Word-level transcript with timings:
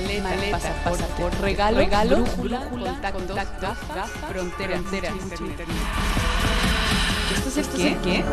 maleta, 0.00 0.22
maleta 0.22 0.58
pasaporte, 0.58 1.38
regalo, 1.40 1.78
regalo, 1.78 2.16
brújula, 2.22 2.60
contacto, 2.68 3.18
contacto, 3.18 3.74
frontera, 4.28 4.78
frontera, 4.78 5.12
¿Esto 7.34 7.48
es 7.48 7.56
esto 7.56 7.76
qué? 7.76 7.96
¿Qué? 8.02 8.24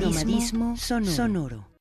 Nomadismo, 0.00 0.76
sonoro. 0.76 1.75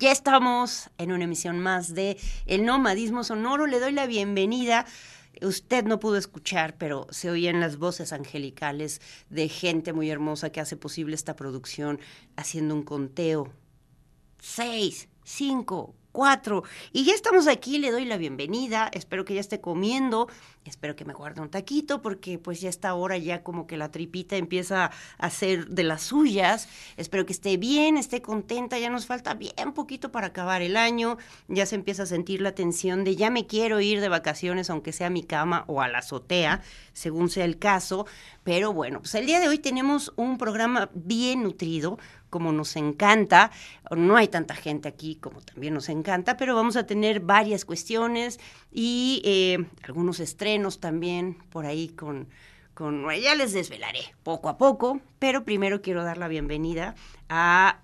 Ya 0.00 0.12
estamos 0.12 0.90
en 0.96 1.10
una 1.10 1.24
emisión 1.24 1.58
más 1.58 1.92
de 1.92 2.18
El 2.46 2.64
Nomadismo 2.64 3.24
Sonoro. 3.24 3.66
Le 3.66 3.80
doy 3.80 3.90
la 3.90 4.06
bienvenida. 4.06 4.86
Usted 5.42 5.86
no 5.86 5.98
pudo 5.98 6.16
escuchar, 6.16 6.76
pero 6.78 7.08
se 7.10 7.30
oían 7.30 7.58
las 7.58 7.78
voces 7.78 8.12
angelicales 8.12 9.00
de 9.28 9.48
gente 9.48 9.92
muy 9.92 10.08
hermosa 10.08 10.50
que 10.50 10.60
hace 10.60 10.76
posible 10.76 11.16
esta 11.16 11.34
producción 11.34 11.98
haciendo 12.36 12.76
un 12.76 12.84
conteo. 12.84 13.52
Seis, 14.38 15.08
cinco, 15.24 15.96
cuatro. 16.12 16.62
Y 16.92 17.04
ya 17.04 17.14
estamos 17.14 17.48
aquí, 17.48 17.78
le 17.78 17.90
doy 17.90 18.04
la 18.04 18.18
bienvenida, 18.18 18.90
espero 18.92 19.24
que 19.24 19.34
ya 19.34 19.40
esté 19.40 19.60
comiendo, 19.60 20.28
espero 20.68 20.96
que 20.96 21.04
me 21.04 21.14
guarde 21.14 21.40
un 21.40 21.50
taquito, 21.50 22.02
porque 22.02 22.38
pues 22.38 22.60
ya 22.60 22.68
está 22.68 22.94
hora, 22.94 23.16
ya 23.16 23.42
como 23.42 23.66
que 23.66 23.76
la 23.76 23.90
tripita 23.90 24.36
empieza 24.36 24.90
a 25.18 25.30
ser 25.30 25.68
de 25.68 25.82
las 25.84 26.02
suyas. 26.02 26.68
Espero 26.96 27.26
que 27.26 27.32
esté 27.32 27.56
bien, 27.56 27.96
esté 27.96 28.22
contenta, 28.22 28.78
ya 28.78 28.90
nos 28.90 29.06
falta 29.06 29.34
bien 29.34 29.72
poquito 29.74 30.10
para 30.10 30.28
acabar 30.28 30.62
el 30.62 30.76
año, 30.76 31.18
ya 31.48 31.66
se 31.66 31.74
empieza 31.74 32.02
a 32.02 32.06
sentir 32.06 32.40
la 32.40 32.52
tensión 32.52 33.04
de 33.04 33.16
ya 33.16 33.30
me 33.30 33.46
quiero 33.46 33.80
ir 33.80 34.00
de 34.00 34.08
vacaciones, 34.08 34.70
aunque 34.70 34.92
sea 34.92 35.08
a 35.08 35.10
mi 35.10 35.22
cama 35.22 35.64
o 35.66 35.80
a 35.80 35.88
la 35.88 35.98
azotea, 35.98 36.62
según 36.92 37.30
sea 37.30 37.44
el 37.44 37.58
caso. 37.58 38.06
Pero 38.44 38.72
bueno, 38.72 39.00
pues 39.00 39.14
el 39.14 39.26
día 39.26 39.40
de 39.40 39.48
hoy 39.48 39.58
tenemos 39.58 40.12
un 40.16 40.38
programa 40.38 40.90
bien 40.94 41.42
nutrido, 41.42 41.98
como 42.30 42.52
nos 42.52 42.76
encanta. 42.76 43.50
No 43.94 44.16
hay 44.16 44.28
tanta 44.28 44.54
gente 44.54 44.88
aquí 44.88 45.16
como 45.16 45.40
también 45.40 45.74
nos 45.74 45.88
encanta, 45.88 46.36
pero 46.36 46.54
vamos 46.54 46.76
a 46.76 46.86
tener 46.86 47.20
varias 47.20 47.64
cuestiones 47.64 48.38
y 48.72 49.22
eh, 49.24 49.66
algunos 49.82 50.20
estrenos 50.20 50.57
también 50.80 51.38
por 51.50 51.66
ahí 51.66 51.88
con, 51.88 52.28
con... 52.74 53.08
Ya 53.10 53.34
les 53.34 53.52
desvelaré 53.52 54.14
poco 54.22 54.48
a 54.48 54.58
poco, 54.58 55.00
pero 55.18 55.44
primero 55.44 55.82
quiero 55.82 56.04
dar 56.04 56.18
la 56.18 56.28
bienvenida 56.28 56.94
a 57.28 57.80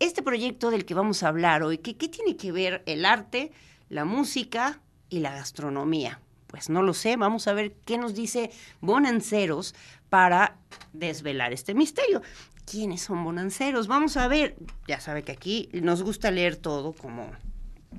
este 0.00 0.22
proyecto 0.22 0.70
del 0.70 0.84
que 0.84 0.94
vamos 0.94 1.22
a 1.22 1.28
hablar 1.28 1.62
hoy. 1.62 1.78
¿Qué, 1.78 1.96
qué 1.96 2.08
tiene 2.08 2.36
que 2.36 2.52
ver 2.52 2.82
el 2.86 3.04
arte, 3.04 3.52
la 3.88 4.04
música 4.04 4.80
y 5.08 5.20
la 5.20 5.32
gastronomía? 5.34 6.20
Pues 6.46 6.70
no 6.70 6.82
lo 6.82 6.94
sé, 6.94 7.16
vamos 7.16 7.48
a 7.48 7.52
ver 7.52 7.74
qué 7.84 7.98
nos 7.98 8.14
dice 8.14 8.50
Bonanceros 8.80 9.74
para 10.08 10.56
desvelar 10.92 11.52
este 11.52 11.74
misterio. 11.74 12.22
¿Quiénes 12.64 13.02
son 13.02 13.24
bonanceros? 13.24 13.88
Vamos 13.88 14.16
a 14.16 14.28
ver, 14.28 14.56
ya 14.86 15.00
sabe 15.00 15.22
que 15.22 15.32
aquí 15.32 15.68
nos 15.72 16.02
gusta 16.02 16.30
leer 16.30 16.56
todo 16.56 16.92
como 16.92 17.30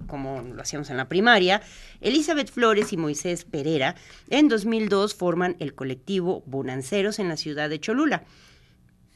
como 0.07 0.41
lo 0.41 0.61
hacíamos 0.61 0.89
en 0.89 0.97
la 0.97 1.07
primaria, 1.07 1.61
Elizabeth 2.01 2.51
Flores 2.51 2.93
y 2.93 2.97
Moisés 2.97 3.45
Pereira 3.45 3.95
en 4.29 4.47
2002 4.47 5.15
forman 5.15 5.55
el 5.59 5.73
colectivo 5.75 6.43
Bonanceros 6.45 7.19
en 7.19 7.29
la 7.29 7.37
ciudad 7.37 7.69
de 7.69 7.79
Cholula, 7.79 8.23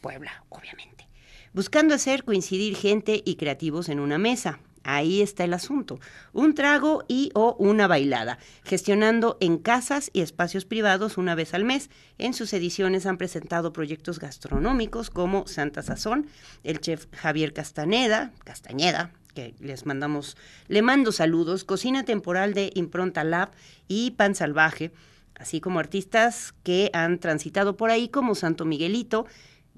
Puebla, 0.01 0.43
obviamente. 0.49 1.07
buscando 1.53 1.95
hacer 1.95 2.23
coincidir 2.23 2.75
gente 2.75 3.21
y 3.25 3.35
creativos 3.35 3.89
en 3.89 3.99
una 3.99 4.17
mesa. 4.17 4.59
Ahí 4.83 5.21
está 5.21 5.43
el 5.43 5.53
asunto. 5.53 5.99
Un 6.31 6.55
trago 6.55 7.03
y 7.07 7.31
o 7.33 7.55
una 7.59 7.87
bailada, 7.87 8.39
gestionando 8.63 9.37
en 9.41 9.57
casas 9.57 10.09
y 10.13 10.21
espacios 10.21 10.65
privados 10.65 11.17
una 11.17 11.35
vez 11.35 11.53
al 11.53 11.65
mes. 11.65 11.89
En 12.17 12.33
sus 12.33 12.53
ediciones 12.53 13.05
han 13.05 13.17
presentado 13.17 13.73
proyectos 13.73 14.19
gastronómicos 14.19 15.09
como 15.09 15.47
Santa 15.47 15.81
Sazón, 15.81 16.27
el 16.63 16.79
chef 16.79 17.07
Javier 17.13 17.53
Castaneda, 17.53 18.31
Castañeda, 18.45 19.11
les 19.59 19.85
mandamos, 19.85 20.37
le 20.67 20.81
mando 20.81 21.11
saludos, 21.11 21.63
Cocina 21.63 22.03
Temporal 22.03 22.53
de 22.53 22.71
Impronta 22.75 23.23
Lab 23.23 23.51
y 23.87 24.11
Pan 24.11 24.35
Salvaje, 24.35 24.91
así 25.35 25.61
como 25.61 25.79
artistas 25.79 26.53
que 26.63 26.89
han 26.93 27.19
transitado 27.19 27.77
por 27.77 27.89
ahí 27.89 28.09
como 28.09 28.35
Santo 28.35 28.65
Miguelito, 28.65 29.25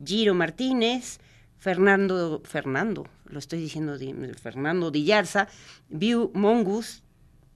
Giro 0.04 0.34
Martínez, 0.34 1.20
Fernando, 1.58 2.42
Fernando, 2.44 3.08
lo 3.26 3.40
estoy 3.40 3.60
diciendo, 3.60 3.98
Fernando 4.42 4.92
Dillarza, 4.92 5.48
View 5.90 6.32
Mongus, 6.34 7.04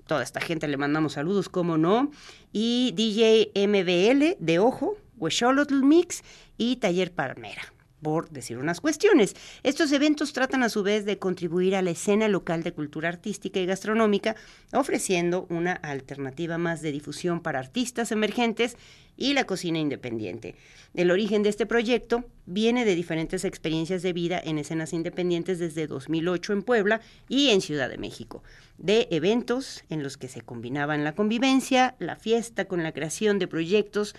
toda 0.05 0.23
esta 0.23 0.39
gente 0.39 0.67
le 0.67 0.77
mandamos 0.77 1.13
saludos, 1.13 1.49
como 1.49 1.77
no, 1.77 2.11
y 2.53 2.93
DJ 2.95 3.51
MBL 3.67 4.43
de 4.43 4.59
Ojo, 4.59 4.97
Huesholotl 5.17 5.83
Mix 5.83 6.23
y 6.57 6.75
Taller 6.77 7.11
Palmera 7.11 7.74
por 8.05 8.29
decir 8.29 8.59
unas 8.59 8.81
cuestiones. 8.81 9.35
Estos 9.63 9.91
eventos 9.91 10.31
tratan 10.31 10.61
a 10.61 10.69
su 10.69 10.83
vez 10.83 11.05
de 11.05 11.17
contribuir 11.17 11.75
a 11.75 11.81
la 11.81 11.89
escena 11.89 12.27
local 12.27 12.61
de 12.61 12.71
cultura 12.71 13.09
artística 13.09 13.59
y 13.59 13.65
gastronómica, 13.65 14.35
ofreciendo 14.73 15.47
una 15.49 15.71
alternativa 15.71 16.59
más 16.59 16.83
de 16.83 16.91
difusión 16.91 17.39
para 17.39 17.57
artistas 17.57 18.11
emergentes 18.11 18.77
y 19.17 19.33
la 19.33 19.45
cocina 19.45 19.79
independiente. 19.79 20.53
El 20.93 21.09
origen 21.09 21.41
de 21.41 21.49
este 21.49 21.65
proyecto 21.65 22.25
viene 22.45 22.85
de 22.85 22.93
diferentes 22.93 23.43
experiencias 23.43 24.03
de 24.03 24.13
vida 24.13 24.39
en 24.39 24.59
escenas 24.59 24.93
independientes 24.93 25.57
desde 25.57 25.87
2008 25.87 26.53
en 26.53 26.61
Puebla 26.61 27.01
y 27.27 27.49
en 27.49 27.61
Ciudad 27.61 27.89
de 27.89 27.97
México, 27.97 28.43
de 28.77 29.07
eventos 29.09 29.83
en 29.89 30.03
los 30.03 30.17
que 30.17 30.27
se 30.27 30.41
combinaban 30.41 31.03
la 31.03 31.15
convivencia, 31.15 31.95
la 31.97 32.17
fiesta 32.17 32.65
con 32.65 32.83
la 32.83 32.91
creación 32.91 33.39
de 33.39 33.47
proyectos 33.47 34.13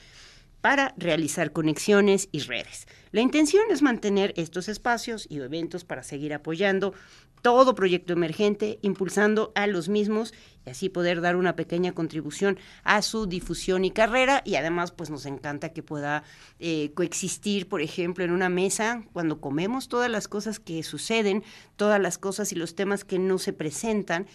para 0.66 0.94
realizar 0.96 1.52
conexiones 1.52 2.28
y 2.32 2.40
redes. 2.40 2.88
La 3.12 3.20
intención 3.20 3.62
es 3.70 3.82
mantener 3.82 4.34
estos 4.36 4.68
espacios 4.68 5.24
y 5.30 5.38
eventos 5.38 5.84
para 5.84 6.02
seguir 6.02 6.34
apoyando 6.34 6.92
todo 7.40 7.76
proyecto 7.76 8.12
emergente, 8.12 8.80
impulsando 8.82 9.52
a 9.54 9.68
los 9.68 9.88
mismos 9.88 10.34
y 10.66 10.70
así 10.70 10.88
poder 10.88 11.20
dar 11.20 11.36
una 11.36 11.54
pequeña 11.54 11.92
contribución 11.92 12.58
a 12.82 13.00
su 13.02 13.26
difusión 13.28 13.84
y 13.84 13.92
carrera. 13.92 14.42
Y 14.44 14.56
además, 14.56 14.90
pues 14.90 15.08
nos 15.08 15.24
encanta 15.24 15.68
que 15.68 15.84
pueda 15.84 16.24
eh, 16.58 16.90
coexistir, 16.94 17.68
por 17.68 17.80
ejemplo, 17.80 18.24
en 18.24 18.32
una 18.32 18.48
mesa 18.48 19.04
cuando 19.12 19.40
comemos 19.40 19.86
todas 19.86 20.10
las 20.10 20.26
cosas 20.26 20.58
que 20.58 20.82
suceden, 20.82 21.44
todas 21.76 22.00
las 22.00 22.18
cosas 22.18 22.50
y 22.50 22.56
los 22.56 22.74
temas 22.74 23.04
que 23.04 23.20
no 23.20 23.38
se 23.38 23.52
presentan 23.52 24.26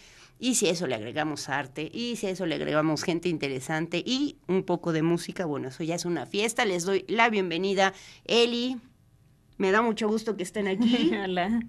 y 0.43 0.55
si 0.55 0.67
a 0.67 0.71
eso 0.71 0.87
le 0.87 0.95
agregamos 0.95 1.49
arte, 1.49 1.87
y 1.93 2.15
si 2.15 2.25
a 2.25 2.31
eso 2.31 2.47
le 2.47 2.55
agregamos 2.55 3.03
gente 3.03 3.29
interesante 3.29 4.01
y 4.03 4.37
un 4.47 4.63
poco 4.63 4.91
de 4.91 5.03
música, 5.03 5.45
bueno, 5.45 5.67
eso 5.67 5.83
ya 5.83 5.93
es 5.93 6.03
una 6.03 6.25
fiesta. 6.25 6.65
Les 6.65 6.83
doy 6.83 7.05
la 7.07 7.29
bienvenida, 7.29 7.93
Eli. 8.25 8.77
Me 9.57 9.71
da 9.71 9.83
mucho 9.83 10.07
gusto 10.07 10.35
que 10.35 10.41
estén 10.41 10.67
aquí. 10.67 11.11
Hola. 11.23 11.61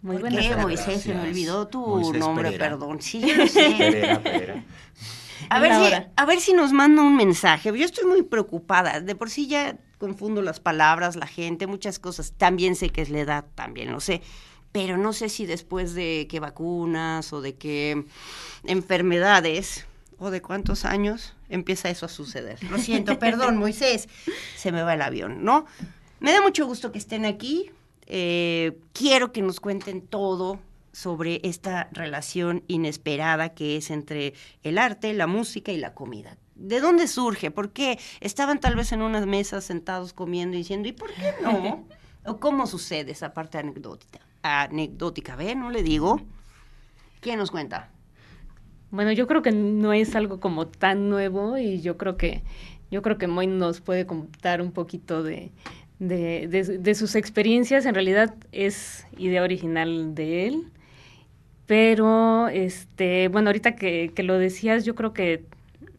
Muy 0.00 0.18
¿Por 0.18 0.28
qué, 0.28 0.54
Moisés? 0.54 1.02
Se 1.02 1.12
me 1.12 1.22
olvidó 1.22 1.66
tu 1.66 2.12
nombre, 2.12 2.52
perdón. 2.52 3.02
Sí, 3.02 3.20
yo 3.20 3.44
sé. 3.48 4.22
A 5.48 5.58
ver, 5.58 5.72
si, 5.72 5.94
a 6.14 6.26
ver 6.26 6.38
si 6.38 6.52
nos 6.52 6.72
manda 6.72 7.02
un 7.02 7.16
mensaje. 7.16 7.76
Yo 7.76 7.84
estoy 7.84 8.06
muy 8.06 8.22
preocupada. 8.22 9.00
De 9.00 9.16
por 9.16 9.30
sí 9.30 9.48
ya 9.48 9.76
confundo 9.98 10.42
las 10.42 10.60
palabras, 10.60 11.16
la 11.16 11.26
gente, 11.26 11.66
muchas 11.66 11.98
cosas. 11.98 12.34
También 12.36 12.76
sé 12.76 12.90
que 12.90 13.02
es 13.02 13.10
la 13.10 13.18
edad, 13.18 13.44
también 13.56 13.90
lo 13.90 13.98
sé 13.98 14.22
pero 14.72 14.96
no 14.96 15.12
sé 15.12 15.28
si 15.28 15.46
después 15.46 15.94
de 15.94 16.26
qué 16.30 16.40
vacunas 16.40 17.32
o 17.32 17.40
de 17.40 17.56
qué 17.56 18.04
enfermedades 18.64 19.86
o 20.18 20.30
de 20.30 20.42
cuántos 20.42 20.84
años 20.84 21.34
empieza 21.48 21.90
eso 21.90 22.06
a 22.06 22.08
suceder. 22.08 22.62
Lo 22.64 22.78
siento, 22.78 23.18
perdón, 23.18 23.56
Moisés, 23.56 24.08
se 24.56 24.70
me 24.70 24.82
va 24.82 24.94
el 24.94 25.02
avión, 25.02 25.44
¿no? 25.44 25.66
Me 26.20 26.32
da 26.32 26.42
mucho 26.42 26.66
gusto 26.66 26.92
que 26.92 26.98
estén 26.98 27.24
aquí. 27.24 27.70
Eh, 28.06 28.78
quiero 28.92 29.32
que 29.32 29.42
nos 29.42 29.60
cuenten 29.60 30.02
todo 30.02 30.58
sobre 30.92 31.40
esta 31.44 31.88
relación 31.92 32.64
inesperada 32.66 33.50
que 33.50 33.76
es 33.76 33.90
entre 33.90 34.34
el 34.62 34.78
arte, 34.78 35.12
la 35.14 35.26
música 35.26 35.72
y 35.72 35.78
la 35.78 35.94
comida. 35.94 36.36
¿De 36.54 36.80
dónde 36.80 37.08
surge? 37.08 37.50
¿Por 37.50 37.70
qué? 37.70 37.98
Estaban 38.20 38.60
tal 38.60 38.76
vez 38.76 38.92
en 38.92 39.00
unas 39.00 39.26
mesas 39.26 39.64
sentados 39.64 40.12
comiendo 40.12 40.56
y 40.56 40.58
diciendo, 40.58 40.88
¿y 40.88 40.92
por 40.92 41.10
qué 41.12 41.34
no? 41.42 41.86
¿O 42.26 42.38
cómo 42.38 42.66
sucede 42.66 43.12
esa 43.12 43.32
parte 43.32 43.56
anecdótica? 43.56 44.20
Anecdótica, 44.42 45.36
¿ve? 45.36 45.54
No 45.54 45.70
le 45.70 45.82
digo. 45.82 46.20
¿Quién 47.20 47.38
nos 47.38 47.50
cuenta? 47.50 47.90
Bueno, 48.90 49.12
yo 49.12 49.26
creo 49.26 49.42
que 49.42 49.52
no 49.52 49.92
es 49.92 50.16
algo 50.16 50.40
como 50.40 50.66
tan 50.66 51.08
nuevo 51.10 51.58
y 51.58 51.80
yo 51.80 51.96
creo 51.96 52.16
que 52.16 52.42
yo 52.90 53.02
creo 53.02 53.18
que 53.18 53.28
Moy 53.28 53.46
nos 53.46 53.80
puede 53.80 54.04
contar 54.04 54.60
un 54.60 54.72
poquito 54.72 55.22
de, 55.22 55.52
de, 56.00 56.94
sus 56.94 57.14
experiencias. 57.14 57.86
En 57.86 57.94
realidad 57.94 58.34
es 58.50 59.06
idea 59.16 59.42
original 59.42 60.14
de 60.14 60.48
él, 60.48 60.64
pero 61.66 62.48
este, 62.48 63.28
bueno, 63.28 63.50
ahorita 63.50 63.76
que, 63.76 64.10
que 64.14 64.24
lo 64.24 64.38
decías, 64.38 64.84
yo 64.84 64.96
creo 64.96 65.12
que 65.12 65.44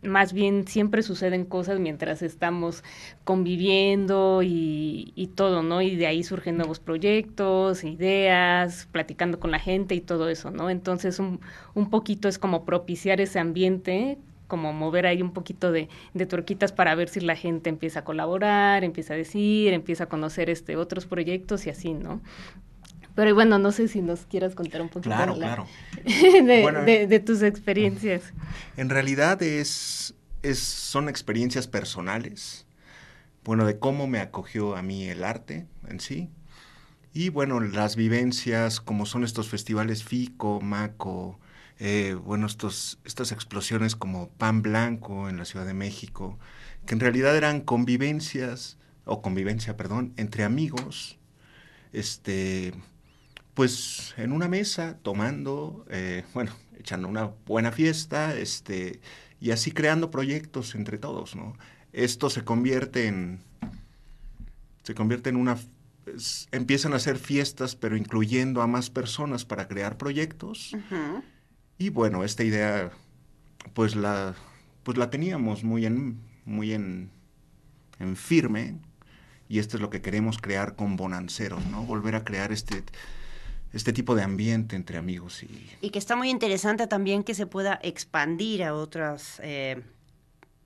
más 0.04 0.34
bien 0.34 0.68
siempre 0.68 1.04
suceden 1.04 1.46
cosas 1.46 1.80
mientras 1.80 2.22
estamos 2.22 2.84
conviviendo 3.24 4.42
y, 4.44 5.14
y, 5.16 5.28
todo, 5.28 5.64
¿no? 5.64 5.82
Y 5.82 5.96
de 5.96 6.08
ahí 6.08 6.24
surgen 6.24 6.58
nuevos 6.58 6.80
proyectos, 6.80 7.84
ideas, 7.84 8.88
platicando 8.92 9.40
con 9.40 9.52
la 9.52 9.60
gente 9.60 9.96
y 9.96 10.02
todo 10.02 10.30
eso, 10.30 10.52
¿no? 10.52 10.70
Entonces 10.70 11.20
un, 11.20 11.40
un 11.76 11.90
poquito 11.90 12.28
es 12.28 12.40
como 12.40 12.66
propiciar 12.66 13.22
ese 13.22 13.40
ambiente 13.40 14.18
como 14.52 14.74
mover 14.74 15.08
ahí 15.08 15.22
un 15.22 15.32
poquito 15.32 15.72
de, 15.72 15.88
de 16.14 16.26
tuerquitas 16.26 16.74
para 16.74 16.94
ver 16.94 17.08
si 17.08 17.22
la 17.22 17.38
gente 17.38 17.70
empieza 17.70 18.00
a 18.00 18.04
colaborar, 18.04 18.84
empieza 18.84 19.14
a 19.14 19.18
decir, 19.18 19.72
empieza 19.72 20.04
a 20.04 20.08
conocer 20.10 20.50
este 20.50 20.76
otros 20.76 21.06
proyectos 21.06 21.66
y 21.68 21.70
así, 21.70 21.94
¿no? 21.94 22.20
Pero 23.16 23.36
bueno, 23.36 23.60
no 23.60 23.72
sé 23.72 23.88
si 23.88 24.02
nos 24.02 24.22
quieras 24.22 24.56
contar 24.56 24.82
un 24.82 24.90
poquito 24.90 25.16
claro, 25.16 25.36
claro. 25.36 25.68
de, 26.04 27.24
tus 27.26 27.42
experiencias. 27.42 28.24
En 28.78 28.90
realidad 28.90 29.42
es, 29.44 30.16
es, 30.42 30.60
son 30.60 31.10
experiencias 31.10 31.68
personales, 31.68 32.66
bueno, 33.44 33.66
de 33.66 33.80
cómo 33.80 34.08
me 34.08 34.20
acogió 34.20 34.76
a 34.76 34.82
mí 34.82 35.08
el 35.08 35.24
arte 35.24 35.66
en 35.88 36.00
sí. 36.00 36.30
Y 37.14 37.30
bueno, 37.30 37.60
las 37.60 37.96
vivencias, 37.96 38.80
como 38.80 39.06
son 39.06 39.24
estos 39.24 39.50
festivales 39.50 40.04
FICO, 40.04 40.62
MACO, 40.62 41.40
eh, 41.80 42.14
bueno, 42.14 42.46
estos, 42.46 43.00
estas 43.04 43.32
explosiones 43.32 43.96
como 43.96 44.30
Pan 44.30 44.62
Blanco 44.62 45.28
en 45.28 45.38
la 45.38 45.46
Ciudad 45.46 45.66
de 45.66 45.74
México, 45.74 46.40
que 46.86 46.94
en 46.94 47.00
realidad 47.00 47.36
eran 47.36 47.62
convivencias, 47.62 48.78
o 49.04 49.22
convivencia, 49.22 49.76
perdón, 49.76 50.14
entre 50.16 50.44
amigos, 50.44 51.18
este, 51.92 52.74
pues 53.54 54.14
en 54.18 54.32
una 54.32 54.48
mesa, 54.48 54.98
tomando, 55.02 55.86
eh, 55.90 56.24
bueno, 56.34 56.52
echando 56.78 57.08
una 57.08 57.32
buena 57.46 57.72
fiesta, 57.72 58.36
este, 58.38 59.02
y 59.40 59.52
así 59.52 59.72
creando 59.72 60.12
proyectos 60.12 60.76
entre 60.76 60.98
todos, 60.98 61.36
¿no? 61.36 61.58
Esto 61.94 62.30
se 62.30 62.44
convierte 62.44 63.08
en, 63.08 63.40
se 64.84 64.96
convierte 64.96 65.30
en 65.30 65.36
una, 65.36 65.58
empiezan 66.52 66.94
a 66.94 66.98
hacer 66.98 67.18
fiestas, 67.18 67.76
pero 67.76 67.98
incluyendo 67.98 68.62
a 68.62 68.68
más 68.68 68.90
personas 68.90 69.46
para 69.46 69.68
crear 69.68 69.98
proyectos. 69.98 70.76
Y 71.78 71.90
bueno, 71.90 72.24
esta 72.24 72.44
idea, 72.44 72.92
pues 73.74 73.96
la, 73.96 74.36
pues 74.84 74.98
la 74.98 75.10
teníamos 75.10 75.64
muy 75.64 75.86
en, 75.86 76.22
muy 76.46 76.72
en, 76.74 77.10
en 78.00 78.16
firme, 78.16 78.78
y 79.50 79.60
esto 79.60 79.76
es 79.76 79.82
lo 79.82 79.90
que 79.90 80.02
queremos 80.02 80.38
crear 80.38 80.78
con 80.78 80.96
Bonanceros, 80.96 81.66
¿no? 81.66 81.84
Volver 81.84 82.16
a 82.16 82.24
crear 82.24 82.54
este 82.54 82.84
este 83.74 83.94
tipo 83.94 84.16
de 84.16 84.24
ambiente 84.24 84.76
entre 84.76 84.98
amigos. 84.98 85.44
Y, 85.44 85.70
y 85.82 85.90
que 85.90 86.00
está 86.00 86.16
muy 86.16 86.30
interesante 86.30 86.88
también 86.88 87.24
que 87.24 87.34
se 87.34 87.48
pueda 87.48 87.80
expandir 87.82 88.64
a 88.64 88.74
otras... 88.74 89.40
Eh, 89.44 89.82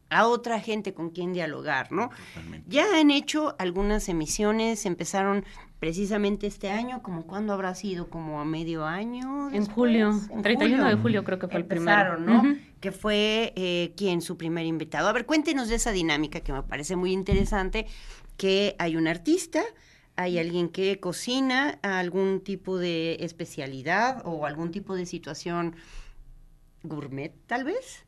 a 0.09 0.27
otra 0.27 0.59
gente 0.59 0.93
con 0.93 1.09
quien 1.09 1.33
dialogar, 1.33 1.91
¿no? 1.91 2.09
Ya 2.67 2.85
han 2.99 3.11
hecho 3.11 3.55
algunas 3.57 4.07
emisiones, 4.07 4.85
empezaron 4.85 5.43
precisamente 5.79 6.47
este 6.47 6.69
año, 6.69 7.01
como 7.01 7.25
cuándo 7.25 7.53
habrá 7.53 7.75
sido, 7.75 8.09
como 8.09 8.39
a 8.39 8.45
medio 8.45 8.85
año. 8.85 9.51
en 9.51 9.65
julio, 9.65 10.13
31 10.41 10.89
de 10.89 10.95
julio 10.95 11.23
creo 11.23 11.39
que 11.39 11.47
fue 11.47 11.57
el 11.57 11.65
primero. 11.65 12.17
¿no? 12.17 12.43
Que 12.79 12.91
fue 12.91 13.53
eh, 13.55 13.93
quien 13.97 14.21
su 14.21 14.37
primer 14.37 14.65
invitado. 14.65 15.07
A 15.07 15.13
ver, 15.13 15.25
cuéntenos 15.25 15.69
de 15.69 15.75
esa 15.75 15.91
dinámica 15.91 16.39
que 16.39 16.53
me 16.53 16.63
parece 16.63 16.95
muy 16.95 17.11
interesante, 17.11 17.87
que 18.37 18.75
hay 18.79 18.95
un 18.95 19.07
artista, 19.07 19.63
hay 20.15 20.39
alguien 20.39 20.69
que 20.69 20.99
cocina 20.99 21.79
algún 21.81 22.41
tipo 22.41 22.77
de 22.77 23.17
especialidad 23.21 24.21
o 24.25 24.45
algún 24.45 24.71
tipo 24.71 24.95
de 24.95 25.05
situación 25.05 25.75
gourmet, 26.83 27.33
tal 27.47 27.63
vez. 27.63 28.05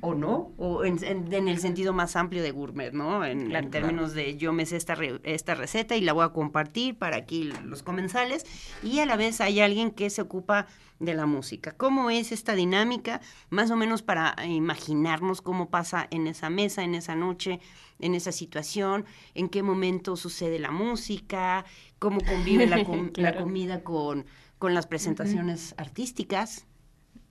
o 0.00 0.14
no, 0.14 0.54
o 0.56 0.86
en, 0.86 0.98
el 1.04 1.58
sentido 1.58 1.92
más 1.92 2.16
amplio 2.16 2.42
de 2.42 2.50
gourmet, 2.50 2.92
¿no? 2.94 3.26
En, 3.26 3.70
términos 3.70 4.14
de 4.14 4.38
yo 4.38 4.54
me 4.54 4.64
sé 4.64 4.76
esta, 4.76 4.96
esta 5.22 5.54
receta 5.54 5.96
y 5.96 6.00
la 6.00 6.14
voy 6.14 6.24
a 6.24 6.30
compartir 6.30 6.96
para 6.96 7.18
aquí 7.18 7.52
los 7.64 7.82
comensales, 7.82 8.46
y 8.82 9.00
a 9.00 9.06
la 9.06 9.16
vez 9.16 9.42
hay 9.42 9.60
alguien 9.60 9.90
que 9.90 10.08
se 10.08 10.22
ocupa 10.22 10.66
de 10.98 11.14
la 11.14 11.26
música. 11.26 11.72
¿Cómo 11.72 12.10
es 12.10 12.32
esta 12.32 12.54
dinámica? 12.54 13.20
Más 13.50 13.70
o 13.70 13.76
menos 13.76 14.02
para 14.02 14.34
imaginarnos 14.46 15.42
cómo 15.42 15.68
pasa 15.68 16.06
en 16.10 16.26
esa 16.26 16.48
mesa, 16.48 16.82
en 16.82 16.94
esa 16.94 17.14
noche, 17.14 17.60
en 18.00 18.14
esa 18.14 18.32
situación, 18.32 19.04
en 19.34 19.48
qué 19.48 19.62
momento 19.62 20.16
sucede 20.16 20.58
la 20.58 20.70
música, 20.70 21.64
cómo 21.98 22.20
convive 22.20 22.66
la, 22.66 22.76
la 23.16 23.36
comida 23.36 23.82
con, 23.82 24.26
con 24.58 24.74
las 24.74 24.86
presentaciones 24.86 25.74
artísticas. 25.76 26.66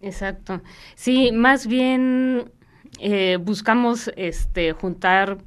Exacto. 0.01 0.61
Sí, 0.95 1.31
más 1.31 1.67
bien 1.67 2.51
eh, 2.99 3.37
buscamos 3.41 4.11
este, 4.15 4.73
juntar 4.73 5.37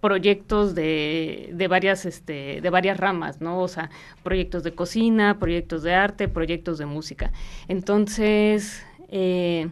proyectos 0.00 0.74
de, 0.74 1.50
de 1.52 1.68
varias 1.68 2.06
este, 2.06 2.60
de 2.60 2.70
varias 2.70 2.96
ramas, 2.96 3.40
¿no? 3.40 3.60
O 3.60 3.68
sea, 3.68 3.90
proyectos 4.22 4.62
de 4.62 4.74
cocina, 4.74 5.38
proyectos 5.38 5.82
de 5.82 5.94
arte, 5.94 6.28
proyectos 6.28 6.78
de 6.78 6.86
música. 6.86 7.32
Entonces, 7.68 8.82
eh, 9.08 9.68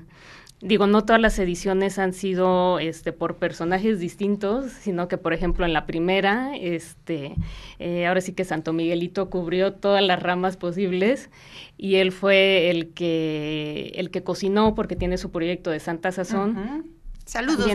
digo, 0.61 0.87
no 0.87 1.05
todas 1.05 1.21
las 1.21 1.38
ediciones 1.38 1.99
han 1.99 2.12
sido 2.12 2.79
este, 2.79 3.12
por 3.12 3.37
personajes 3.37 4.00
distintos, 4.00 4.73
sino 4.73 5.09
que, 5.09 5.19
por 5.19 5.33
ejemplo, 5.33 5.65
en 5.65 5.73
la 5.73 5.87
primera, 5.87 6.57
este, 6.57 7.35
eh, 7.79 8.07
ahora 8.07 8.21
sí 8.21 8.33
que 8.33 8.45
Santo 8.45 8.73
Miguelito 8.73 9.31
cubrió 9.31 9.75
todas 9.75 10.03
las 10.03 10.23
ramas 10.23 10.57
posibles 10.57 11.31
y 11.77 11.97
él 11.97 12.12
fue 12.12 12.71
el 12.71 12.93
que, 12.93 13.93
el 13.95 14.11
que 14.11 14.23
cocinó 14.23 14.75
porque 14.75 14.97
tiene 14.97 15.19
su 15.19 15.31
proyecto 15.31 15.71
de 15.71 15.81
Santa 15.81 16.11
Sazón. 16.12 16.99
Saludos, 17.25 17.71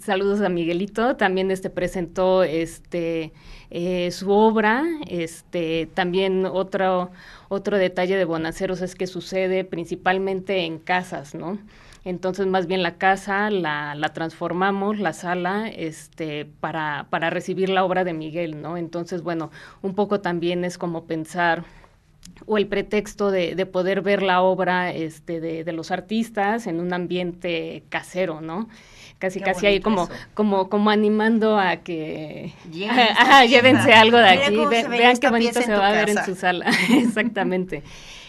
saludos 0.00 0.40
a 0.40 0.48
Miguelito. 0.48 1.14
También 1.14 1.52
este 1.52 1.70
presentó 1.70 2.42
este 2.42 3.32
eh, 3.70 4.10
su 4.10 4.32
obra. 4.32 4.84
Este 5.06 5.88
también 5.94 6.44
otro 6.44 7.12
otro 7.48 7.78
detalle 7.78 8.16
de 8.16 8.24
Bonaceros 8.24 8.82
es 8.82 8.96
que 8.96 9.06
sucede 9.06 9.62
principalmente 9.62 10.64
en 10.64 10.80
casas, 10.80 11.36
¿no? 11.36 11.60
Entonces, 12.04 12.46
más 12.46 12.66
bien 12.66 12.82
la 12.82 12.96
casa 12.96 13.50
la, 13.50 13.94
la 13.94 14.08
transformamos, 14.10 14.98
la 14.98 15.12
sala, 15.12 15.68
este, 15.68 16.46
para, 16.46 17.06
para 17.10 17.30
recibir 17.30 17.68
la 17.68 17.84
obra 17.84 18.04
de 18.04 18.14
Miguel, 18.14 18.62
¿no? 18.62 18.76
Entonces, 18.76 19.22
bueno, 19.22 19.50
un 19.82 19.94
poco 19.94 20.20
también 20.20 20.64
es 20.64 20.78
como 20.78 21.04
pensar 21.04 21.64
o 22.46 22.56
el 22.56 22.66
pretexto 22.66 23.30
de, 23.30 23.54
de, 23.54 23.66
poder 23.66 24.00
ver 24.00 24.22
la 24.22 24.40
obra 24.42 24.92
este, 24.92 25.40
de, 25.40 25.64
de, 25.64 25.72
los 25.72 25.90
artistas 25.90 26.66
en 26.66 26.80
un 26.80 26.92
ambiente 26.92 27.82
casero, 27.90 28.40
¿no? 28.40 28.68
Casi, 29.18 29.38
casi 29.40 29.66
ahí 29.66 29.80
como, 29.80 30.08
como, 30.32 30.70
como 30.70 30.88
animando 30.88 31.58
a 31.58 31.76
que 31.76 32.54
llévense 33.48 33.92
algo 33.92 34.16
de 34.16 34.28
aquí, 34.28 34.56
vean 34.88 35.18
qué 35.18 35.28
bonito 35.28 35.60
se 35.60 35.72
va 35.74 35.88
a 35.88 35.92
ver 35.92 36.08
en 36.08 36.24
su 36.24 36.34
sala. 36.34 36.70
Exactamente. 36.90 37.82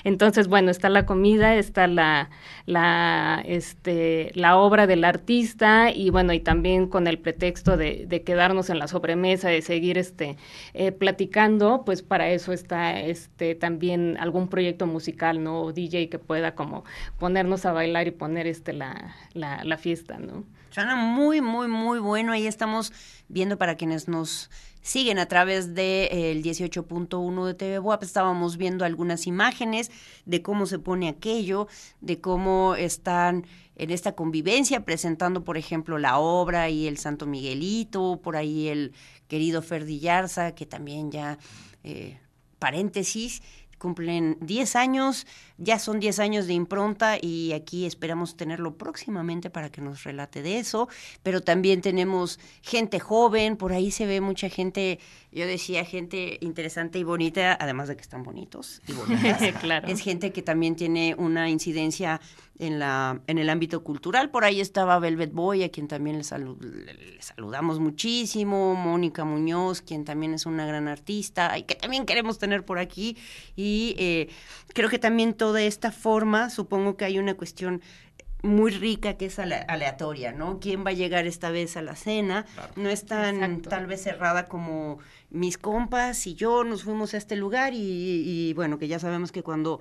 Entonces, 0.03 0.48
bueno, 0.48 0.72
está 0.72 0.89
la 0.89 1.05
comida, 1.05 1.55
está 1.55 1.88
la, 1.88 2.29
la, 2.65 3.41
este, 3.46 4.31
la 4.36 4.58
obra 4.58 4.88
del 4.88 5.03
artista 5.03 5.91
y 5.91 6.10
bueno, 6.10 6.34
y 6.34 6.39
también 6.39 6.88
con 6.88 7.08
el 7.08 7.20
pretexto 7.20 7.77
de, 7.77 8.08
quedarnos 8.25 8.70
en 8.70 8.79
la 8.79 8.88
sobremesa, 8.88 9.50
de 9.50 9.62
seguir 9.62 9.98
este, 9.98 10.38
eh, 10.74 10.91
platicando, 10.91 11.84
pues 11.86 12.01
para 12.01 12.29
eso 12.29 12.53
está 12.53 13.00
este, 13.00 13.55
también 13.55 14.17
algún 14.20 14.48
proyecto 14.48 14.88
musical, 14.88 15.43
¿no? 15.43 15.72
DJ 15.72 16.10
que 16.10 16.20
pueda 16.20 16.55
como 16.55 16.84
ponernos 17.20 17.65
a 17.65 17.72
bailar 17.72 18.08
y 18.08 18.12
poner 18.12 18.48
este, 18.48 18.74
la, 18.74 19.15
la, 19.34 19.63
la 19.63 19.77
fiesta, 19.77 20.17
¿no? 20.20 20.43
Suena 20.72 20.96
muy, 20.96 21.41
muy, 21.41 21.67
muy 21.67 22.00
bueno. 22.00 22.31
Ahí 22.31 22.48
estamos 22.48 22.93
viendo 23.27 23.58
para 23.58 23.75
quienes 23.75 24.08
nos 24.08 24.50
siguen 24.81 25.19
a 25.19 25.27
través 25.27 25.73
del 25.73 25.73
de, 25.75 26.41
18.1 26.43 27.45
de 27.45 27.53
TV 27.53 27.79
WAP. 27.79 28.03
Estábamos 28.03 28.57
viendo 28.57 28.85
algunas 28.85 29.27
imágenes 29.27 29.91
de 30.25 30.41
cómo 30.41 30.65
se 30.65 30.79
pone 30.79 31.07
aquello, 31.07 31.67
de 32.01 32.19
cómo 32.19 32.75
están 32.75 33.45
en 33.75 33.89
esta 33.89 34.13
convivencia 34.13 34.85
presentando, 34.85 35.43
por 35.43 35.57
ejemplo, 35.57 35.97
la 35.97 36.19
obra 36.19 36.69
y 36.69 36.88
el 36.88 36.97
Santo 36.97 37.25
Miguelito, 37.25 38.19
por 38.21 38.35
ahí 38.35 38.67
el 38.67 38.93
querido 39.27 39.61
Ferdillarza, 39.61 40.53
que 40.53 40.65
también 40.65 41.11
ya, 41.11 41.39
eh, 41.83 42.19
paréntesis, 42.59 43.41
cumplen 43.81 44.38
10 44.41 44.75
años, 44.75 45.25
ya 45.57 45.79
son 45.79 46.00
10 46.00 46.19
años 46.19 46.45
de 46.45 46.53
impronta 46.53 47.17
y 47.19 47.51
aquí 47.53 47.88
esperamos 47.88 48.38
tenerlo 48.38 48.77
próximamente 48.77 49.50
para 49.50 49.71
que 49.71 49.81
nos 49.81 50.03
relate 50.03 50.43
de 50.43 50.59
eso, 50.59 50.88
pero 51.23 51.41
también 51.41 51.81
tenemos 51.81 52.39
gente 52.61 53.00
joven, 53.00 53.57
por 53.57 53.73
ahí 53.73 53.89
se 53.89 54.05
ve 54.05 54.21
mucha 54.21 54.50
gente, 54.50 55.00
yo 55.31 55.47
decía 55.47 55.85
gente 55.85 56.38
interesante 56.41 57.00
y 57.00 57.03
bonita, 57.03 57.57
además 57.59 57.88
de 57.88 57.95
que 57.95 58.01
están 58.01 58.23
bonitos 58.23 58.81
y 58.88 58.91
bonitas. 58.91 59.41
claro. 59.61 59.88
Es 59.88 60.01
gente 60.01 60.33
que 60.33 60.41
también 60.41 60.75
tiene 60.75 61.15
una 61.17 61.50
incidencia 61.50 62.19
en, 62.59 62.79
la, 62.79 63.21
en 63.27 63.38
el 63.38 63.50
ámbito 63.50 63.81
cultural. 63.83 64.29
Por 64.29 64.43
ahí 64.43 64.59
estaba 64.59 65.00
Velvet 65.00 65.31
Boy, 65.31 65.63
a 65.63 65.69
quien 65.69 65.88
también 65.88 66.17
le, 66.17 66.23
saludamos 66.23 67.79
muchísimo, 67.79 68.75
Mónica 68.75 69.23
Muñoz, 69.23 69.81
quien 69.81 70.03
también 70.03 70.33
es 70.33 70.45
una 70.45 70.65
gran 70.65 70.89
artista 70.89 71.57
y 71.57 71.63
que 71.63 71.75
también 71.75 72.05
queremos 72.05 72.38
tener 72.38 72.65
por 72.65 72.77
aquí. 72.77 73.17
Y 73.55 73.95
eh, 73.97 74.29
creo 74.73 74.89
que 74.89 75.00
también 75.00 75.33
toda 75.33 75.61
esta 75.61 75.91
forma, 75.91 76.50
supongo 76.50 76.97
que 76.97 77.05
hay 77.05 77.19
una 77.19 77.35
cuestión 77.35 77.81
muy 78.43 78.71
rica 78.71 79.17
que 79.17 79.25
es 79.25 79.39
aleatoria, 79.39 80.31
¿no? 80.31 80.59
¿Quién 80.59 80.85
va 80.85 80.89
a 80.89 80.93
llegar 80.93 81.27
esta 81.27 81.51
vez 81.51 81.77
a 81.77 81.81
la 81.81 81.95
cena? 81.95 82.45
No 82.75 82.89
es 82.89 83.05
tan 83.05 83.61
tal 83.61 83.85
vez 83.85 84.01
cerrada 84.01 84.47
como 84.47 85.00
mis 85.31 85.57
compas 85.57 86.27
y 86.27 86.35
yo 86.35 86.63
nos 86.63 86.83
fuimos 86.83 87.13
a 87.13 87.17
este 87.17 87.35
lugar 87.35 87.73
y, 87.73 87.79
y 87.79 88.53
bueno, 88.53 88.77
que 88.77 88.88
ya 88.88 89.00
sabemos 89.00 89.31
que 89.31 89.43
cuando 89.43 89.79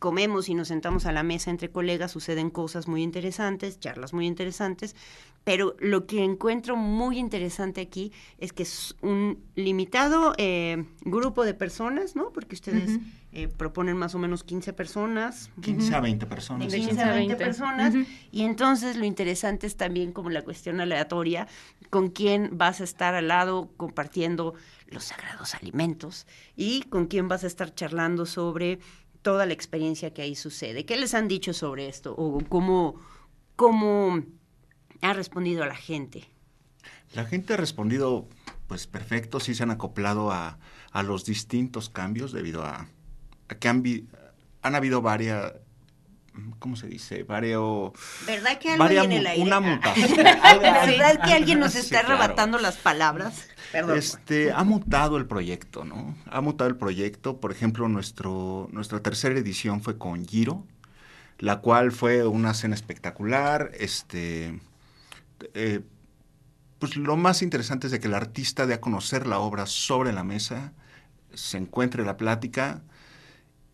comemos 0.00 0.48
y 0.48 0.54
nos 0.54 0.68
sentamos 0.68 1.06
a 1.06 1.12
la 1.12 1.22
mesa 1.22 1.50
entre 1.50 1.70
colegas, 1.70 2.10
suceden 2.10 2.50
cosas 2.50 2.88
muy 2.88 3.02
interesantes, 3.02 3.78
charlas 3.78 4.12
muy 4.12 4.26
interesantes, 4.26 4.96
pero 5.44 5.76
lo 5.78 6.06
que 6.06 6.24
encuentro 6.24 6.76
muy 6.76 7.18
interesante 7.18 7.80
aquí 7.80 8.12
es 8.38 8.52
que 8.52 8.64
es 8.64 8.96
un 9.00 9.42
limitado 9.54 10.34
eh, 10.36 10.84
grupo 11.02 11.44
de 11.44 11.54
personas, 11.54 12.16
¿no? 12.16 12.30
Porque 12.30 12.54
ustedes 12.54 12.98
eh, 13.32 13.48
proponen 13.48 13.96
más 13.96 14.14
o 14.14 14.18
menos 14.18 14.44
15 14.44 14.72
personas. 14.72 15.50
15 15.62 15.94
a 15.94 16.00
20 16.00 16.26
personas. 16.26 16.74
15 16.74 17.00
a 17.00 17.12
20 17.12 17.36
personas. 17.36 17.94
Y 18.32 18.42
entonces 18.42 18.96
lo 18.96 19.04
interesante 19.04 19.66
es 19.66 19.76
también 19.76 20.12
como 20.12 20.28
la 20.30 20.42
cuestión 20.42 20.80
aleatoria, 20.80 21.46
con 21.88 22.10
quién 22.10 22.50
vas 22.52 22.80
a 22.80 22.84
estar 22.84 23.14
al 23.14 23.28
lado 23.28 23.70
compartiendo 23.76 24.54
los 24.88 25.04
sagrados 25.04 25.54
alimentos 25.54 26.26
y 26.56 26.82
con 26.82 27.06
quién 27.06 27.28
vas 27.28 27.44
a 27.44 27.46
estar 27.46 27.74
charlando 27.74 28.26
sobre 28.26 28.80
toda 29.22 29.46
la 29.46 29.52
experiencia 29.52 30.12
que 30.12 30.22
ahí 30.22 30.34
sucede. 30.34 30.84
¿Qué 30.84 30.96
les 30.96 31.14
han 31.14 31.28
dicho 31.28 31.52
sobre 31.52 31.88
esto? 31.88 32.14
¿O 32.16 32.40
cómo, 32.48 32.96
cómo 33.56 34.22
ha 35.02 35.12
respondido 35.12 35.62
a 35.62 35.66
la 35.66 35.76
gente? 35.76 36.24
La 37.14 37.24
gente 37.24 37.54
ha 37.54 37.56
respondido, 37.56 38.28
pues 38.66 38.86
perfecto, 38.86 39.40
sí 39.40 39.54
se 39.54 39.62
han 39.62 39.70
acoplado 39.70 40.30
a, 40.30 40.58
a 40.92 41.02
los 41.02 41.24
distintos 41.24 41.88
cambios 41.90 42.32
debido 42.32 42.64
a, 42.64 42.88
que 43.58 43.68
han, 43.68 43.82
han 44.62 44.74
habido 44.74 45.02
varias, 45.02 45.52
¿cómo 46.58 46.76
se 46.76 46.86
dice? 46.86 47.22
Vario, 47.22 47.92
¿Verdad 48.26 48.58
que 48.58 48.70
algo 48.70 48.84
varia, 48.84 49.02
viene 49.02 49.34
Una 49.38 49.60
mutación. 49.60 50.16
¿Verdad 50.60 51.20
que 51.24 51.32
alguien 51.32 51.60
nos 51.60 51.74
está 51.74 52.00
arrebatando 52.00 52.58
las 52.58 52.76
palabras? 52.76 53.48
Este, 53.72 54.52
ha 54.52 54.64
mutado 54.64 55.16
el 55.16 55.26
proyecto, 55.26 55.84
¿no? 55.84 56.16
Ha 56.26 56.40
mutado 56.40 56.68
el 56.68 56.76
proyecto. 56.76 57.40
Por 57.40 57.52
ejemplo, 57.52 57.88
nuestro, 57.88 58.68
nuestra 58.72 59.00
tercera 59.00 59.38
edición 59.38 59.82
fue 59.82 59.98
con 59.98 60.26
Giro, 60.26 60.66
la 61.38 61.60
cual 61.60 61.92
fue 61.92 62.26
una 62.26 62.54
cena 62.54 62.74
espectacular. 62.74 63.70
Este, 63.78 64.60
eh, 65.54 65.80
pues 66.78 66.96
lo 66.96 67.16
más 67.16 67.42
interesante 67.42 67.86
es 67.86 67.92
de 67.92 68.00
que 68.00 68.08
el 68.08 68.14
artista 68.14 68.66
dé 68.66 68.74
a 68.74 68.80
conocer 68.80 69.26
la 69.26 69.38
obra 69.38 69.66
sobre 69.66 70.12
la 70.12 70.24
mesa, 70.24 70.72
se 71.34 71.58
encuentre 71.58 72.04
la 72.04 72.16
plática 72.16 72.82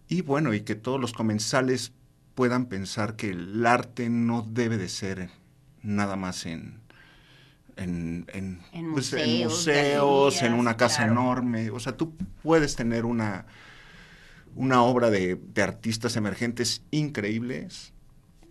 y 0.08 0.22
bueno, 0.22 0.54
y 0.54 0.60
que 0.60 0.74
todos 0.74 1.00
los 1.00 1.12
comensales 1.12 1.92
puedan 2.36 2.66
pensar 2.66 3.16
que 3.16 3.30
el 3.30 3.66
arte 3.66 4.10
no 4.10 4.46
debe 4.48 4.76
de 4.76 4.90
ser 4.90 5.30
nada 5.82 6.16
más 6.16 6.44
en, 6.44 6.78
en, 7.76 8.26
en, 8.32 8.60
pues, 8.92 9.12
museos, 9.12 10.42
en, 10.42 10.52
una 10.52 10.76
casa 10.76 11.06
enorme. 11.06 11.70
O 11.70 11.80
sea, 11.80 11.96
tú 11.96 12.12
puedes 12.42 12.76
tener 12.76 13.06
una, 13.06 13.46
una 14.54 14.82
obra 14.82 15.08
de, 15.10 15.40
artistas 15.62 16.14
emergentes 16.16 16.82
increíbles 16.90 17.94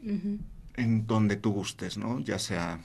en 0.01 1.07
donde 1.07 1.35
tú 1.35 1.51
gustes, 1.51 1.97
¿no? 1.97 2.19
Ya 2.19 2.39
sea... 2.39 2.79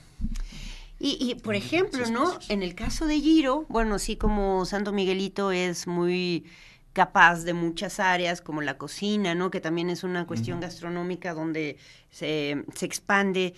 Y, 0.99 1.17
y 1.19 1.33
por 1.33 1.55
ejemplo, 1.55 2.07
¿no? 2.11 2.37
En 2.47 2.61
el 2.61 2.75
caso 2.75 3.07
de 3.07 3.19
Giro, 3.19 3.65
bueno, 3.69 3.97
sí 3.97 4.17
como 4.17 4.65
Santo 4.65 4.93
Miguelito 4.93 5.51
es 5.51 5.87
muy 5.87 6.45
capaz 6.93 7.43
de 7.43 7.53
muchas 7.53 7.99
áreas, 7.99 8.41
como 8.41 8.61
la 8.61 8.77
cocina, 8.77 9.35
¿no? 9.35 9.51
Que 9.51 9.61
también 9.61 9.89
es 9.89 10.03
una 10.03 10.27
cuestión 10.27 10.59
gastronómica 10.59 11.33
donde 11.33 11.77
se, 12.09 12.65
se 12.75 12.85
expande 12.85 13.53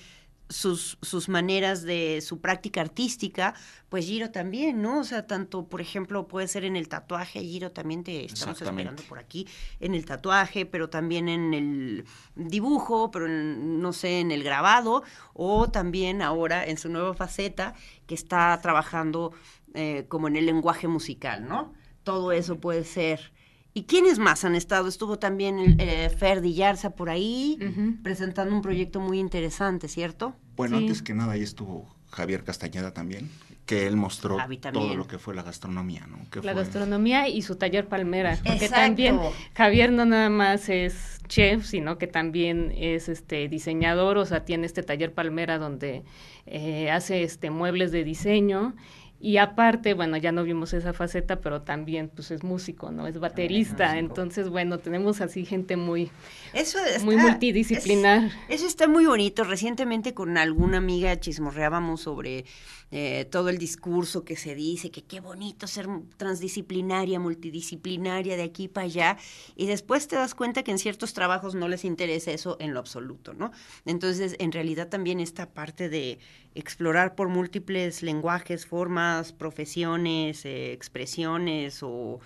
sus, 0.49 0.97
sus 1.01 1.29
maneras 1.29 1.81
de 1.83 2.21
su 2.21 2.39
práctica 2.39 2.81
artística, 2.81 3.55
pues 3.89 4.05
Giro 4.05 4.29
también, 4.31 4.81
¿no? 4.81 4.99
O 4.99 5.03
sea, 5.03 5.25
tanto, 5.25 5.67
por 5.67 5.81
ejemplo, 5.81 6.27
puede 6.27 6.47
ser 6.47 6.63
en 6.63 6.75
el 6.75 6.87
tatuaje, 6.87 7.39
Giro 7.39 7.71
también 7.71 8.03
te 8.03 8.25
estamos 8.25 8.61
esperando 8.61 9.01
por 9.03 9.19
aquí, 9.19 9.47
en 9.79 9.95
el 9.95 10.05
tatuaje, 10.05 10.65
pero 10.65 10.89
también 10.89 11.27
en 11.27 11.53
el 11.53 12.05
dibujo, 12.35 13.09
pero 13.09 13.27
no 13.27 13.93
sé, 13.93 14.19
en 14.19 14.31
el 14.31 14.43
grabado, 14.43 15.03
o 15.33 15.69
también 15.69 16.21
ahora 16.21 16.65
en 16.65 16.77
su 16.77 16.89
nueva 16.89 17.13
faceta 17.13 17.73
que 18.05 18.15
está 18.15 18.57
trabajando 18.61 19.33
eh, 19.73 20.05
como 20.07 20.27
en 20.27 20.35
el 20.35 20.45
lenguaje 20.45 20.87
musical, 20.87 21.47
¿no? 21.47 21.73
Todo 22.03 22.31
eso 22.31 22.59
puede 22.59 22.83
ser 22.83 23.33
¿Y 23.75 23.83
quiénes 23.83 24.19
más 24.19 24.45
han 24.45 24.53
estado? 24.53 24.87
Estuvo 24.87 25.17
también 25.17 25.77
eh, 25.79 26.09
Fer 26.15 26.41
Dillarza 26.41 26.91
por 26.91 27.09
ahí, 27.09 27.57
presentando 28.03 28.55
un 28.55 28.61
proyecto 28.61 28.99
muy 28.99 29.19
interesante, 29.19 29.87
¿cierto? 29.87 30.35
Bueno, 30.55 30.77
antes 30.77 31.01
que 31.01 31.15
nada 31.15 31.33
ahí 31.33 31.41
estuvo 31.41 31.91
Javier 32.11 32.43
Castañeda 32.43 32.93
también, 32.93 33.31
que 33.65 33.87
él 33.87 33.95
mostró 33.95 34.37
todo 34.71 34.95
lo 34.95 35.07
que 35.07 35.17
fue 35.17 35.33
la 35.33 35.41
gastronomía, 35.41 36.05
¿no? 36.05 36.19
la 36.43 36.53
gastronomía 36.53 37.27
y 37.27 37.41
su 37.41 37.55
taller 37.55 37.87
palmera, 37.87 38.37
porque 38.45 38.69
también 38.69 39.19
Javier 39.55 39.91
no 39.91 40.05
nada 40.05 40.29
más 40.29 40.69
es 40.69 41.19
chef, 41.27 41.65
sino 41.65 41.97
que 41.97 42.05
también 42.05 42.71
es 42.77 43.09
este 43.09 43.47
diseñador, 43.47 44.19
o 44.19 44.25
sea, 44.27 44.45
tiene 44.45 44.67
este 44.67 44.83
taller 44.83 45.13
palmera 45.13 45.57
donde 45.57 46.03
eh, 46.45 46.91
hace 46.91 47.23
este 47.23 47.49
muebles 47.49 47.91
de 47.91 48.03
diseño 48.03 48.75
y 49.23 49.37
aparte, 49.37 49.93
bueno, 49.93 50.17
ya 50.17 50.33
no 50.33 50.43
vimos 50.43 50.73
esa 50.73 50.91
faceta, 50.91 51.37
pero 51.37 51.61
también 51.61 52.11
pues 52.13 52.29
es 52.29 52.43
músico, 52.43 52.91
¿no? 52.91 53.07
Es 53.07 53.21
baterista. 53.21 53.97
Entonces, 53.97 54.49
bueno, 54.49 54.79
tenemos 54.79 55.21
así 55.21 55.45
gente 55.45 55.77
muy, 55.77 56.11
eso 56.53 56.77
muy 57.05 57.15
multidisciplinar. 57.15 58.31
eso 58.49 58.67
está 58.67 58.89
muy 58.89 59.05
bonito. 59.05 59.45
Recientemente 59.45 60.13
con 60.13 60.37
alguna 60.37 60.79
amiga 60.79 61.17
chismorreábamos 61.17 62.01
sobre 62.01 62.43
eh, 62.95 63.25
todo 63.25 63.49
el 63.49 63.57
discurso 63.57 64.23
que 64.23 64.35
se 64.35 64.53
dice, 64.53 64.91
que 64.91 65.03
qué 65.03 65.19
bonito 65.19 65.65
ser 65.65 65.87
transdisciplinaria, 66.15 67.19
multidisciplinaria 67.19 68.37
de 68.37 68.43
aquí 68.43 68.67
para 68.67 68.85
allá, 68.85 69.17
y 69.55 69.65
después 69.65 70.07
te 70.07 70.15
das 70.15 70.35
cuenta 70.35 70.61
que 70.61 70.69
en 70.69 70.77
ciertos 70.77 71.13
trabajos 71.13 71.55
no 71.55 71.67
les 71.67 71.85
interesa 71.85 72.29
eso 72.29 72.55
en 72.59 72.75
lo 72.75 72.79
absoluto, 72.79 73.33
¿no? 73.33 73.51
Entonces, 73.87 74.35
en 74.37 74.51
realidad 74.51 74.89
también 74.89 75.19
esta 75.19 75.49
parte 75.49 75.89
de 75.89 76.19
explorar 76.53 77.15
por 77.15 77.29
múltiples 77.29 78.03
lenguajes, 78.03 78.67
formas, 78.67 79.33
profesiones, 79.33 80.45
eh, 80.45 80.71
expresiones 80.71 81.81
o, 81.81 82.19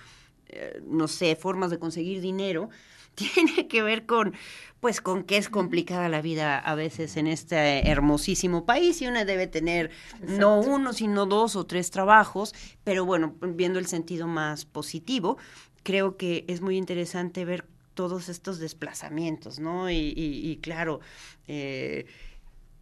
eh, 0.50 0.81
no 0.86 1.07
sé, 1.07 1.38
formas 1.38 1.71
de 1.71 1.79
conseguir 1.79 2.19
dinero, 2.19 2.69
tiene 3.17 3.67
que 3.67 3.81
ver 3.81 4.05
con, 4.05 4.33
pues, 4.79 5.01
con 5.01 5.24
que 5.24 5.38
es 5.38 5.50
complicada 5.50 6.07
la 6.07 6.21
vida 6.21 6.59
a 6.59 6.75
veces 6.75 7.17
en 7.17 7.25
este 7.25 7.89
hermosísimo 7.89 8.65
país 8.65 9.01
y 9.01 9.07
una 9.07 9.25
debe 9.25 9.47
tener 9.47 9.89
no 10.21 10.59
uno, 10.59 10.93
sino 10.93 11.25
dos 11.25 11.55
o 11.55 11.65
tres 11.65 11.89
trabajos, 11.89 12.53
pero 12.83 13.05
bueno, 13.05 13.36
viendo 13.41 13.79
el 13.79 13.88
sentido 13.88 14.27
más 14.27 14.65
positivo, 14.65 15.38
creo 15.81 16.15
que 16.15 16.45
es 16.47 16.62
muy 16.62 16.77
interesante 16.77 17.43
ver 17.43 17.65
todos 17.95 18.29
estos 18.29 18.59
desplazamientos, 18.59 19.57
¿no? 19.59 19.89
Y, 19.89 20.59
claro, 20.62 21.00
eh, 21.47 22.05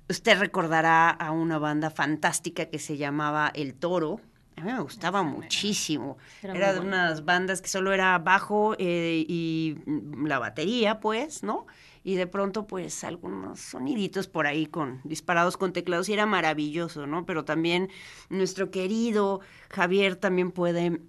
usted 0.10 0.38
recordará 0.38 1.10
a 1.10 1.32
una 1.32 1.58
banda 1.60 1.90
fantástica 1.90 2.66
que 2.66 2.80
se 2.80 2.98
llamaba 2.98 3.50
El 3.56 3.74
Toro, 3.74 4.20
a 4.58 4.62
mí 4.62 4.72
me 4.72 4.82
gustaba 4.82 5.22
muchísimo. 5.24 6.18
Era, 6.42 6.74
de 6.74 6.80
unas 6.80 7.26
bandas 7.26 7.62
que 7.62 7.68
solo 7.68 7.92
era 7.92 8.18
bajo 8.20 8.76
eh, 8.80 9.26
y 9.28 9.78
la 10.26 10.40
batería, 10.40 11.00
pues, 11.00 11.44
¿no? 11.44 11.68
Y 12.04 12.16
de 12.16 12.28
pronto, 12.28 12.68
pues, 12.68 13.04
algunos 13.04 13.60
soniditos 13.60 14.28
por 14.28 14.48
ahí 14.48 14.66
con 14.66 15.02
disparados 15.04 15.58
con 15.58 15.74
teclados 15.74 16.08
y 16.10 16.14
era 16.14 16.26
maravilloso, 16.26 17.06
¿no? 17.08 17.26
Pero 17.26 17.44
también 17.44 17.90
nuestro 18.30 18.72
querido 18.72 19.42
Javier 19.70 20.16
también 20.16 20.52
puede 20.52 21.02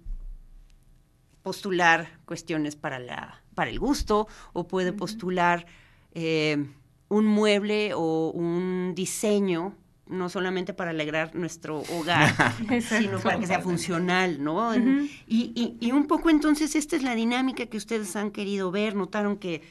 postular 1.43 2.19
cuestiones 2.25 2.75
para 2.75 2.99
la 2.99 3.41
para 3.55 3.71
el 3.71 3.79
gusto 3.79 4.27
o 4.53 4.67
puede 4.67 4.93
postular 4.93 5.65
eh, 6.13 6.63
un 7.09 7.25
mueble 7.25 7.93
o 7.95 8.29
un 8.29 8.93
diseño 8.93 9.75
no 10.09 10.29
solamente 10.29 10.73
para 10.73 10.91
alegrar 10.91 11.35
nuestro 11.35 11.79
hogar, 11.79 12.33
sino 12.81 13.19
para 13.19 13.39
que 13.39 13.47
sea 13.47 13.61
funcional, 13.61 14.43
¿no? 14.43 14.75
y, 15.27 15.77
y, 15.79 15.91
un 15.91 16.07
poco 16.07 16.29
entonces 16.29 16.75
esta 16.75 16.95
es 16.95 17.03
la 17.03 17.15
dinámica 17.15 17.65
que 17.65 17.77
ustedes 17.77 18.15
han 18.15 18.31
querido 18.31 18.71
ver, 18.71 18.95
notaron 18.95 19.37
que, 19.37 19.61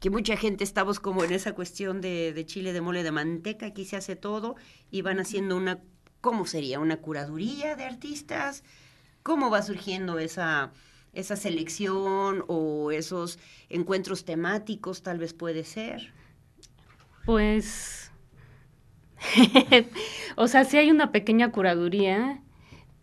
que 0.00 0.10
mucha 0.10 0.36
gente 0.36 0.64
estamos 0.64 1.00
como 1.00 1.24
en 1.24 1.32
esa 1.32 1.52
cuestión 1.52 2.00
de, 2.00 2.32
de, 2.32 2.46
chile 2.46 2.72
de 2.72 2.80
mole 2.80 3.02
de 3.02 3.12
manteca, 3.12 3.66
aquí 3.66 3.84
se 3.84 3.96
hace 3.96 4.16
todo, 4.16 4.56
y 4.90 5.02
van 5.02 5.20
haciendo 5.20 5.56
una, 5.56 5.80
¿cómo 6.20 6.46
sería? 6.46 6.80
¿Una 6.80 6.98
curaduría 6.98 7.76
de 7.76 7.84
artistas? 7.84 8.64
¿Cómo 9.22 9.50
va 9.50 9.62
surgiendo 9.62 10.18
esa, 10.18 10.72
esa 11.12 11.34
selección 11.36 12.44
o 12.46 12.92
esos 12.92 13.38
encuentros 13.68 14.24
temáticos 14.24 15.02
tal 15.02 15.18
vez 15.18 15.32
puede 15.32 15.64
ser? 15.64 16.12
Pues 17.24 18.05
o 20.36 20.48
sea, 20.48 20.64
sí 20.64 20.76
hay 20.76 20.90
una 20.90 21.12
pequeña 21.12 21.50
curaduría, 21.50 22.40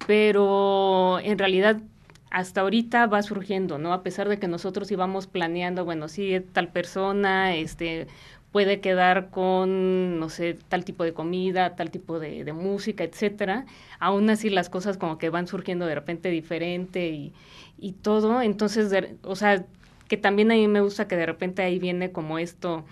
pero 0.08 1.20
en 1.20 1.38
realidad 1.38 1.82
hasta 2.30 2.62
ahorita 2.62 3.06
va 3.06 3.22
surgiendo, 3.22 3.78
¿no? 3.78 3.94
A 3.94 4.02
pesar 4.02 4.28
de 4.28 4.40
que 4.40 4.48
nosotros 4.48 4.90
íbamos 4.92 5.28
planeando, 5.28 5.86
bueno, 5.86 6.08
sí, 6.08 6.42
tal 6.52 6.70
persona, 6.70 7.56
este, 7.56 8.08
puede 8.52 8.82
quedar 8.82 9.30
con, 9.30 10.20
no 10.20 10.30
sé, 10.30 10.58
tal 10.70 10.86
tipo 10.86 11.04
de 11.04 11.14
comida, 11.14 11.76
tal 11.76 11.92
tipo 11.92 12.20
de, 12.20 12.52
música, 12.54 13.04
etcétera. 13.04 13.66
Aún 14.00 14.30
así 14.30 14.50
las 14.50 14.70
cosas 14.70 14.98
como 14.98 15.18
que 15.18 15.30
van 15.30 15.48
surgiendo 15.48 15.86
de 15.86 15.96
repente 15.96 16.30
diferente 16.30 17.10
y, 17.10 17.34
y 17.80 17.94
todo. 17.94 18.42
Entonces, 18.42 18.92
o 19.24 19.36
sea, 19.36 19.66
que 20.08 20.18
también 20.18 20.52
a 20.52 20.56
mí 20.56 20.68
me 20.68 20.82
gusta 20.82 21.08
que 21.08 21.16
de 21.16 21.26
repente 21.26 21.64
ahí 21.64 21.80
viene 21.80 22.12
como 22.12 22.40
esto 22.40 22.86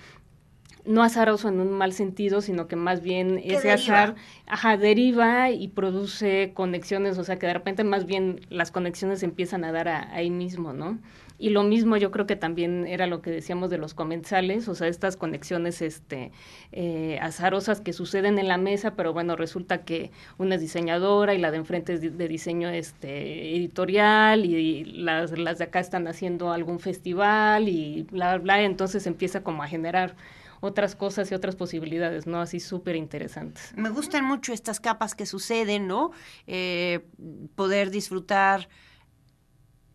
no 0.85 1.03
azaroso 1.03 1.49
en 1.49 1.59
un 1.59 1.71
mal 1.71 1.93
sentido, 1.93 2.41
sino 2.41 2.67
que 2.67 2.75
más 2.75 3.01
bien 3.01 3.39
ese 3.43 3.71
azar, 3.71 4.15
ajá, 4.47 4.77
deriva 4.77 5.51
y 5.51 5.67
produce 5.67 6.51
conexiones, 6.53 7.17
o 7.17 7.23
sea, 7.23 7.37
que 7.37 7.47
de 7.47 7.53
repente 7.53 7.83
más 7.83 8.05
bien 8.05 8.41
las 8.49 8.71
conexiones 8.71 9.23
empiezan 9.23 9.63
a 9.63 9.71
dar 9.71 9.87
ahí 9.87 10.29
mismo, 10.29 10.73
¿no? 10.73 10.99
Y 11.41 11.49
lo 11.49 11.63
mismo 11.63 11.97
yo 11.97 12.11
creo 12.11 12.27
que 12.27 12.35
también 12.35 12.85
era 12.85 13.07
lo 13.07 13.23
que 13.23 13.31
decíamos 13.31 13.71
de 13.71 13.79
los 13.79 13.95
comensales, 13.95 14.67
o 14.67 14.75
sea, 14.75 14.87
estas 14.87 15.17
conexiones 15.17 15.81
este, 15.81 16.31
eh, 16.71 17.17
azarosas 17.19 17.81
que 17.81 17.93
suceden 17.93 18.37
en 18.37 18.47
la 18.47 18.59
mesa, 18.59 18.93
pero 18.95 19.11
bueno, 19.11 19.35
resulta 19.35 19.83
que 19.83 20.11
una 20.37 20.55
es 20.55 20.61
diseñadora 20.61 21.33
y 21.33 21.39
la 21.39 21.49
de 21.49 21.57
enfrente 21.57 21.93
es 21.93 22.01
de, 22.01 22.27
diseño 22.27 22.69
este, 22.69 23.55
editorial 23.55 24.45
y, 24.45 24.85
las, 24.85 25.35
las 25.35 25.57
de 25.57 25.63
acá 25.63 25.79
están 25.79 26.07
haciendo 26.07 26.51
algún 26.51 26.79
festival 26.79 27.67
y 27.69 28.03
bla, 28.11 28.35
bla, 28.35 28.43
bla, 28.43 28.61
entonces 28.61 29.07
empieza 29.07 29.41
como 29.41 29.63
a 29.63 29.67
generar 29.67 30.15
otras 30.61 30.95
cosas 30.95 31.29
y 31.31 31.35
otras 31.35 31.55
posibilidades, 31.55 32.27
¿no? 32.27 32.39
Así 32.39 32.59
súper 32.59 32.95
interesantes. 32.95 33.73
Me 33.75 33.89
gustan 33.89 34.23
mucho 34.23 34.53
estas 34.53 34.79
capas 34.79 35.15
que 35.15 35.25
suceden, 35.25 35.87
¿no? 35.87 36.11
Eh, 36.47 37.05
poder 37.55 37.89
disfrutar 37.89 38.69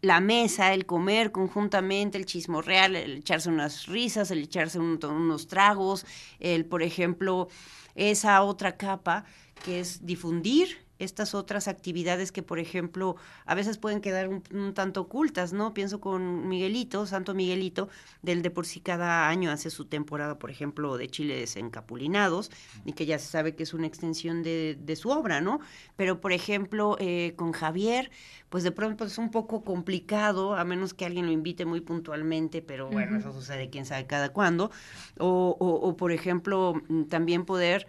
la 0.03 0.21
mesa, 0.21 0.75
el 0.75 0.85
comer 0.85 1.33
conjuntamente, 1.33 2.19
el 2.19 2.27
chismorreal, 2.27 2.97
el 2.97 3.19
echarse 3.19 3.49
unas 3.49 3.87
risas, 3.87 4.31
el 4.31 4.43
echarse 4.43 4.79
unos 4.79 5.47
tragos, 5.47 6.05
el, 6.39 6.67
por 6.67 6.83
ejemplo, 6.83 7.49
esa 7.95 8.43
otra 8.43 8.77
capa 8.77 9.25
que 9.65 9.81
es 9.81 10.05
difundir 10.05 10.86
estas 10.99 11.35
otras 11.35 11.69
actividades 11.69 12.33
que, 12.33 12.43
por 12.43 12.59
ejemplo, 12.59 13.17
a 13.45 13.55
veces 13.55 13.79
pueden 13.79 14.01
quedar 14.01 14.29
un, 14.29 14.73
tanto 14.75 15.03
ocultas, 15.03 15.53
¿no? 15.53 15.75
Pienso 15.75 16.01
con 16.01 16.49
Miguelito, 16.49 17.07
Santo 17.07 17.35
Miguelito, 17.35 17.89
del 18.23 18.43
de 18.43 18.51
por 18.51 18.67
sí 18.67 18.81
cada 18.81 19.29
año 19.29 19.51
hace 19.51 19.71
su 19.71 19.85
temporada, 19.85 20.39
por 20.39 20.51
ejemplo, 20.51 20.97
de 20.97 21.09
chiles 21.09 21.57
encapulinados, 21.57 22.51
y 22.85 22.93
que 22.93 23.07
ya 23.07 23.19
se 23.19 23.27
sabe 23.27 23.55
que 23.55 23.63
es 23.63 23.75
una 23.75 23.87
extensión 23.87 24.43
de, 24.43 24.79
de 24.81 24.97
su 24.97 25.11
obra, 25.11 25.41
¿no? 25.41 25.61
Pero, 25.97 26.21
por 26.21 26.33
ejemplo, 26.33 26.97
eh, 26.99 27.35
con 27.37 27.53
Javier, 27.53 28.11
pues 28.49 28.65
de 28.65 28.73
pronto 28.73 29.05
es 29.05 29.19
un 29.19 29.31
poco 29.31 29.65
complicado, 29.65 30.55
a 30.55 30.65
menos 30.65 30.95
que 30.95 31.05
alguien 31.05 31.27
lo 31.27 31.33
invite 31.33 31.65
muy 31.65 31.81
puntualmente, 31.81 32.63
pero 32.63 32.89
bueno, 32.89 33.19
eso 33.19 33.33
sucede 33.33 33.71
quién 33.71 33.85
sabe 33.85 34.07
cada 34.07 34.31
cuándo. 34.31 34.71
O, 35.19 35.57
o, 35.59 35.89
o, 35.89 35.97
por 35.97 36.13
ejemplo, 36.13 36.81
mm, 36.89 37.05
también 37.05 37.45
poder 37.45 37.87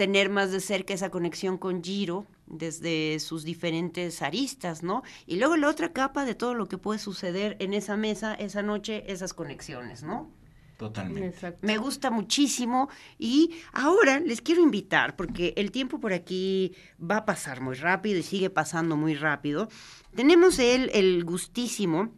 tener 0.00 0.30
más 0.30 0.50
de 0.50 0.60
cerca 0.60 0.94
esa 0.94 1.10
conexión 1.10 1.58
con 1.58 1.84
Giro 1.84 2.24
desde 2.46 3.20
sus 3.20 3.44
diferentes 3.44 4.22
aristas, 4.22 4.82
¿no? 4.82 5.02
Y 5.26 5.36
luego 5.36 5.58
la 5.58 5.68
otra 5.68 5.92
capa 5.92 6.24
de 6.24 6.34
todo 6.34 6.54
lo 6.54 6.68
que 6.68 6.78
puede 6.78 6.98
suceder 6.98 7.58
en 7.60 7.74
esa 7.74 7.98
mesa, 7.98 8.32
esa 8.32 8.62
noche, 8.62 9.04
esas 9.12 9.34
conexiones, 9.34 10.02
¿no? 10.02 10.30
Totalmente. 10.78 11.54
Me 11.60 11.76
gusta 11.76 12.10
muchísimo 12.10 12.88
y 13.18 13.56
ahora 13.74 14.20
les 14.20 14.40
quiero 14.40 14.62
invitar, 14.62 15.16
porque 15.16 15.52
el 15.58 15.70
tiempo 15.70 16.00
por 16.00 16.14
aquí 16.14 16.74
va 16.98 17.18
a 17.18 17.24
pasar 17.26 17.60
muy 17.60 17.74
rápido 17.74 18.18
y 18.20 18.22
sigue 18.22 18.48
pasando 18.48 18.96
muy 18.96 19.14
rápido. 19.14 19.68
Tenemos 20.14 20.58
el, 20.60 20.88
el 20.94 21.26
gustísimo 21.26 22.10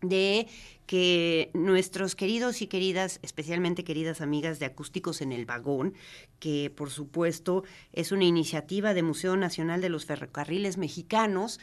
de 0.00 0.48
que 0.86 1.50
nuestros 1.54 2.14
queridos 2.14 2.62
y 2.62 2.66
queridas, 2.66 3.18
especialmente 3.22 3.84
queridas 3.84 4.20
amigas 4.20 4.58
de 4.58 4.66
Acústicos 4.66 5.20
en 5.20 5.32
el 5.32 5.46
Vagón, 5.46 5.94
que 6.38 6.70
por 6.74 6.90
supuesto 6.90 7.64
es 7.92 8.12
una 8.12 8.24
iniciativa 8.24 8.94
de 8.94 9.02
Museo 9.02 9.36
Nacional 9.36 9.80
de 9.80 9.88
los 9.88 10.04
Ferrocarriles 10.06 10.78
Mexicanos, 10.78 11.60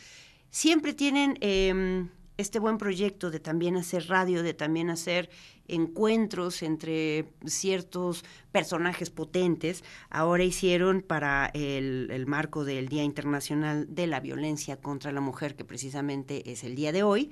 siempre 0.49 0.93
tienen 0.93 1.38
em, 1.41 2.10
este 2.38 2.60
buen 2.60 2.77
proyecto 2.77 3.32
de 3.32 3.39
también 3.39 3.75
hacer 3.75 4.08
radio, 4.08 4.43
de 4.43 4.53
también 4.53 4.89
hacer 4.89 5.29
encuentros 5.67 6.63
entre 6.63 7.25
ciertos 7.45 8.23
personajes 8.51 9.10
potentes. 9.10 9.84
Ahora 10.10 10.43
hicieron 10.43 11.01
para 11.01 11.51
el, 11.53 12.25
marco 12.27 12.63
del 12.63 12.88
Día 12.88 13.03
Internacional 13.03 13.93
de 13.93 14.08
la 14.08 14.21
Violencia 14.21 14.77
contra 14.77 15.12
la 15.12 15.21
Mujer, 15.21 15.55
que 15.55 15.65
precisamente 15.65 16.51
es 16.51 16.63
el 16.63 16.75
día 16.75 16.91
de 16.91 17.03
hoy, 17.03 17.32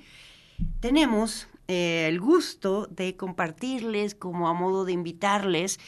tenemos 0.80 1.48
eh, 1.66 2.06
el 2.08 2.20
gusto 2.20 2.86
de 2.86 3.16
compartirles 3.16 4.14
como 4.14 4.48
a 4.48 4.54
modo 4.54 4.84
de 4.84 4.92
invitarles 4.92 5.78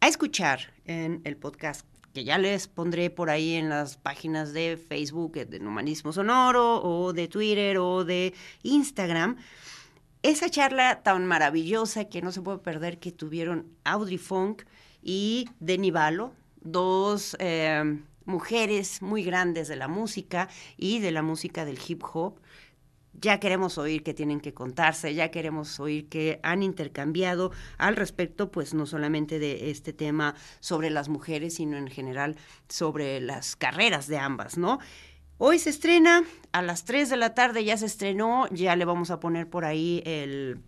a 0.00 0.08
escuchar 0.08 0.72
en 0.84 1.20
el 1.24 1.36
podcast 1.36 1.86
que 2.14 2.24
ya 2.24 2.38
les 2.38 2.66
pondré 2.66 3.10
por 3.10 3.28
ahí 3.28 3.54
en 3.54 3.68
las 3.68 3.98
páginas 3.98 4.54
de 4.54 4.78
Facebook 4.78 5.32
de 5.32 5.58
Humanismo 5.58 6.14
Sonoro 6.14 6.82
o 6.82 7.12
de 7.12 7.28
Twitter 7.28 7.76
o 7.76 8.04
de 8.04 8.32
Instagram. 8.62 9.36
Esa 10.22 10.48
charla 10.48 11.02
tan 11.02 11.26
maravillosa 11.26 12.06
que 12.06 12.22
no 12.22 12.32
se 12.32 12.40
puede 12.40 12.58
perder 12.58 12.98
que 12.98 13.12
tuvieron 13.12 13.66
Audrey 13.84 14.16
Funk 14.16 14.62
y 15.02 15.50
Denny 15.60 15.90
Balo, 15.90 16.32
dos 16.62 17.36
eh, 17.38 18.00
mujeres 18.24 19.02
muy 19.02 19.22
grandes 19.22 19.68
de 19.68 19.76
la 19.76 19.86
música 19.86 20.48
y 20.78 21.00
de 21.00 21.10
la 21.10 21.20
música 21.20 21.66
del 21.66 21.78
hip 21.86 22.02
hop 22.14 22.40
ya 23.20 23.40
queremos 23.40 23.78
oír 23.78 24.02
que 24.02 24.14
tienen 24.14 24.40
que 24.40 24.54
contarse, 24.54 25.14
ya 25.14 25.30
queremos 25.30 25.78
oír 25.80 26.08
que 26.08 26.40
han 26.42 26.62
intercambiado 26.62 27.52
al 27.78 27.96
respecto, 27.96 28.50
pues 28.50 28.74
no 28.74 28.86
solamente 28.86 29.38
de 29.38 29.70
este 29.70 29.92
tema 29.92 30.34
sobre 30.60 30.90
las 30.90 31.08
mujeres, 31.08 31.54
sino 31.54 31.76
en 31.76 31.88
general 31.88 32.36
sobre 32.68 33.20
las 33.20 33.56
carreras 33.56 34.06
de 34.06 34.18
ambas, 34.18 34.58
¿no? 34.58 34.78
Hoy 35.38 35.58
se 35.58 35.70
estrena, 35.70 36.24
a 36.52 36.62
las 36.62 36.84
3 36.84 37.10
de 37.10 37.16
la 37.16 37.34
tarde 37.34 37.64
ya 37.64 37.76
se 37.76 37.86
estrenó, 37.86 38.48
ya 38.50 38.74
le 38.74 38.86
vamos 38.86 39.10
a 39.10 39.20
poner 39.20 39.48
por 39.48 39.64
ahí 39.64 40.02
el 40.06 40.62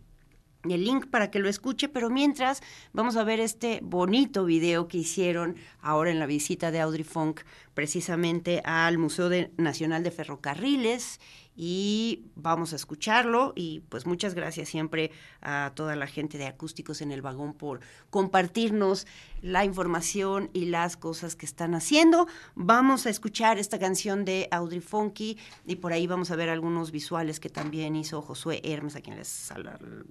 el 0.64 0.84
link 0.84 1.06
para 1.06 1.30
que 1.30 1.38
lo 1.38 1.48
escuche, 1.48 1.88
pero 1.88 2.10
mientras 2.10 2.62
vamos 2.92 3.16
a 3.16 3.24
ver 3.24 3.40
este 3.40 3.80
bonito 3.82 4.44
video 4.44 4.88
que 4.88 4.98
hicieron 4.98 5.56
ahora 5.80 6.10
en 6.10 6.18
la 6.18 6.26
visita 6.26 6.70
de 6.70 6.80
Audrey 6.80 7.04
Funk 7.04 7.42
precisamente 7.74 8.60
al 8.64 8.98
Museo 8.98 9.30
Nacional 9.56 10.02
de 10.02 10.10
Ferrocarriles 10.10 11.20
y 11.60 12.22
vamos 12.36 12.72
a 12.72 12.76
escucharlo 12.76 13.52
y 13.56 13.80
pues 13.88 14.06
muchas 14.06 14.34
gracias 14.34 14.68
siempre 14.68 15.10
a 15.42 15.72
toda 15.74 15.96
la 15.96 16.06
gente 16.06 16.38
de 16.38 16.46
Acústicos 16.46 17.02
en 17.02 17.10
el 17.10 17.20
Vagón 17.20 17.52
por 17.52 17.80
compartirnos 18.10 19.08
la 19.42 19.64
información 19.64 20.50
y 20.52 20.66
las 20.66 20.96
cosas 20.96 21.34
que 21.34 21.46
están 21.46 21.74
haciendo. 21.74 22.28
Vamos 22.54 23.06
a 23.06 23.10
escuchar 23.10 23.58
esta 23.58 23.80
canción 23.80 24.24
de 24.24 24.46
Audrey 24.52 24.78
Funky 24.80 25.36
y 25.66 25.76
por 25.76 25.92
ahí 25.92 26.06
vamos 26.06 26.30
a 26.30 26.36
ver 26.36 26.48
algunos 26.48 26.92
visuales 26.92 27.40
que 27.40 27.50
también 27.50 27.96
hizo 27.96 28.22
Josué 28.22 28.60
Hermes, 28.62 28.94
a 28.94 29.00
quien 29.00 29.16
les 29.16 29.52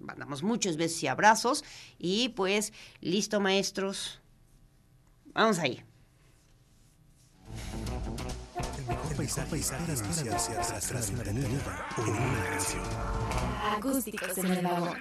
mandamos 0.01 0.43
muchos 0.43 0.75
besos 0.75 1.01
y 1.03 1.07
abrazos. 1.07 1.63
Y 1.97 2.29
pues, 2.29 2.73
listo 2.99 3.39
maestros, 3.39 4.19
vamos 5.33 5.59
ahí 5.59 5.86
paisaje, 8.95 9.49
paisaje 9.49 9.91
hacia 10.31 10.79
tras 10.79 11.09
una 11.09 11.21
avenida 11.21 11.87
o 11.97 12.01
una 12.01 12.43
canción. 12.49 12.83
Acústicos 13.75 14.37
en 14.37 14.45
el 14.45 14.63
vagón. 14.63 14.97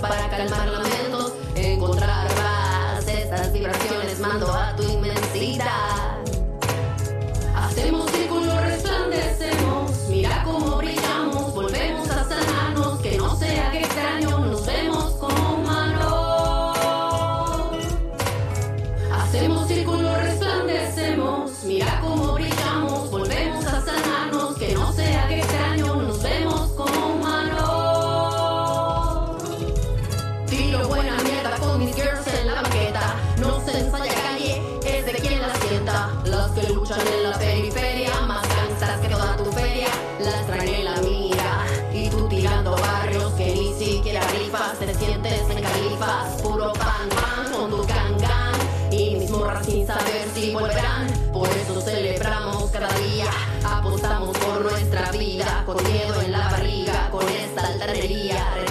Para 0.00 0.28
calmar 0.30 0.93
esta 58.04 58.63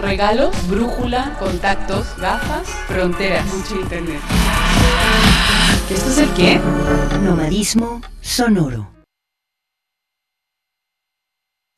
regalos, 0.00 0.54
brújula, 0.68 1.36
contactos, 1.38 2.16
gafas, 2.16 2.68
fronteras, 2.86 3.46
mucho 3.46 3.80
internet. 3.80 4.20
¿Esto 5.90 6.10
es 6.10 6.18
el 6.18 6.34
qué? 6.34 6.60
Nomadismo 7.22 8.00
sonoro. 8.20 8.90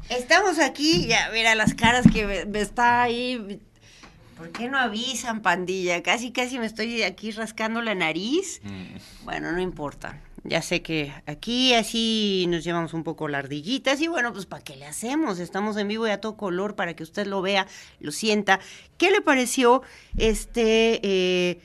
Estamos 0.09 0.59
aquí, 0.59 1.07
ya 1.07 1.31
mira 1.33 1.55
las 1.55 1.75
caras 1.75 2.05
que 2.13 2.27
me, 2.27 2.45
me 2.45 2.61
está 2.61 3.03
ahí. 3.03 3.61
¿Por 4.37 4.51
qué 4.51 4.69
no 4.69 4.79
avisan, 4.79 5.41
pandilla? 5.41 6.03
Casi, 6.03 6.33
casi 6.33 6.59
me 6.59 6.67
estoy 6.67 7.03
aquí 7.03 7.31
rascando 7.31 7.81
la 7.81 7.95
nariz. 7.95 8.61
Bueno, 9.25 9.53
no 9.53 9.61
importa. 9.61 10.21
Ya 10.45 10.61
sé 10.61 10.83
que 10.83 11.13
aquí 11.27 11.73
así 11.75 12.47
nos 12.49 12.65
llevamos 12.65 12.95
un 12.95 13.05
poco 13.05 13.29
las 13.29 13.45
ardillitas 13.45 14.01
y 14.01 14.09
bueno, 14.09 14.33
pues 14.33 14.47
¿para 14.47 14.65
qué 14.65 14.75
le 14.77 14.87
hacemos? 14.87 15.39
Estamos 15.39 15.77
en 15.77 15.87
vivo 15.87 16.07
y 16.09 16.11
a 16.11 16.21
todo 16.21 16.37
color 16.37 16.75
para 16.75 16.95
que 16.97 17.05
usted 17.05 17.27
lo 17.29 17.43
vea, 17.43 17.69
lo 18.01 18.11
sienta. 18.11 18.59
¿Qué 18.99 19.13
le 19.13 19.21
pareció 19.21 19.83
este 20.17 21.01
eh, 21.05 21.61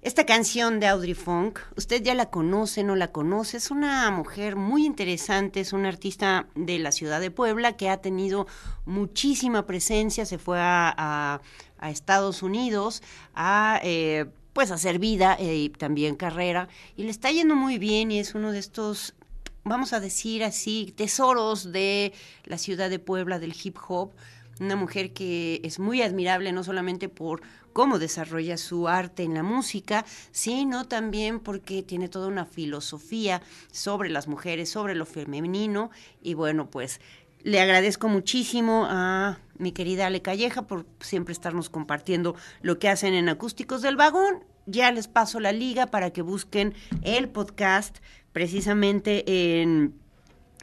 esta 0.00 0.24
canción 0.24 0.80
de 0.80 0.86
Audrey 0.86 1.12
Funk? 1.12 1.58
Usted 1.76 2.02
ya 2.02 2.14
la 2.14 2.30
conoce, 2.30 2.82
no 2.82 2.96
la 2.96 3.12
conoce. 3.12 3.58
Es 3.58 3.70
una 3.70 4.10
mujer 4.10 4.56
muy 4.56 4.86
interesante, 4.86 5.60
es 5.60 5.74
una 5.74 5.88
artista 5.90 6.46
de 6.54 6.78
la 6.78 6.92
ciudad 6.92 7.20
de 7.20 7.30
Puebla 7.30 7.76
que 7.76 7.90
ha 7.90 7.98
tenido 7.98 8.46
muchísima 8.86 9.66
presencia. 9.66 10.24
Se 10.24 10.38
fue 10.38 10.58
a, 10.60 10.94
a- 10.96 11.40
a 11.80 11.90
Estados 11.90 12.42
Unidos 12.42 13.02
a 13.34 13.80
eh, 13.84 14.26
pues 14.58 14.72
hacer 14.72 14.98
vida 14.98 15.36
eh, 15.38 15.54
y 15.54 15.68
también 15.68 16.16
carrera 16.16 16.66
y 16.96 17.04
le 17.04 17.10
está 17.10 17.30
yendo 17.30 17.54
muy 17.54 17.78
bien 17.78 18.10
y 18.10 18.18
es 18.18 18.34
uno 18.34 18.50
de 18.50 18.58
estos 18.58 19.14
vamos 19.62 19.92
a 19.92 20.00
decir 20.00 20.42
así 20.42 20.92
tesoros 20.96 21.70
de 21.70 22.12
la 22.42 22.58
ciudad 22.58 22.90
de 22.90 22.98
Puebla 22.98 23.38
del 23.38 23.54
hip 23.62 23.76
hop. 23.86 24.10
Una 24.58 24.74
mujer 24.74 25.12
que 25.12 25.60
es 25.62 25.78
muy 25.78 26.02
admirable 26.02 26.50
no 26.50 26.64
solamente 26.64 27.08
por 27.08 27.42
cómo 27.72 28.00
desarrolla 28.00 28.56
su 28.56 28.88
arte 28.88 29.22
en 29.22 29.34
la 29.34 29.44
música, 29.44 30.04
sino 30.32 30.88
también 30.88 31.38
porque 31.38 31.84
tiene 31.84 32.08
toda 32.08 32.26
una 32.26 32.44
filosofía 32.44 33.40
sobre 33.70 34.10
las 34.10 34.26
mujeres, 34.26 34.70
sobre 34.70 34.96
lo 34.96 35.06
femenino 35.06 35.92
y 36.20 36.34
bueno, 36.34 36.68
pues 36.68 37.00
le 37.42 37.60
agradezco 37.60 38.08
muchísimo 38.08 38.86
a 38.88 39.38
mi 39.58 39.72
querida 39.72 40.06
Ale 40.06 40.22
Calleja 40.22 40.66
por 40.66 40.86
siempre 41.00 41.32
estarnos 41.32 41.70
compartiendo 41.70 42.36
lo 42.62 42.78
que 42.78 42.88
hacen 42.88 43.14
en 43.14 43.28
Acústicos 43.28 43.82
del 43.82 43.96
Vagón. 43.96 44.44
Ya 44.66 44.92
les 44.92 45.08
paso 45.08 45.40
la 45.40 45.52
liga 45.52 45.86
para 45.86 46.10
que 46.10 46.22
busquen 46.22 46.74
el 47.02 47.28
podcast 47.28 47.98
precisamente 48.32 49.60
en, 49.60 49.94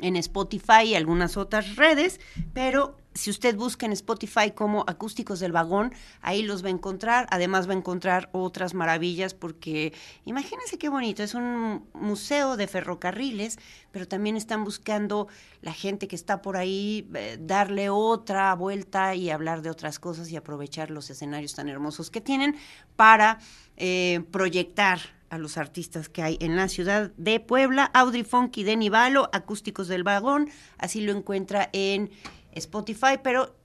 en 0.02 0.16
Spotify 0.16 0.84
y 0.86 0.96
algunas 0.96 1.38
otras 1.38 1.76
redes, 1.76 2.20
pero 2.54 2.98
si 3.16 3.30
usted 3.30 3.56
busca 3.56 3.86
en 3.86 3.94
Spotify 3.94 4.52
como 4.54 4.84
Acústicos 4.88 5.40
del 5.40 5.54
Vagón, 5.54 5.94
ahí 6.22 6.44
los 6.44 6.64
va 6.64 6.68
a 6.68 6.72
encontrar. 6.72 7.28
Además 7.32 7.68
va 7.68 7.72
a 7.72 7.78
encontrar 7.78 8.30
otras 8.34 8.74
maravillas 8.74 9.34
porque 9.34 9.94
imagínense 10.26 10.78
qué 10.78 10.90
bonito, 10.90 11.24
es 11.24 11.34
un 11.34 11.88
museo 11.94 12.58
de 12.58 12.68
ferrocarriles, 12.68 13.58
pero 13.92 14.06
también 14.06 14.36
están 14.36 14.66
buscando 14.66 15.30
la 15.62 15.72
gente 15.72 16.10
que 16.10 16.16
está 16.16 16.42
por 16.42 16.58
ahí 16.58 17.10
eh, 17.16 17.38
darle 17.40 17.90
otra 17.90 18.54
vuelta 18.54 19.16
y 19.16 19.30
hablar 19.30 19.62
de 19.62 19.70
otras 19.70 19.98
cosas 19.98 20.30
y 20.30 20.36
aprovechar 20.36 20.92
los 20.92 21.10
escenarios 21.10 21.56
tan 21.56 21.70
hermosos 21.70 22.12
que 22.12 22.20
tienen 22.20 22.58
para 22.98 23.40
eh, 23.78 24.26
proyectar 24.32 25.00
a 25.30 25.38
los 25.38 25.58
artistas 25.58 26.10
que 26.10 26.22
hay 26.22 26.38
en 26.40 26.56
la 26.56 26.68
ciudad 26.68 27.12
de 27.18 27.40
Puebla, 27.40 27.86
Audrey 27.94 28.24
Funky 28.24 28.64
de 28.64 28.76
Nivalo, 28.78 29.30
Acústicos 29.34 29.88
del 29.88 30.04
Vagón, 30.04 30.50
así 30.78 31.02
lo 31.02 31.12
encuentra 31.12 31.70
en 31.74 32.12
Spotify, 32.56 33.20
pero 33.22 33.56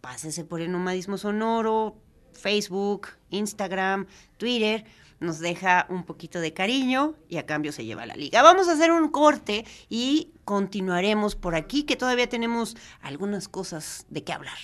pásese 0.00 0.44
por 0.44 0.60
el 0.60 0.70
nomadismo 0.70 1.18
sonoro, 1.18 1.96
Facebook, 2.32 3.08
Instagram, 3.30 4.06
Twitter, 4.36 4.84
nos 5.20 5.38
deja 5.38 5.86
un 5.88 6.04
poquito 6.04 6.40
de 6.40 6.52
cariño 6.52 7.14
y 7.28 7.38
a 7.38 7.46
cambio 7.46 7.72
se 7.72 7.84
lleva 7.84 8.06
la 8.06 8.14
liga. 8.14 8.42
Vamos 8.42 8.68
a 8.68 8.72
hacer 8.72 8.90
un 8.92 9.08
corte 9.08 9.64
y 9.88 10.32
continuaremos 10.44 11.36
por 11.36 11.54
aquí, 11.54 11.84
que 11.84 11.96
todavía 11.96 12.28
tenemos 12.28 12.76
algunas 13.00 13.48
cosas 13.48 14.06
de 14.10 14.22
qué 14.22 14.32
hablar. 14.32 14.58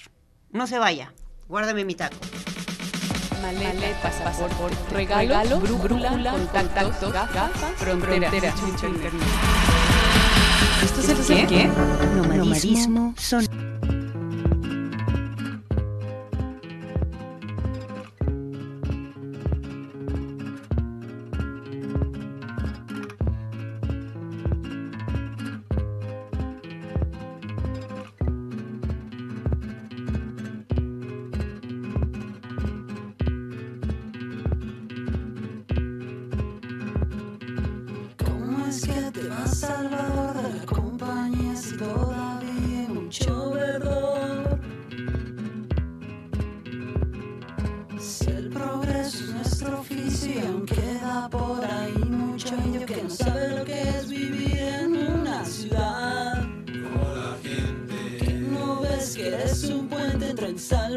No 0.51 0.67
se 0.67 0.79
vaya, 0.79 1.15
guárdame 1.49 1.85
mi 1.85 1.95
taco. 1.95 2.17
Maleta, 3.41 4.01
pasaporte, 4.03 4.77
regalo, 4.93 5.61
brújula, 5.61 6.11
contactos, 6.53 7.13
gafas, 7.13 7.73
fronteras. 7.77 8.55
¿Esto 10.83 11.01
es 11.01 11.31
el 11.31 11.47
qué? 11.47 11.69
Nomadismo 12.17 13.15
sonoro. 13.19 13.51
¿Cómo 13.51 14.00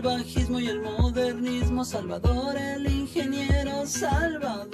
salvajismo 0.04 0.60
y 0.60 0.68
el 0.68 0.82
modernismo, 0.82 1.86
Salvador 1.86 2.58
el 2.58 2.86
ingeniero, 2.92 3.86
salvador 3.86 4.73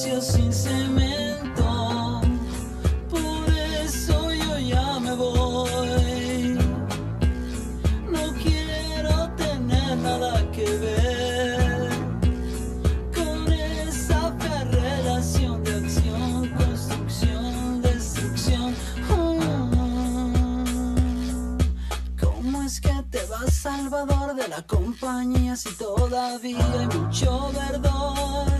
sin 0.00 0.50
cemento. 0.50 2.22
Por 3.10 3.54
eso 3.84 4.32
yo 4.32 4.58
ya 4.58 4.98
me 4.98 5.14
voy. 5.14 6.58
No 8.10 8.32
quiero 8.42 9.30
tener 9.36 9.98
nada 9.98 10.50
que 10.52 10.64
ver 10.64 11.90
con 13.14 13.52
esa 13.52 14.34
relación 14.70 15.62
de 15.64 15.74
acción, 15.74 16.48
construcción, 16.56 17.82
destrucción. 17.82 18.74
Mm. 19.06 20.60
¿Cómo 22.18 22.62
es 22.62 22.80
que 22.80 23.04
te 23.10 23.22
vas, 23.26 23.52
Salvador, 23.52 24.34
de 24.34 24.48
la 24.48 24.66
compañía 24.66 25.56
si 25.56 25.74
todavía 25.74 26.64
hay 26.72 26.86
mucho 26.86 27.52
verdor? 27.52 28.59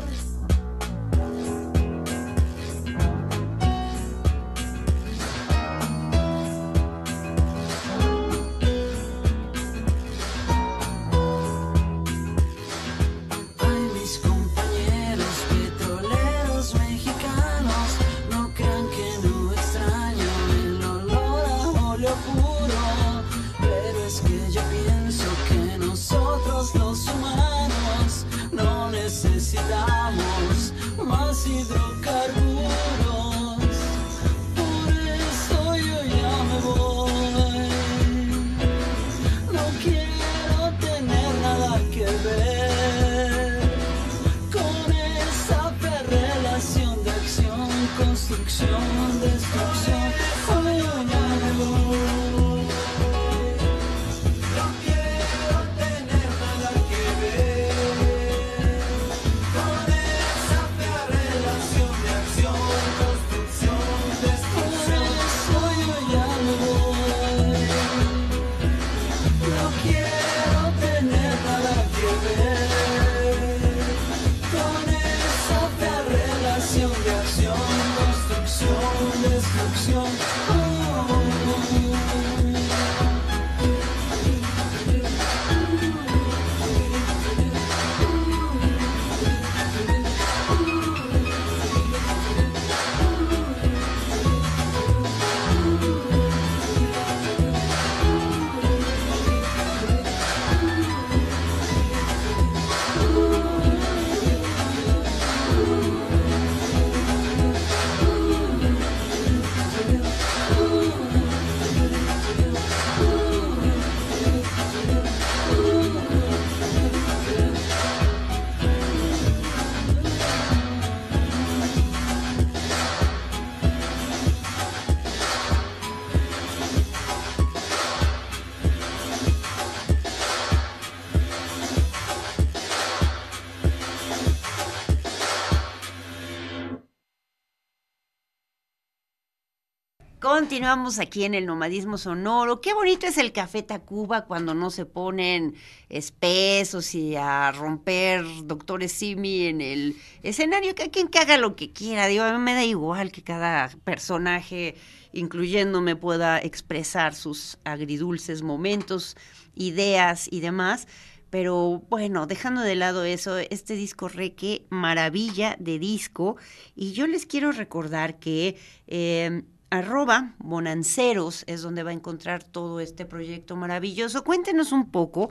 Continuamos 140.51 140.99
aquí 140.99 141.23
en 141.23 141.35
el 141.35 141.47
nomadismo 141.47 141.97
sonoro. 141.97 142.61
Qué 142.61 142.75
bonito 142.75 143.07
es 143.07 143.19
el 143.19 143.31
Café 143.31 143.63
Tacuba 143.63 144.25
cuando 144.25 144.53
no 144.53 144.71
se 144.71 144.85
ponen 144.85 145.55
espesos 145.89 146.93
y 146.97 147.15
a 147.15 147.53
romper 147.53 148.25
doctores 148.43 148.91
Simi 148.91 149.45
en 149.45 149.61
el 149.61 149.97
escenario. 150.25 150.75
Que 150.75 150.91
quien 150.91 151.07
que 151.07 151.21
haga 151.21 151.39
lo 151.39 151.55
que 151.55 151.71
quiera. 151.73 152.09
Digo, 152.09 152.25
a 152.25 152.33
mí 152.33 152.41
me 152.41 152.55
da 152.55 152.65
igual 152.65 153.13
que 153.13 153.23
cada 153.23 153.69
personaje, 153.85 154.75
incluyéndome, 155.13 155.95
pueda 155.95 156.41
expresar 156.41 157.15
sus 157.15 157.57
agridulces 157.63 158.43
momentos, 158.43 159.17
ideas 159.55 160.27
y 160.33 160.41
demás. 160.41 160.89
Pero 161.31 161.85
bueno, 161.89 162.27
dejando 162.27 162.63
de 162.63 162.75
lado 162.75 163.05
eso, 163.05 163.39
este 163.39 163.77
disco 163.77 164.09
Reque, 164.09 164.67
maravilla 164.69 165.55
de 165.61 165.79
disco. 165.79 166.39
Y 166.75 166.91
yo 166.91 167.07
les 167.07 167.25
quiero 167.25 167.53
recordar 167.53 168.19
que 168.19 168.59
eh, 168.89 169.45
arroba 169.71 170.35
bonanceros 170.39 171.45
es 171.47 171.63
donde 171.63 171.83
va 171.83 171.91
a 171.91 171.95
encontrar 171.95 172.43
todo 172.43 172.81
este 172.81 173.07
proyecto 173.07 173.57
maravilloso. 173.57 174.25
Cuéntenos 174.25 174.73
un 174.73 174.91
poco 174.91 175.31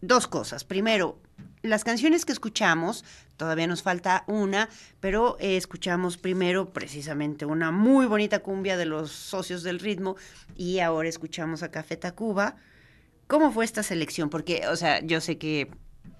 dos 0.00 0.26
cosas. 0.26 0.64
Primero, 0.64 1.20
las 1.62 1.84
canciones 1.84 2.24
que 2.24 2.32
escuchamos, 2.32 3.04
todavía 3.36 3.66
nos 3.66 3.82
falta 3.82 4.24
una, 4.26 4.68
pero 4.98 5.36
eh, 5.40 5.56
escuchamos 5.56 6.16
primero 6.16 6.70
precisamente 6.70 7.44
una 7.44 7.70
muy 7.70 8.06
bonita 8.06 8.40
cumbia 8.40 8.78
de 8.78 8.86
los 8.86 9.12
socios 9.12 9.62
del 9.62 9.78
ritmo 9.78 10.16
y 10.56 10.78
ahora 10.78 11.08
escuchamos 11.08 11.62
a 11.62 11.70
Café 11.70 11.96
Tacuba. 11.96 12.56
¿Cómo 13.26 13.52
fue 13.52 13.64
esta 13.64 13.82
selección? 13.82 14.30
Porque, 14.30 14.66
o 14.68 14.76
sea, 14.76 15.00
yo 15.04 15.20
sé 15.20 15.38
que 15.38 15.70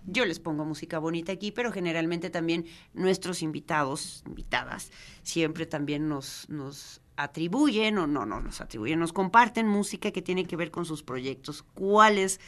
yo 0.06 0.24
les 0.24 0.40
pongo 0.40 0.64
música 0.64 0.98
bonita 0.98 1.32
aquí, 1.32 1.52
pero 1.52 1.72
generalmente 1.72 2.30
también 2.30 2.66
nuestros 2.92 3.42
invitados, 3.42 4.22
invitadas, 4.26 4.90
siempre 5.22 5.66
también 5.66 6.08
nos, 6.08 6.48
nos 6.48 7.00
atribuyen 7.22 7.98
o 7.98 8.06
no, 8.06 8.26
no 8.26 8.40
nos 8.40 8.60
atribuyen, 8.60 8.98
nos 8.98 9.12
comparten 9.12 9.66
música 9.66 10.10
que 10.10 10.22
tiene 10.22 10.44
que 10.44 10.56
ver 10.56 10.70
con 10.70 10.84
sus 10.84 11.02
proyectos. 11.02 11.62
¿Cuál 11.74 12.18
es 12.18 12.40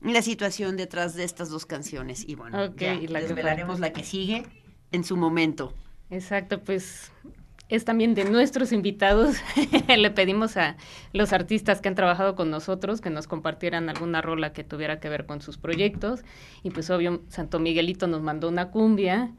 la 0.00 0.22
situación 0.22 0.76
detrás 0.76 1.14
de 1.14 1.24
estas 1.24 1.50
dos 1.50 1.66
canciones? 1.66 2.28
Y 2.28 2.34
bueno, 2.34 2.64
okay, 2.64 3.06
ya 3.06 3.20
desvelaremos 3.20 3.80
la 3.80 3.92
que 3.92 4.04
sigue 4.04 4.46
en 4.92 5.04
su 5.04 5.16
momento. 5.16 5.74
Exacto, 6.10 6.62
pues 6.62 7.10
es 7.68 7.84
también 7.84 8.14
de 8.14 8.24
nuestros 8.24 8.72
invitados. 8.72 9.36
Le 9.88 10.10
pedimos 10.10 10.56
a 10.56 10.76
los 11.12 11.32
artistas 11.32 11.80
que 11.80 11.88
han 11.88 11.94
trabajado 11.94 12.36
con 12.36 12.50
nosotros 12.50 13.00
que 13.00 13.10
nos 13.10 13.26
compartieran 13.26 13.88
alguna 13.88 14.20
rola 14.22 14.52
que 14.52 14.64
tuviera 14.64 15.00
que 15.00 15.08
ver 15.08 15.26
con 15.26 15.40
sus 15.40 15.58
proyectos. 15.58 16.22
Y 16.62 16.70
pues 16.70 16.90
obvio, 16.90 17.22
Santo 17.28 17.58
Miguelito 17.58 18.06
nos 18.06 18.22
mandó 18.22 18.48
una 18.48 18.70
cumbia 18.70 19.32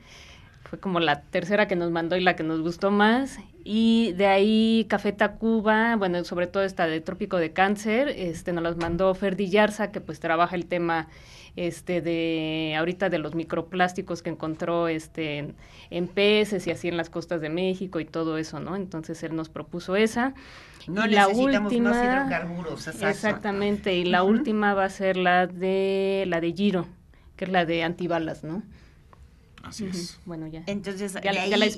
fue 0.66 0.80
como 0.80 1.00
la 1.00 1.22
tercera 1.22 1.68
que 1.68 1.76
nos 1.76 1.92
mandó 1.92 2.18
y 2.18 2.22
la 2.22 2.36
que 2.36 2.44
nos 2.44 2.62
gustó 2.62 2.92
más. 2.92 3.40
Y 3.64 4.14
de 4.14 4.28
ahí 4.28 4.86
Café 4.90 5.12
Tacuba, 5.12 5.96
bueno, 5.96 6.24
sobre 6.24 6.48
todo 6.48 6.64
esta 6.64 6.88
de 6.88 7.02
Trópico 7.02 7.38
de 7.38 7.54
Cáncer, 7.54 8.10
este 8.10 8.52
nos 8.52 8.64
las 8.64 8.78
mandó 8.78 9.14
Ferdi 9.14 9.50
Yarza, 9.50 9.92
que 9.92 10.02
pues 10.02 10.20
trabaja 10.20 10.56
el 10.56 10.66
tema 10.66 11.08
este 11.56 12.02
de 12.02 12.76
ahorita 12.78 13.10
de 13.10 13.18
los 13.18 13.34
microplásticos 13.34 14.22
que 14.22 14.30
encontró 14.30 14.88
este 14.88 15.54
en, 15.90 16.08
peces 16.08 16.68
y 16.68 16.72
así 16.72 16.90
en 16.90 16.98
las 16.98 17.10
costas 17.10 17.42
de 17.42 17.50
México 17.50 18.00
y 18.00 18.06
todo 18.06 18.38
eso, 18.38 18.60
¿no? 18.60 18.76
Entonces 18.76 19.22
él 19.24 19.36
nos 19.36 19.50
propuso 19.50 19.96
esa. 19.96 20.34
No 20.88 21.06
y 21.06 21.12
la 21.12 21.28
última, 21.28 21.92
más 21.92 22.04
hidrocarburos, 22.04 22.88
Exactamente, 22.88 23.96
y 23.96 24.04
la 24.04 24.24
última 24.24 24.74
va 24.74 24.86
a 24.86 24.90
ser 24.90 25.16
la 25.16 25.48
de 25.48 26.26
la 26.28 26.42
de 26.42 26.52
Giro, 26.54 26.88
que 27.36 27.46
es 27.46 27.52
la 27.52 27.66
de 27.66 27.84
antibalas, 27.84 28.44
¿no? 28.44 28.64
Así 29.66 29.86
es. 29.86 30.20
Bueno, 30.26 30.48
ya. 30.48 30.64
Entonces, 30.68 31.16
ya, 31.24 31.34
la 31.34 31.70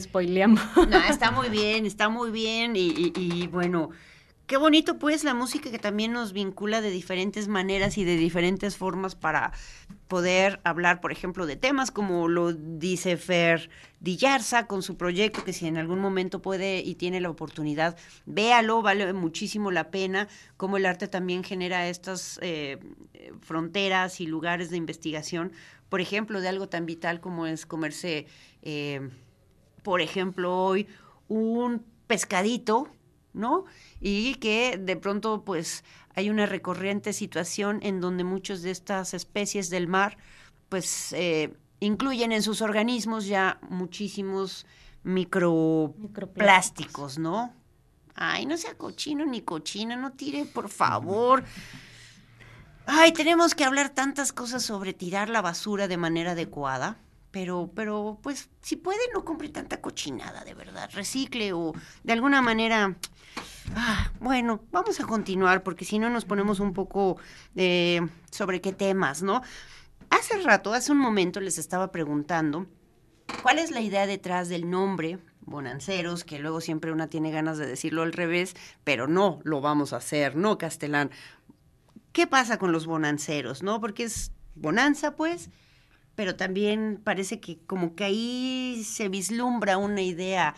spoileamos. 0.00 0.60
No, 0.88 0.98
está 1.08 1.30
muy 1.30 1.48
bien, 1.48 1.86
está 1.86 2.08
muy 2.08 2.30
bien. 2.30 2.74
Y, 2.74 3.12
y, 3.16 3.46
bueno, 3.46 3.90
qué 4.46 4.56
bonito 4.56 4.98
pues 4.98 5.24
la 5.24 5.34
música 5.34 5.70
que 5.70 5.78
también 5.78 6.12
nos 6.12 6.32
vincula 6.32 6.80
de 6.80 6.90
diferentes 6.90 7.48
maneras 7.48 7.98
y 7.98 8.04
de 8.04 8.16
diferentes 8.16 8.76
formas 8.76 9.14
para 9.14 9.52
poder 10.08 10.60
hablar, 10.64 11.00
por 11.00 11.12
ejemplo, 11.12 11.46
de 11.46 11.56
temas 11.56 11.90
como 11.90 12.28
lo 12.28 12.52
dice 12.52 13.16
Fer 13.16 13.70
Dillarza 14.00 14.66
con 14.66 14.82
su 14.82 14.96
proyecto, 14.96 15.42
que 15.42 15.52
si 15.52 15.66
en 15.66 15.78
algún 15.78 15.98
momento 15.98 16.42
puede 16.42 16.80
y 16.80 16.94
tiene 16.94 17.20
la 17.20 17.30
oportunidad, 17.30 17.96
véalo, 18.24 18.82
vale 18.82 19.12
muchísimo 19.12 19.70
la 19.70 19.90
pena, 19.90 20.28
como 20.56 20.76
el 20.76 20.86
arte 20.86 21.08
también 21.08 21.42
genera 21.42 21.88
estas 21.88 22.38
eh, 22.42 22.78
fronteras 23.40 24.20
y 24.20 24.26
lugares 24.26 24.70
de 24.70 24.76
investigación 24.76 25.52
por 25.88 26.00
ejemplo, 26.00 26.40
de 26.40 26.48
algo 26.48 26.68
tan 26.68 26.86
vital 26.86 27.20
como 27.20 27.46
es 27.46 27.66
comerse, 27.66 28.26
eh, 28.62 29.08
por 29.82 30.00
ejemplo, 30.00 30.56
hoy 30.56 30.88
un 31.28 31.84
pescadito 32.06 32.88
¿no? 33.36 33.66
Y 34.00 34.34
que 34.36 34.78
de 34.78 34.96
pronto 34.96 35.44
pues 35.44 35.84
hay 36.14 36.30
una 36.30 36.46
recurrente 36.46 37.12
situación 37.12 37.78
en 37.82 38.00
donde 38.00 38.24
muchas 38.24 38.62
de 38.62 38.72
estas 38.72 39.14
especies 39.14 39.70
del 39.70 39.86
mar 39.86 40.16
pues 40.68 41.12
eh, 41.12 41.54
incluyen 41.80 42.32
en 42.32 42.42
sus 42.42 42.62
organismos 42.62 43.26
ya 43.26 43.58
muchísimos 43.68 44.66
microplásticos, 45.04 47.18
¿no? 47.18 47.54
Ay, 48.14 48.46
no 48.46 48.56
sea 48.56 48.76
cochino 48.76 49.26
ni 49.26 49.42
cochina, 49.42 49.94
no 49.94 50.12
tire, 50.12 50.46
por 50.46 50.70
favor. 50.70 51.44
Ay, 52.86 53.12
tenemos 53.12 53.54
que 53.54 53.64
hablar 53.64 53.90
tantas 53.90 54.32
cosas 54.32 54.62
sobre 54.62 54.94
tirar 54.94 55.28
la 55.28 55.42
basura 55.42 55.86
de 55.86 55.96
manera 55.96 56.32
adecuada, 56.32 56.98
pero, 57.30 57.70
pero, 57.74 58.18
pues, 58.22 58.48
si 58.62 58.76
puede, 58.76 59.00
no 59.12 59.24
compre 59.24 59.50
tanta 59.50 59.80
cochinada, 59.80 60.44
de 60.44 60.54
verdad. 60.54 60.88
Recicle 60.94 61.52
o 61.52 61.72
de 62.02 62.12
alguna 62.12 62.42
manera. 62.42 62.96
Ah, 63.74 64.10
bueno, 64.20 64.60
vamos 64.70 65.00
a 65.00 65.06
continuar, 65.06 65.62
porque 65.62 65.84
si 65.84 65.98
no 65.98 66.08
nos 66.10 66.24
ponemos 66.24 66.60
un 66.60 66.72
poco 66.72 67.18
eh, 67.56 68.00
sobre 68.30 68.60
qué 68.60 68.72
temas, 68.72 69.22
¿no? 69.22 69.42
Hace 70.10 70.40
rato, 70.42 70.72
hace 70.72 70.92
un 70.92 70.98
momento, 70.98 71.40
les 71.40 71.58
estaba 71.58 71.90
preguntando 71.90 72.66
cuál 73.42 73.58
es 73.58 73.70
la 73.70 73.80
idea 73.80 74.06
detrás 74.06 74.48
del 74.48 74.70
nombre 74.70 75.18
bonanceros, 75.46 76.24
que 76.24 76.38
luego 76.38 76.60
siempre 76.60 76.92
una 76.92 77.08
tiene 77.08 77.30
ganas 77.30 77.56
de 77.58 77.66
decirlo 77.66 78.02
al 78.02 78.12
revés, 78.12 78.54
pero 78.84 79.06
no 79.06 79.40
lo 79.44 79.60
vamos 79.60 79.92
a 79.92 79.96
hacer, 79.96 80.36
no, 80.36 80.58
Castelán. 80.58 81.10
¿Qué 82.12 82.26
pasa 82.26 82.58
con 82.58 82.72
los 82.72 82.86
bonanceros, 82.86 83.62
no? 83.62 83.80
Porque 83.80 84.04
es 84.04 84.32
bonanza, 84.54 85.16
pues, 85.16 85.50
pero 86.14 86.36
también 86.36 87.00
parece 87.02 87.40
que 87.40 87.58
como 87.66 87.94
que 87.94 88.04
ahí 88.04 88.82
se 88.84 89.08
vislumbra 89.08 89.76
una 89.76 90.02
idea 90.02 90.54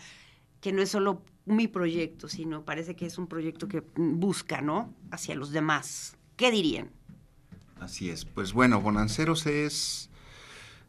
que 0.61 0.71
no 0.71 0.81
es 0.81 0.89
solo 0.89 1.21
mi 1.49 1.67
proyecto, 1.67 2.29
sino 2.29 2.63
parece 2.63 2.95
que 2.95 3.05
es 3.05 3.17
un 3.17 3.27
proyecto 3.27 3.67
que 3.67 3.83
busca, 3.95 4.61
¿no? 4.61 4.93
Hacia 5.11 5.35
los 5.35 5.51
demás. 5.51 6.17
¿Qué 6.35 6.51
dirían? 6.51 6.89
Así 7.79 8.09
es. 8.09 8.25
Pues 8.25 8.53
bueno, 8.53 8.81
Bonanceros 8.81 9.45
es 9.45 10.09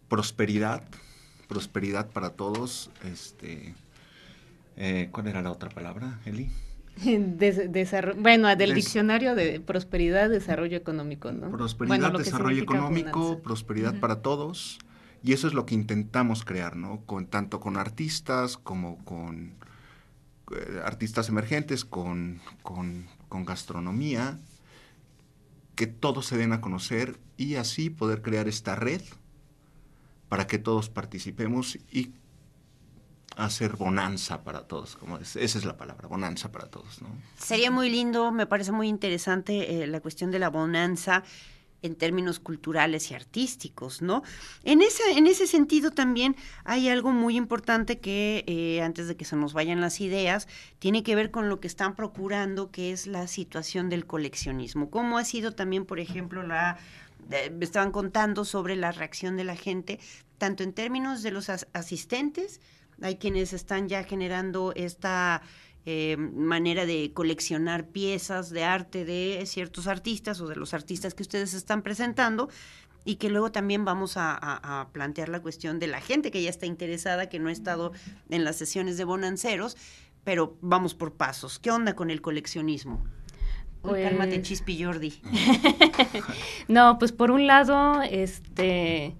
prosperidad, 0.08 0.82
prosperidad 1.48 2.10
para 2.10 2.30
todos. 2.30 2.90
Este, 3.04 3.74
eh, 4.76 5.08
¿Cuál 5.12 5.28
era 5.28 5.42
la 5.42 5.50
otra 5.50 5.70
palabra, 5.70 6.20
Eli? 6.24 6.50
bueno, 8.18 8.54
del 8.56 8.74
diccionario 8.74 9.34
de 9.34 9.60
prosperidad, 9.60 10.28
desarrollo 10.28 10.76
económico, 10.76 11.32
¿no? 11.32 11.50
Prosperidad, 11.50 12.12
desarrollo 12.12 12.62
económico, 12.62 13.40
prosperidad 13.40 13.98
para 14.00 14.22
todos. 14.22 14.78
Y 15.22 15.32
eso 15.32 15.46
es 15.46 15.54
lo 15.54 15.66
que 15.66 15.74
intentamos 15.74 16.44
crear, 16.44 16.76
¿no? 16.76 17.02
Con, 17.06 17.26
tanto 17.26 17.60
con 17.60 17.76
artistas 17.76 18.56
como 18.56 19.04
con 19.04 19.54
artistas 20.84 21.28
emergentes, 21.28 21.84
con, 21.84 22.40
con, 22.62 23.06
con 23.28 23.44
gastronomía, 23.44 24.38
que 25.74 25.86
todos 25.86 26.26
se 26.26 26.36
den 26.36 26.52
a 26.52 26.60
conocer 26.60 27.18
y 27.36 27.54
así 27.54 27.90
poder 27.90 28.22
crear 28.22 28.48
esta 28.48 28.74
red 28.74 29.02
para 30.28 30.46
que 30.46 30.58
todos 30.58 30.88
participemos 30.88 31.76
y 31.90 32.12
hacer 33.36 33.76
bonanza 33.76 34.44
para 34.44 34.66
todos, 34.66 34.96
como 34.96 35.18
esa 35.18 35.40
es 35.40 35.64
la 35.64 35.76
palabra, 35.76 36.08
bonanza 36.08 36.52
para 36.52 36.68
todos. 36.68 37.00
¿no? 37.00 37.08
Sería 37.38 37.70
muy 37.70 37.88
lindo, 37.88 38.30
me 38.32 38.46
parece 38.46 38.72
muy 38.72 38.88
interesante 38.88 39.82
eh, 39.82 39.86
la 39.86 40.00
cuestión 40.00 40.30
de 40.30 40.38
la 40.38 40.50
bonanza 40.50 41.24
en 41.82 41.94
términos 41.94 42.40
culturales 42.40 43.10
y 43.10 43.14
artísticos, 43.14 44.02
¿no? 44.02 44.22
En 44.64 44.82
ese, 44.82 45.02
en 45.16 45.26
ese 45.26 45.46
sentido 45.46 45.90
también 45.90 46.36
hay 46.64 46.88
algo 46.88 47.12
muy 47.12 47.36
importante 47.36 47.98
que, 47.98 48.44
eh, 48.46 48.82
antes 48.82 49.08
de 49.08 49.16
que 49.16 49.24
se 49.24 49.36
nos 49.36 49.52
vayan 49.52 49.80
las 49.80 50.00
ideas, 50.00 50.48
tiene 50.78 51.02
que 51.02 51.14
ver 51.14 51.30
con 51.30 51.48
lo 51.48 51.60
que 51.60 51.66
están 51.66 51.94
procurando, 51.94 52.70
que 52.70 52.92
es 52.92 53.06
la 53.06 53.26
situación 53.26 53.88
del 53.88 54.06
coleccionismo. 54.06 54.90
¿Cómo 54.90 55.18
ha 55.18 55.24
sido 55.24 55.52
también, 55.52 55.84
por 55.86 56.00
ejemplo, 56.00 56.42
la... 56.42 56.78
Me 57.28 57.64
estaban 57.64 57.92
contando 57.92 58.44
sobre 58.44 58.74
la 58.76 58.92
reacción 58.92 59.36
de 59.36 59.44
la 59.44 59.54
gente, 59.54 60.00
tanto 60.38 60.64
en 60.64 60.72
términos 60.72 61.22
de 61.22 61.30
los 61.30 61.48
asistentes, 61.48 62.60
hay 63.02 63.16
quienes 63.16 63.52
están 63.52 63.88
ya 63.88 64.04
generando 64.04 64.72
esta 64.74 65.42
eh, 65.92 66.16
manera 66.16 66.86
de 66.86 67.10
coleccionar 67.12 67.88
piezas 67.88 68.50
de 68.50 68.62
arte 68.62 69.04
de 69.04 69.42
ciertos 69.44 69.88
artistas 69.88 70.40
o 70.40 70.46
de 70.46 70.54
los 70.54 70.72
artistas 70.72 71.14
que 71.14 71.24
ustedes 71.24 71.52
están 71.52 71.82
presentando 71.82 72.48
y 73.04 73.16
que 73.16 73.28
luego 73.28 73.50
también 73.50 73.84
vamos 73.84 74.12
a, 74.14 74.88
plantear 74.92 75.28
la 75.28 75.42
cuestión 75.42 75.80
de 75.80 75.88
la 75.88 76.00
gente 76.00 76.30
que 76.30 76.42
ya 76.44 76.48
está 76.48 76.66
interesada, 76.66 77.28
que 77.28 77.40
no 77.40 77.48
ha 77.48 77.52
estado 77.52 77.90
en 78.28 78.44
las 78.44 78.54
sesiones 78.54 78.98
de 78.98 79.04
Bonanceros, 79.04 79.76
pero 80.22 80.56
vamos 80.60 80.94
por 80.94 81.14
pasos. 81.14 81.58
¿Qué 81.58 81.72
onda 81.72 81.96
con 81.96 82.10
el 82.10 82.20
coleccionismo? 82.20 83.04
Pues... 83.82 84.08
cálmate, 84.08 84.42
Chispi 84.42 84.84
Jordi. 84.84 85.20
no, 86.68 87.00
pues 87.00 87.10
por 87.10 87.32
un 87.32 87.48
lado, 87.48 88.00
este 88.02 89.16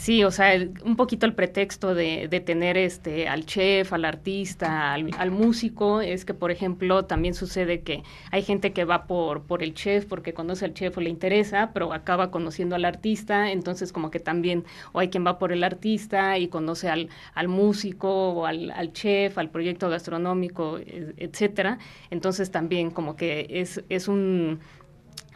Sí, 0.00 0.24
o 0.24 0.30
sea, 0.30 0.54
un 0.82 0.96
poquito 0.96 1.26
el 1.26 1.34
pretexto 1.34 1.94
de, 1.94 2.26
de, 2.26 2.40
tener 2.40 2.78
este 2.78 3.28
al 3.28 3.44
chef, 3.44 3.92
al 3.92 4.06
artista, 4.06 4.94
al, 4.94 5.30
músico, 5.30 6.00
es 6.00 6.24
que, 6.24 6.32
por 6.32 6.50
ejemplo, 6.50 7.04
también 7.04 7.34
sucede 7.34 7.82
que 7.82 8.02
hay 8.30 8.42
gente 8.42 8.72
que 8.72 8.86
va 8.86 9.06
por, 9.06 9.42
por 9.42 9.62
el 9.62 9.74
chef 9.74 10.06
porque 10.06 10.32
conoce 10.32 10.64
al 10.64 10.72
chef 10.72 10.96
o 10.96 11.02
le 11.02 11.10
interesa, 11.10 11.72
pero 11.74 11.92
acaba 11.92 12.30
conociendo 12.30 12.76
al 12.76 12.86
artista, 12.86 13.52
entonces 13.52 13.92
como 13.92 14.10
que 14.10 14.20
también, 14.20 14.64
o 14.92 15.00
hay 15.00 15.10
quien 15.10 15.26
va 15.26 15.38
por 15.38 15.52
el 15.52 15.62
artista 15.62 16.38
y 16.38 16.48
conoce 16.48 16.88
al, 16.88 17.10
al 17.34 17.48
músico 17.48 18.30
o 18.30 18.46
al, 18.46 18.70
al 18.70 18.94
chef, 18.94 19.36
al 19.36 19.50
proyecto 19.50 19.90
gastronómico, 19.90 20.78
etcétera. 20.78 21.76
Entonces 22.08 22.50
también 22.50 22.90
como 22.90 23.16
que 23.16 23.46
es, 23.50 23.84
es 23.90 24.08
un 24.08 24.60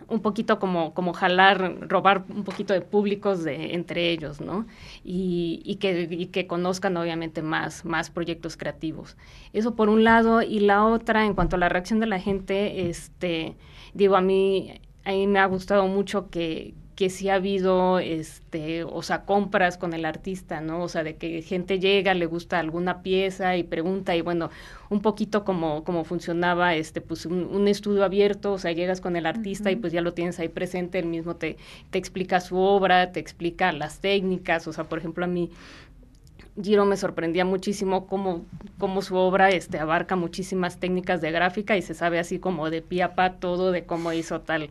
un 0.08 0.20
poquito 0.20 0.58
como, 0.58 0.94
como 0.94 1.12
jalar, 1.12 1.88
robar 1.88 2.24
un 2.28 2.44
poquito 2.44 2.72
de 2.72 2.80
públicos 2.80 3.44
de, 3.44 3.74
entre 3.74 4.10
ellos, 4.10 4.40
¿no? 4.40 4.66
Y, 5.04 5.76
que, 5.80 6.08
y 6.10 6.26
que 6.26 6.46
conozcan 6.46 6.96
obviamente 6.96 7.42
más, 7.42 7.84
más 7.84 8.10
proyectos 8.10 8.56
creativos. 8.56 9.16
Eso 9.52 9.74
por 9.74 9.88
un 9.88 10.04
lado, 10.04 10.42
y 10.42 10.60
la 10.60 10.84
otra, 10.84 11.24
en 11.24 11.34
cuanto 11.34 11.56
a 11.56 11.58
la 11.58 11.68
reacción 11.68 12.00
de 12.00 12.06
la 12.06 12.20
gente, 12.20 12.88
este, 12.88 13.56
digo, 13.92 14.16
a 14.16 14.20
mí, 14.20 14.80
a 15.04 15.12
mí 15.12 15.26
me 15.26 15.38
ha 15.38 15.46
gustado 15.46 15.86
mucho 15.86 16.30
que, 16.30 16.74
que 16.96 17.10
sí 17.10 17.28
ha 17.28 17.34
habido, 17.34 17.98
este, 17.98 18.84
o 18.84 19.02
sea, 19.02 19.24
compras 19.24 19.78
con 19.78 19.94
el 19.94 20.04
artista, 20.04 20.60
¿no? 20.60 20.82
O 20.82 20.88
sea, 20.88 21.02
de 21.02 21.16
que 21.16 21.42
gente 21.42 21.80
llega, 21.80 22.14
le 22.14 22.26
gusta 22.26 22.60
alguna 22.60 23.02
pieza 23.02 23.56
y 23.56 23.64
pregunta 23.64 24.14
y 24.14 24.20
bueno, 24.20 24.50
un 24.90 25.00
poquito 25.00 25.44
como, 25.44 25.82
como 25.82 26.04
funcionaba, 26.04 26.74
este, 26.76 27.00
pues 27.00 27.26
un, 27.26 27.66
estudio 27.66 28.04
abierto, 28.04 28.52
o 28.52 28.58
sea, 28.58 28.72
llegas 28.72 29.00
con 29.00 29.16
el 29.16 29.26
artista 29.26 29.70
y 29.72 29.76
pues 29.76 29.92
ya 29.92 30.02
lo 30.02 30.14
tienes 30.14 30.38
ahí 30.38 30.48
presente, 30.48 30.98
él 31.00 31.06
mismo 31.06 31.34
te, 31.36 31.56
te 31.90 31.98
explica 31.98 32.40
su 32.40 32.56
obra, 32.58 33.10
te 33.10 33.18
explica 33.18 33.72
las 33.72 33.98
técnicas, 33.98 34.68
o 34.68 34.72
sea, 34.72 34.84
por 34.84 34.98
ejemplo, 34.98 35.24
a 35.24 35.28
mí 35.28 35.50
Giro 36.62 36.84
me 36.84 36.96
sorprendía 36.96 37.44
muchísimo 37.44 38.06
cómo, 38.06 38.44
cómo 38.78 39.02
su 39.02 39.16
obra 39.16 39.50
este, 39.50 39.80
abarca 39.80 40.14
muchísimas 40.14 40.78
técnicas 40.78 41.20
de 41.20 41.32
gráfica 41.32 41.76
y 41.76 41.82
se 41.82 41.94
sabe 41.94 42.20
así 42.20 42.38
como 42.38 42.70
de 42.70 42.80
pie 42.80 43.02
a 43.02 43.16
pa 43.16 43.34
todo 43.34 43.72
de 43.72 43.84
cómo 43.84 44.12
hizo 44.12 44.40
tal 44.40 44.68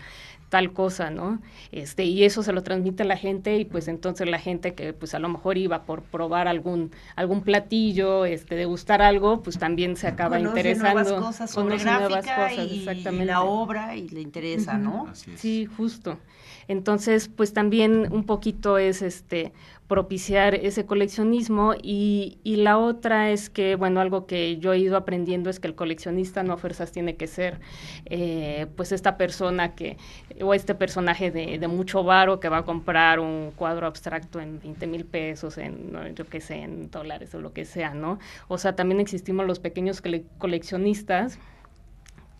tal 0.54 0.72
cosa, 0.72 1.10
¿no? 1.10 1.42
Este, 1.72 2.04
y 2.04 2.26
eso 2.26 2.44
se 2.44 2.54
lo 2.54 2.62
transmite 2.62 3.02
a 3.02 3.08
la 3.08 3.18
gente 3.18 3.58
y 3.58 3.66
pues 3.66 3.88
entonces 3.88 4.30
la 4.30 4.38
gente 4.38 4.76
que 4.76 4.94
pues 4.94 5.16
a 5.16 5.20
lo 5.20 5.28
mejor 5.28 5.58
iba 5.58 5.82
por 5.82 6.04
probar 6.04 6.48
algún 6.48 6.92
algún 7.16 7.42
platillo, 7.42 8.26
este, 8.26 8.54
de 8.54 8.66
gustar 8.66 9.02
algo, 9.02 9.42
pues 9.42 9.58
también 9.58 9.98
se 9.98 10.06
acaba 10.06 10.40
interesando. 10.40 11.02
Nuevas 11.02 11.26
cosas 11.26 11.50
sobre 11.50 11.84
nuevas 11.84 12.24
cosas, 12.24 12.54
y, 12.70 12.82
exactamente. 12.82 13.26
la 13.26 13.42
obra 13.42 13.96
y 13.96 14.10
le 14.10 14.22
interesa, 14.22 14.78
¿no? 14.78 15.08
Sí, 15.38 15.66
justo. 15.66 16.20
Entonces, 16.68 17.30
pues 17.30 17.52
también 17.54 18.10
un 18.12 18.26
poquito 18.26 18.78
es 18.78 19.02
este 19.02 19.54
propiciar 19.88 20.56
ese 20.56 20.86
coleccionismo 20.86 21.74
y, 21.82 22.40
y, 22.44 22.58
la 22.58 22.78
otra 22.78 23.32
es 23.32 23.50
que, 23.50 23.76
bueno, 23.76 24.00
algo 24.00 24.26
que 24.26 24.58
yo 24.58 24.74
he 24.74 24.80
ido 24.80 24.96
aprendiendo 24.96 25.50
es 25.50 25.60
que 25.60 25.68
el 25.68 25.76
coleccionista 25.76 26.42
no 26.42 26.54
a 26.54 26.58
fuerzas 26.58 26.92
tiene 26.92 27.16
que 27.16 27.28
ser 27.28 27.60
eh, 28.06 28.68
pues 28.76 28.92
esta 28.92 29.18
persona 29.18 29.76
que, 29.76 29.98
o 30.42 30.54
este 30.54 30.74
personaje 30.74 31.32
de, 31.32 31.60
de, 31.60 31.68
mucho 31.68 32.04
varo 32.04 32.40
que 32.40 32.50
va 32.50 32.60
a 32.60 32.64
comprar 32.64 33.20
un 33.20 33.52
cuadro 33.56 33.86
abstracto 33.86 34.40
en 34.40 34.60
20 34.60 34.88
mil 34.88 35.06
pesos, 35.06 35.58
en, 35.58 36.16
yo 36.16 36.26
qué 36.26 36.40
sé, 36.40 36.62
en 36.62 36.90
dólares 36.90 37.36
o 37.36 37.42
lo 37.42 37.54
que 37.54 37.66
sea, 37.66 37.94
¿no? 37.94 38.20
O 38.48 38.58
sea, 38.58 38.76
también 38.76 39.00
existimos 39.02 39.46
los 39.46 39.60
pequeños 39.60 40.02
coleccionistas 40.38 41.40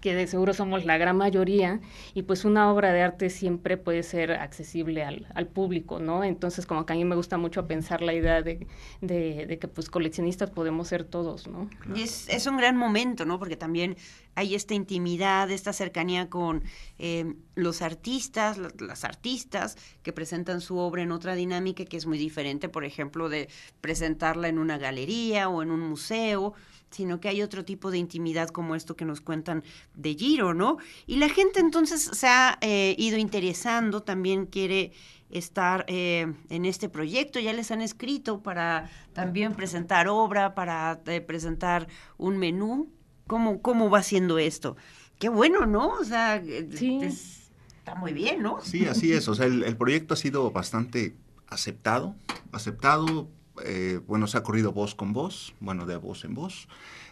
que 0.04 0.16
de 0.16 0.28
seguro 0.28 0.54
somos 0.54 0.84
la 0.84 0.98
gran 0.98 1.16
mayoría, 1.16 1.80
y 2.14 2.24
pues 2.24 2.44
una 2.44 2.70
obra 2.70 2.92
de 2.92 3.02
arte 3.02 3.30
siempre 3.30 3.78
puede 3.78 4.04
ser 4.04 4.34
accesible 4.34 5.02
al, 5.02 5.28
al 5.34 5.48
público, 5.48 6.00
¿no? 6.00 6.26
Entonces 6.26 6.66
como 6.66 6.86
que 6.86 6.92
a 6.92 6.98
mí 6.98 7.06
me 7.06 7.16
gusta 7.16 7.38
mucho 7.38 7.68
pensar 7.68 8.02
la 8.02 8.14
idea 8.14 8.42
de, 8.42 8.68
de, 9.00 9.58
que 9.58 9.68
pues 9.70 9.90
coleccionistas 9.90 10.52
podemos 10.52 10.90
ser 10.90 11.06
todos, 11.06 11.48
¿no? 11.48 11.70
Y 11.96 12.02
es, 12.02 12.28
es, 12.28 12.48
un 12.48 12.58
gran 12.58 12.76
momento, 12.76 13.24
¿no? 13.24 13.40
Porque 13.40 13.56
también 13.56 13.96
hay 14.36 14.56
esta 14.56 14.74
intimidad, 14.74 15.50
esta 15.50 15.72
cercanía 15.72 16.30
con 16.30 16.64
eh, 17.00 17.36
los 17.56 17.82
artistas, 17.82 18.58
las, 18.58 18.82
las 18.82 19.06
artistas 19.06 19.78
que 20.02 20.12
presentan 20.12 20.60
su 20.60 20.80
obra 20.80 21.02
en 21.02 21.14
otra 21.14 21.34
dinámica 21.34 21.86
que 21.86 21.96
es 21.96 22.06
muy 22.06 22.18
diferente, 22.18 22.68
por 22.68 22.84
ejemplo, 22.84 23.30
de 23.30 23.48
presentarla 23.80 24.50
en 24.50 24.60
una 24.60 24.78
galería 24.78 25.48
o 25.48 25.64
en 25.64 25.72
un 25.72 25.80
museo, 25.80 26.56
sino 26.94 27.20
que 27.20 27.30
hay 27.30 27.42
otro 27.42 27.66
tipo 27.66 27.92
de 27.92 27.98
intimidad 27.98 28.50
como 28.50 28.76
esto 28.76 28.96
que 28.96 29.06
nos 29.06 29.22
cuentan 29.22 29.64
de 29.96 30.16
Giro, 30.16 30.54
¿no? 30.54 30.78
Y 31.08 31.18
la 31.18 31.30
gente 31.30 31.60
entonces 31.60 32.04
se 32.14 32.28
ha 32.28 32.58
eh, 32.62 32.96
ido 32.98 33.18
interesando, 33.18 34.04
también 34.04 34.46
quiere 34.46 34.94
estar 35.30 35.86
eh, 35.88 36.32
en 36.50 36.66
este 36.66 36.90
proyecto, 36.90 37.40
ya 37.40 37.54
les 37.54 37.72
han 37.72 37.82
escrito 37.82 38.42
para 38.42 38.90
también 39.14 39.54
presentar 39.54 40.08
obra, 40.08 40.54
para 40.54 41.02
eh, 41.08 41.22
presentar 41.22 41.88
un 42.18 42.38
menú. 42.38 42.90
¿Cómo, 43.26 43.62
¿Cómo 43.62 43.90
va 43.90 44.04
siendo 44.04 44.38
esto? 44.38 44.76
Qué 45.18 45.30
bueno, 45.30 45.66
¿no? 45.66 45.88
O 45.94 46.04
sea, 46.04 46.36
está 46.36 47.96
muy 47.96 48.12
bien, 48.12 48.44
¿no? 48.44 48.60
Sí, 48.62 48.86
así 48.86 49.14
es. 49.14 49.28
O 49.30 49.34
sea, 49.34 49.46
el, 49.46 49.64
el 49.64 49.78
proyecto 49.78 50.14
ha 50.14 50.18
sido 50.18 50.52
bastante 50.52 51.16
aceptado, 51.48 52.16
aceptado 52.52 53.30
eh, 53.64 54.00
bueno, 54.08 54.28
se 54.28 54.38
ha 54.38 54.44
corrido 54.44 54.72
voz 54.72 54.96
con 54.96 55.14
voz, 55.14 55.54
bueno, 55.60 55.86
de 55.86 55.98
voz 55.98 56.26
en 56.26 56.34
voz. 56.34 56.68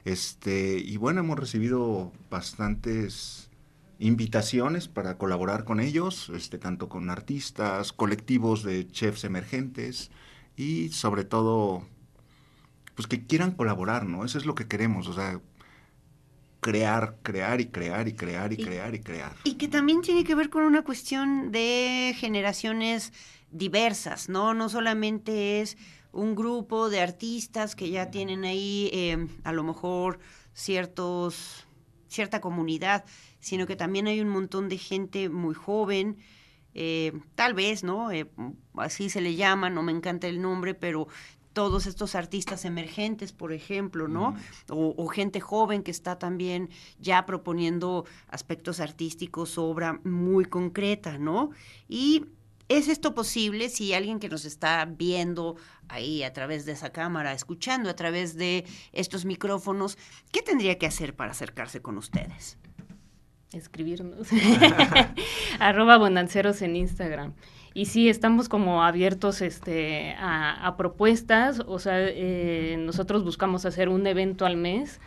Este, 0.05 0.77
y 0.79 0.97
bueno, 0.97 1.19
hemos 1.19 1.37
recibido 1.37 2.11
bastantes 2.29 3.49
invitaciones 3.99 4.87
para 4.87 5.17
colaborar 5.17 5.63
con 5.63 5.79
ellos, 5.79 6.31
este, 6.35 6.57
tanto 6.57 6.89
con 6.89 7.09
artistas, 7.09 7.93
colectivos 7.93 8.63
de 8.63 8.87
chefs 8.87 9.23
emergentes 9.23 10.09
y 10.55 10.89
sobre 10.89 11.23
todo, 11.23 11.85
pues 12.95 13.07
que 13.07 13.27
quieran 13.27 13.51
colaborar, 13.51 14.07
¿no? 14.07 14.25
Eso 14.25 14.39
es 14.39 14.45
lo 14.47 14.55
que 14.55 14.67
queremos, 14.67 15.07
o 15.07 15.13
sea, 15.13 15.39
crear, 16.61 17.17
crear 17.21 17.61
y 17.61 17.67
crear 17.67 18.07
y 18.07 18.13
crear 18.13 18.53
y, 18.53 18.57
crear 18.57 18.95
y 18.95 18.99
crear. 19.01 19.35
Y 19.43 19.53
que 19.55 19.67
también 19.67 20.01
tiene 20.01 20.23
que 20.23 20.33
ver 20.33 20.49
con 20.49 20.63
una 20.63 20.83
cuestión 20.83 21.51
de 21.51 22.15
generaciones 22.17 23.13
diversas, 23.51 24.29
¿no? 24.29 24.55
No 24.55 24.69
solamente 24.69 25.61
es 25.61 25.77
un 26.11 26.35
grupo 26.35 26.89
de 26.89 27.01
artistas 27.01 27.75
que 27.75 27.89
ya 27.89 28.11
tienen 28.11 28.43
ahí 28.43 28.89
eh, 28.93 29.27
a 29.43 29.53
lo 29.53 29.63
mejor 29.63 30.19
ciertos, 30.53 31.65
cierta 32.07 32.41
comunidad, 32.41 33.05
sino 33.39 33.65
que 33.65 33.75
también 33.75 34.07
hay 34.07 34.19
un 34.21 34.29
montón 34.29 34.69
de 34.69 34.77
gente 34.77 35.29
muy 35.29 35.55
joven, 35.55 36.17
eh, 36.73 37.13
tal 37.35 37.53
vez, 37.53 37.83
¿no? 37.83 38.11
Eh, 38.11 38.29
así 38.75 39.09
se 39.09 39.21
le 39.21 39.35
llama, 39.35 39.69
no 39.69 39.83
me 39.83 39.91
encanta 39.91 40.27
el 40.27 40.41
nombre, 40.41 40.73
pero 40.73 41.07
todos 41.53 41.85
estos 41.85 42.15
artistas 42.15 42.63
emergentes, 42.63 43.33
por 43.33 43.51
ejemplo, 43.51 44.07
¿no? 44.07 44.35
O, 44.69 44.93
o, 44.97 45.07
gente 45.07 45.41
joven 45.41 45.83
que 45.83 45.91
está 45.91 46.17
también 46.17 46.69
ya 46.97 47.25
proponiendo 47.25 48.05
aspectos 48.29 48.79
artísticos, 48.79 49.57
obra 49.57 49.99
muy 50.05 50.45
concreta, 50.45 51.17
¿no? 51.17 51.51
Y 51.89 52.25
¿Es 52.71 52.87
esto 52.87 53.13
posible 53.13 53.67
si 53.67 53.93
alguien 53.93 54.17
que 54.17 54.29
nos 54.29 54.45
está 54.45 54.85
viendo 54.85 55.57
ahí 55.89 56.23
a 56.23 56.31
través 56.31 56.65
de 56.65 56.71
esa 56.71 56.89
cámara, 56.91 57.33
escuchando 57.33 57.89
a 57.89 57.97
través 57.97 58.37
de 58.37 58.63
estos 58.93 59.25
micrófonos, 59.25 59.97
qué 60.31 60.41
tendría 60.41 60.77
que 60.77 60.85
hacer 60.85 61.13
para 61.13 61.31
acercarse 61.31 61.81
con 61.81 61.97
ustedes? 61.97 62.57
Escribirnos. 63.51 64.29
Arroba 65.59 65.97
bonanceros 65.97 66.61
en 66.61 66.77
Instagram. 66.77 67.33
Y 67.73 67.87
sí, 67.87 68.07
estamos 68.07 68.47
como 68.47 68.85
abiertos 68.85 69.41
este, 69.41 70.15
a, 70.17 70.73
propuestas, 70.77 71.61
o 71.67 71.77
sea, 71.77 71.97
eh, 71.99 72.77
nosotros 72.79 73.25
buscamos 73.25 73.65
hacer 73.65 73.89
un 73.89 74.07
evento 74.07 74.45
al 74.45 74.55
mes, 74.55 75.01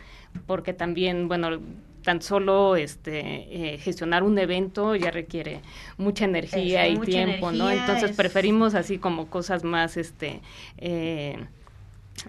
porque 0.45 0.73
también, 0.73 1.27
bueno, 1.27 1.59
tan 2.05 2.21
solo 2.21 2.75
este 2.75 3.73
eh, 3.73 3.77
gestionar 3.79 4.21
un 4.21 4.37
evento 4.37 4.95
ya 4.95 5.09
requiere 5.09 5.61
mucha 5.97 6.25
energía 6.25 6.87
y 6.87 6.99
tiempo, 6.99 7.51
¿no? 7.51 7.71
Entonces 7.71 8.15
preferimos 8.15 8.75
así 8.75 8.99
como 8.99 9.27
cosas 9.27 9.63
más 9.63 9.97
este 9.97 10.41
eh, 10.77 11.47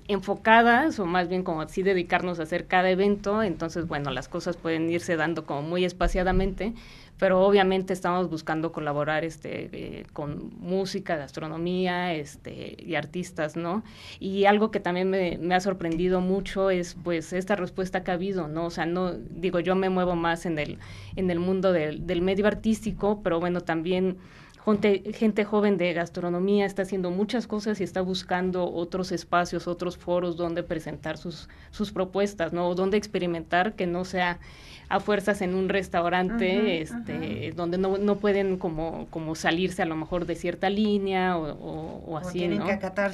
enfocadas 0.09 0.99
o 0.99 1.07
más 1.07 1.29
bien 1.29 1.43
como 1.43 1.63
así 1.63 1.83
dedicarnos 1.83 2.41
a 2.41 2.45
hacer 2.45 2.67
cada 2.67 2.91
evento, 2.91 3.43
entonces 3.43 3.87
bueno, 3.87 4.11
las 4.11 4.29
cosas 4.29 4.57
pueden 4.57 4.91
irse 4.91 5.17
dando 5.17 5.47
como 5.47 5.63
muy 5.63 5.85
espaciadamente, 5.85 6.75
pero 7.19 7.41
obviamente 7.41 7.93
estamos 7.93 8.29
buscando 8.29 8.73
colaborar 8.73 9.25
este, 9.25 9.71
eh, 9.73 10.07
con 10.13 10.51
música, 10.59 11.17
gastronomía 11.17 12.13
este, 12.15 12.77
y 12.79 12.95
artistas, 12.95 13.57
¿no? 13.57 13.83
Y 14.21 14.45
algo 14.45 14.71
que 14.71 14.81
también 14.81 15.09
me, 15.09 15.39
me, 15.39 15.55
ha 15.55 15.61
sorprendido 15.61 16.21
mucho 16.21 16.69
es 16.69 16.95
pues 17.03 17.33
esta 17.33 17.57
respuesta 17.57 18.05
que 18.05 18.11
ha 18.11 18.15
habido, 18.15 18.49
¿no? 18.49 18.67
O 18.67 18.71
sea, 18.71 18.85
no, 18.85 19.13
digo, 19.15 19.61
yo 19.61 19.75
me 19.77 19.89
muevo 19.89 20.15
más 20.15 20.45
en 20.45 20.59
el, 20.59 20.79
en 21.17 21.31
el 21.31 21.41
mundo 21.41 21.73
del, 21.73 22.07
del 22.07 22.21
medio 22.21 22.47
artístico, 22.47 23.23
pero 23.23 23.41
bueno, 23.41 23.63
también 23.63 24.19
gente, 24.67 25.13
gente 25.13 25.45
joven 25.45 25.77
de 25.77 25.93
gastronomía 25.93 26.67
está 26.67 26.83
haciendo 26.83 27.11
muchas 27.11 27.47
cosas 27.47 27.81
y 27.81 27.85
está 27.85 28.01
buscando 28.01 28.71
otros 28.71 29.13
espacios, 29.13 29.69
otros 29.69 29.97
foros 29.97 30.37
donde 30.37 30.63
presentar 30.63 31.17
sus, 31.17 31.49
sus 31.71 31.93
propuestas, 31.93 32.53
¿no? 32.53 32.69
O 32.69 32.75
donde 32.75 32.97
experimentar 32.97 33.75
que 33.75 33.87
no 33.87 34.05
sea 34.05 34.41
a 34.89 35.01
fuerzas 35.01 35.41
en 35.43 35.55
un 35.55 35.69
restaurante, 35.69 36.81
este, 36.81 37.53
donde 37.57 37.79
no, 37.79 37.99
no, 37.99 38.17
pueden 38.17 38.57
como, 38.57 39.07
como 39.11 39.35
salirse 39.35 39.83
a 39.83 39.87
lo 39.87 39.97
mejor 39.97 40.27
de 40.27 40.37
cierta 40.37 40.71
línea 40.71 41.37
o, 41.37 42.05
o, 42.07 42.17
así, 42.19 42.41
tienen 42.41 42.63
que 42.63 42.73
acatar 42.73 43.13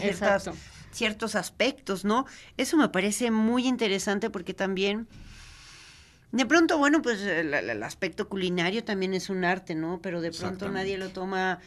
ciertos 0.90 1.34
aspectos, 1.34 2.04
¿no? 2.04 2.26
Eso 2.58 2.76
me 2.76 2.88
parece 2.88 3.30
muy 3.30 3.66
interesante 3.66 4.30
porque 4.30 4.54
también... 4.54 5.06
De 6.32 6.46
pronto, 6.46 6.78
bueno, 6.78 7.02
pues 7.02 7.20
el, 7.20 7.82
aspecto 7.82 8.28
culinario 8.28 8.82
también 8.84 9.12
es 9.12 9.28
un 9.28 9.44
arte, 9.44 9.74
¿no? 9.74 10.00
Pero 10.00 10.22
de 10.22 10.32
pronto 10.32 10.70
nadie 10.70 10.96
lo 10.96 11.10
toma 11.10 11.60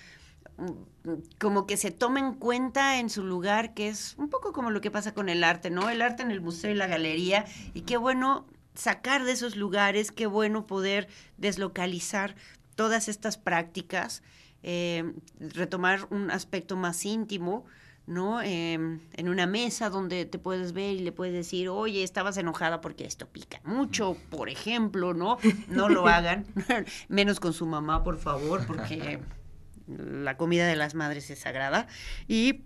mm, 0.58 1.12
como 1.40 1.68
que 1.68 1.78
se 1.78 1.92
toma 1.92 2.20
en 2.20 2.34
cuenta 2.34 3.00
en 3.00 3.12
su 3.12 3.24
lugar, 3.24 3.76
que 3.76 3.88
es 3.90 4.16
un 4.18 4.30
poco 4.30 4.54
como 4.54 4.72
lo 4.72 4.82
que 4.82 4.90
pasa 4.90 5.14
con 5.14 5.30
el 5.30 5.44
arte, 5.44 5.70
¿no? 5.70 5.88
El 5.90 6.02
arte 6.02 6.24
en 6.24 6.32
el 6.32 6.42
museo 6.42 6.72
y 6.72 6.74
la 6.76 6.88
galería, 6.88 7.46
y 7.76 7.82
qué 7.82 7.98
bueno 7.98 8.48
sacar 8.74 9.24
de 9.24 9.34
esos 9.34 9.56
lugares, 9.56 10.12
qué 10.12 10.26
bueno 10.26 10.66
poder 10.66 11.08
deslocalizar 11.38 12.36
todas 12.76 13.08
estas 13.08 13.38
prácticas, 13.38 14.24
eh, 14.64 15.14
retomar 15.40 16.08
un 16.10 16.32
aspecto 16.32 16.76
más 16.76 17.06
íntimo, 17.06 17.66
¿no? 18.08 18.42
Em, 18.42 19.00
en 19.14 19.30
una 19.30 19.48
mesa 19.48 19.90
donde 19.90 20.26
te 20.26 20.38
puedes 20.38 20.74
ver 20.74 20.96
y 20.96 21.00
le 21.00 21.12
puedes 21.12 21.34
decir, 21.34 21.70
oye, 21.70 22.04
estabas 22.04 22.38
enojada 22.38 22.82
porque 22.82 23.06
esto 23.06 23.28
pica 23.28 23.62
mucho, 23.64 24.18
por 24.30 24.50
ejemplo, 24.50 25.14
¿no? 25.14 25.38
No 25.68 25.90
lo 25.90 26.08
hagan, 26.08 26.46
menos 27.08 27.40
con 27.40 27.54
su 27.54 27.66
mamá, 27.66 28.04
por 28.04 28.18
favor, 28.18 28.66
porque 28.66 29.20
la 29.88 30.38
comida 30.38 30.68
de 30.68 30.76
las 30.76 30.96
madres 30.96 31.30
es 31.30 31.40
sagrada. 31.40 31.88
Y 32.28 32.62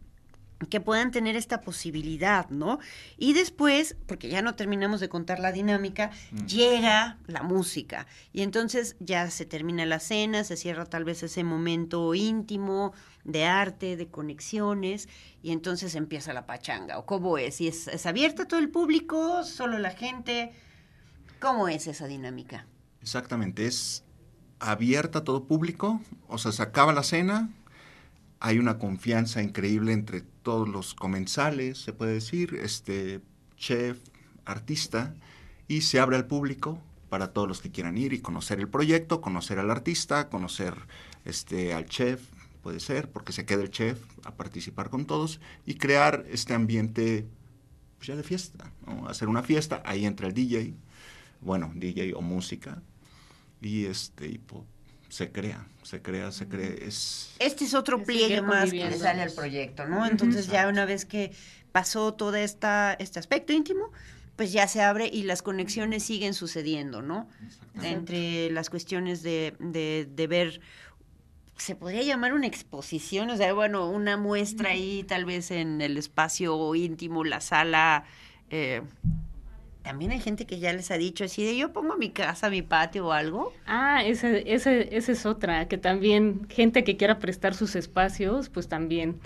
que 0.68 0.82
puedan 0.82 1.12
tener 1.12 1.36
esta 1.36 1.62
posibilidad, 1.62 2.50
¿no? 2.50 2.80
Y 3.18 3.34
después, 3.34 3.96
porque 4.08 4.30
ya 4.30 4.42
no 4.42 4.56
terminamos 4.56 5.00
de 5.00 5.08
contar 5.08 5.40
la 5.40 5.52
dinámica, 5.52 6.12
mm. 6.32 6.46
llega 6.46 7.18
la 7.28 7.44
música. 7.44 8.08
Y 8.34 8.42
entonces 8.42 8.98
ya 9.00 9.30
se 9.32 9.46
termina 9.46 9.86
la 9.86 10.00
cena, 10.00 10.44
se 10.44 10.58
cierra 10.58 10.86
tal 10.86 11.06
vez 11.06 11.24
ese 11.24 11.44
momento 11.44 12.14
íntimo 12.14 12.94
de 13.32 13.46
arte, 13.46 13.96
de 13.96 14.08
conexiones, 14.08 15.08
y 15.42 15.52
entonces 15.52 15.96
empieza 15.96 16.34
la 16.34 16.46
pachanga. 16.46 16.98
¿O 16.98 17.06
cómo 17.06 17.38
es? 17.38 17.62
¿Y 17.62 17.68
es, 17.68 18.06
abierta 18.06 18.48
todo 18.48 18.60
el 18.60 18.70
público? 18.70 19.44
¿Solo 19.44 19.78
la 19.80 19.92
gente? 19.92 20.52
¿Cómo 21.40 21.68
es 21.68 21.88
esa 21.88 22.08
dinámica? 22.08 22.66
Exactamente, 23.02 23.66
es 23.66 24.04
abierta 24.60 25.20
a 25.20 25.24
todo 25.24 25.46
público, 25.46 26.02
o 26.28 26.38
sea, 26.38 26.52
se 26.52 26.62
acaba 26.62 26.92
la 26.92 27.04
cena, 27.04 27.50
hay 28.42 28.60
una 28.60 28.78
confianza 28.78 29.42
increíble 29.42 29.94
entre 29.94 30.22
todos 30.22 30.68
los 30.68 30.96
comensales, 30.96 31.78
se 31.78 31.94
puede 31.94 32.14
decir, 32.14 32.56
este 32.56 33.22
chef, 33.56 34.00
artista, 34.44 35.14
y 35.70 35.82
se 35.82 36.00
abre 36.00 36.18
al 36.18 36.26
público 36.26 36.80
para 37.10 37.32
todos 37.32 37.48
los 37.48 37.62
que 37.62 37.72
quieran 37.72 37.98
ir 37.98 38.14
y 38.14 38.20
conocer 38.20 38.60
el 38.60 38.68
proyecto, 38.68 39.22
conocer 39.22 39.60
al 39.60 39.72
artista, 39.72 40.30
conocer 40.30 40.74
este 41.26 41.74
al 41.74 41.86
chef, 41.86 42.22
puede 42.62 42.80
ser, 42.80 43.10
porque 43.10 43.34
se 43.34 43.46
queda 43.46 43.62
el 43.62 43.70
chef 43.70 44.00
a 44.24 44.36
participar 44.36 44.90
con 44.90 45.06
todos 45.06 45.40
y 45.66 45.76
crear 45.76 46.26
este 46.30 46.54
ambiente 46.54 47.26
pues, 47.98 48.08
ya 48.08 48.16
de 48.16 48.24
fiesta, 48.24 48.72
hacer 49.08 49.28
una 49.28 49.44
fiesta, 49.44 49.82
ahí 49.86 50.06
entra 50.06 50.28
el 50.28 50.34
DJ, 50.34 50.74
bueno, 51.42 51.72
DJ 51.76 52.14
o 52.14 52.22
música, 52.22 52.82
y 53.62 53.86
este, 53.86 54.28
y, 54.28 54.40
se 55.10 55.32
crea, 55.32 55.68
se 55.84 56.02
crea, 56.02 56.32
se 56.32 56.48
crea. 56.48 56.70
Es... 56.70 57.36
Este 57.40 57.66
es 57.66 57.74
otro 57.74 58.04
pliegue 58.04 58.42
más 58.42 58.72
que 58.72 58.90
le 58.90 58.98
sale 58.98 59.24
al 59.24 59.32
proyecto, 59.32 59.86
¿no? 59.88 60.06
Entonces 60.06 60.48
ya 60.48 60.68
una 60.68 60.86
vez 60.86 61.06
que 61.06 61.32
pasó 61.72 62.14
todo 62.14 62.36
esta, 62.36 62.94
este 62.94 63.20
aspecto 63.20 63.52
íntimo, 63.52 63.92
pues 64.36 64.54
ya 64.54 64.68
se 64.68 64.82
abre 64.82 65.10
y 65.12 65.24
las 65.24 65.42
conexiones 65.42 66.04
siguen 66.04 66.34
sucediendo, 66.34 67.02
¿no? 67.02 67.28
Entre 67.82 68.50
las 68.52 68.70
cuestiones 68.70 69.24
de, 69.24 69.56
de, 69.60 70.08
de 70.10 70.28
ver 70.28 70.62
se 71.60 71.76
podría 71.76 72.04
llamar 72.04 72.34
una 72.34 72.48
exposición, 72.48 73.30
o 73.30 73.38
sea, 73.38 73.54
bueno, 73.54 73.90
una 73.90 74.18
muestra 74.18 74.72
ahí 74.72 75.04
tal 75.04 75.26
vez 75.26 75.52
en 75.52 75.82
el 75.82 75.98
espacio 75.98 76.74
íntimo, 76.76 77.24
la 77.24 77.42
sala, 77.42 78.06
eh, 78.50 78.82
también 79.84 80.12
hay 80.12 80.20
gente 80.20 80.46
que 80.46 80.60
ya 80.60 80.72
les 80.74 80.92
ha 80.92 80.98
dicho 80.98 81.24
así 81.24 81.44
de 81.44 81.58
yo 81.58 81.74
pongo 81.74 81.98
mi 81.98 82.12
casa, 82.12 82.50
mi 82.50 82.62
patio 82.62 83.08
o 83.08 83.12
algo. 83.12 83.54
Ah, 83.66 84.04
esa, 84.04 84.30
esa, 84.30 84.72
esa 84.72 85.12
es 85.12 85.26
otra, 85.26 85.68
que 85.68 85.78
también 85.78 86.48
gente 86.50 86.84
que 86.84 86.98
quiera 86.98 87.20
prestar 87.20 87.56
sus 87.56 87.76
espacios, 87.76 88.50
pues 88.50 88.68
también 88.68 89.20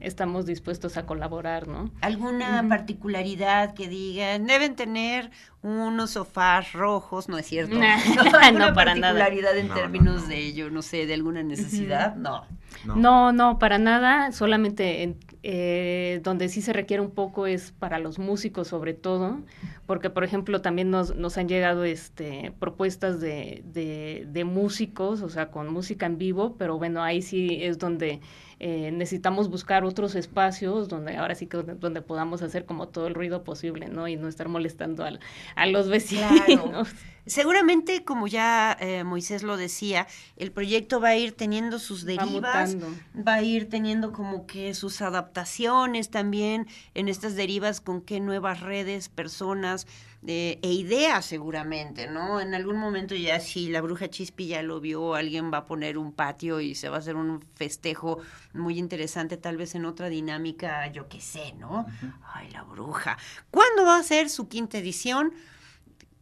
estamos 0.00 0.46
dispuestos 0.46 0.96
a 0.96 1.06
colaborar, 1.06 1.68
¿no? 1.68 1.90
¿Alguna 2.00 2.66
particularidad 2.68 3.74
que 3.74 3.88
digan, 3.88 4.46
deben 4.46 4.76
tener 4.76 5.30
unos 5.62 6.12
sofás 6.12 6.72
rojos, 6.72 7.28
no 7.28 7.38
es 7.38 7.46
cierto? 7.46 7.76
no, 8.16 8.30
para 8.30 8.52
nada. 8.52 8.74
particularidad 8.74 9.56
en 9.56 9.68
términos 9.68 10.28
de 10.28 10.38
ello, 10.38 10.70
no 10.70 10.82
sé, 10.82 11.06
de 11.06 11.14
alguna 11.14 11.42
necesidad? 11.42 12.14
No. 12.16 12.44
No. 12.84 13.32
no, 13.32 13.58
para 13.58 13.78
nada, 13.78 14.32
solamente 14.32 15.16
eh, 15.42 16.20
donde 16.22 16.48
sí 16.48 16.60
se 16.62 16.72
requiere 16.72 17.00
un 17.00 17.10
poco 17.10 17.46
es 17.46 17.72
para 17.72 17.98
los 17.98 18.18
músicos 18.18 18.68
sobre 18.68 18.94
todo, 18.94 19.40
porque 19.86 20.10
por 20.10 20.24
ejemplo 20.24 20.60
también 20.60 20.90
nos, 20.90 21.16
nos 21.16 21.38
han 21.38 21.48
llegado 21.48 21.84
este, 21.84 22.52
propuestas 22.60 23.20
de, 23.20 23.62
de, 23.64 24.26
de 24.28 24.44
músicos, 24.44 25.22
o 25.22 25.28
sea, 25.28 25.50
con 25.50 25.72
música 25.72 26.06
en 26.06 26.18
vivo, 26.18 26.56
pero 26.58 26.78
bueno, 26.78 27.02
ahí 27.02 27.22
sí 27.22 27.58
es 27.62 27.78
donde 27.78 28.20
eh, 28.58 28.90
necesitamos 28.90 29.50
buscar 29.50 29.84
otros 29.84 30.14
espacios 30.14 30.88
donde 30.88 31.16
ahora 31.18 31.34
sí 31.34 31.46
que 31.46 31.58
donde, 31.58 32.00
podamos 32.00 32.40
hacer 32.40 32.64
como 32.64 32.88
todo 32.88 33.06
el 33.06 33.14
ruido 33.14 33.44
posible, 33.44 33.88
¿no? 33.88 34.08
Y 34.08 34.16
no 34.16 34.28
estar 34.28 34.48
molestando 34.48 35.04
al, 35.04 35.20
a 35.56 35.66
los 35.66 35.88
vecinos. 35.88 36.88
Seguramente, 37.26 38.04
como 38.04 38.28
ya 38.28 38.74
eh, 38.80 39.02
Moisés 39.04 39.42
lo 39.42 39.56
decía, 39.56 40.06
el 40.36 40.52
proyecto 40.52 41.00
va 41.00 41.08
a 41.08 41.16
ir 41.16 41.32
teniendo 41.32 41.80
sus 41.80 42.04
derivas, 42.04 42.76
va, 43.16 43.34
a 43.34 43.42
ir 43.42 43.68
teniendo 43.68 44.12
como 44.12 44.46
que 44.46 44.72
sus 44.74 45.02
adaptaciones 45.02 46.08
también 46.08 46.68
en 46.94 47.08
estas 47.08 47.34
derivas 47.34 47.80
con 47.80 48.00
qué 48.00 48.20
nuevas 48.20 48.60
redes, 48.60 49.08
personas 49.08 49.88
eh, 50.28 50.58
e 50.60 50.72
ideas 50.72 51.24
seguramente, 51.24 52.08
¿no? 52.08 52.40
En 52.40 52.52
algún 52.54 52.78
momento 52.78 53.14
ya 53.14 53.38
si 53.38 53.68
la 53.68 53.80
bruja 53.80 54.10
Chispi 54.10 54.48
ya 54.48 54.62
lo 54.62 54.80
vio, 54.80 55.14
alguien 55.14 55.52
va 55.52 55.58
a 55.58 55.66
poner 55.66 55.98
un 55.98 56.12
patio 56.12 56.60
y 56.60 56.74
se 56.74 56.88
va 56.88 56.96
a 56.96 56.98
hacer 56.98 57.14
un 57.14 57.40
festejo 57.54 58.18
muy 58.52 58.76
interesante, 58.76 59.36
tal 59.36 59.56
vez 59.56 59.76
en 59.76 59.84
otra 59.84 60.08
dinámica, 60.08 60.90
yo 60.90 61.08
qué 61.08 61.20
sé, 61.20 61.54
¿no? 61.54 61.86
Ay, 62.34 62.50
la 62.50 62.64
bruja. 62.64 63.16
¿Cuándo 63.52 63.84
va 63.84 63.98
a 63.98 64.02
ser 64.02 64.28
su 64.28 64.48
quinta 64.48 64.78
edición? 64.78 65.32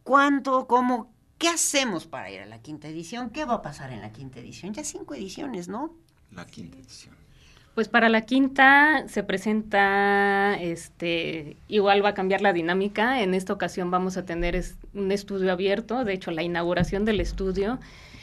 ¿Cuánto? 0.03 0.67
¿Cómo? 0.67 1.11
¿Qué 1.39 1.47
hacemos 1.49 2.05
para 2.05 2.29
ir 2.29 2.41
a 2.41 2.45
la 2.45 2.61
quinta 2.61 2.87
edición? 2.87 3.31
¿Qué 3.31 3.43
va 3.43 3.55
a 3.55 3.61
pasar 3.63 3.91
en 3.91 4.01
la 4.01 4.11
quinta 4.11 4.39
edición? 4.39 4.71
Ya 4.71 4.83
cinco 4.83 5.15
ediciones, 5.15 5.67
¿no? 5.67 5.95
La 6.29 6.45
quinta 6.45 6.77
edición. 6.77 7.24
Pues 7.75 7.89
para 7.89 8.07
la 8.07 8.21
quinta 8.21 9.03
se 9.09 9.21
presenta, 9.21 10.55
este, 10.61 11.57
igual 11.67 12.03
va 12.03 12.09
a 12.09 12.13
cambiar 12.13 12.39
la 12.39 12.53
dinámica. 12.53 13.21
En 13.21 13.33
esta 13.33 13.51
ocasión 13.51 13.91
vamos 13.91 14.15
a 14.15 14.23
tener 14.25 14.63
un 14.93 15.11
estudio 15.11 15.51
abierto, 15.51 16.05
de 16.05 16.13
hecho 16.13 16.31
la 16.31 16.41
inauguración 16.41 17.03
del 17.03 17.19
estudio 17.19 17.79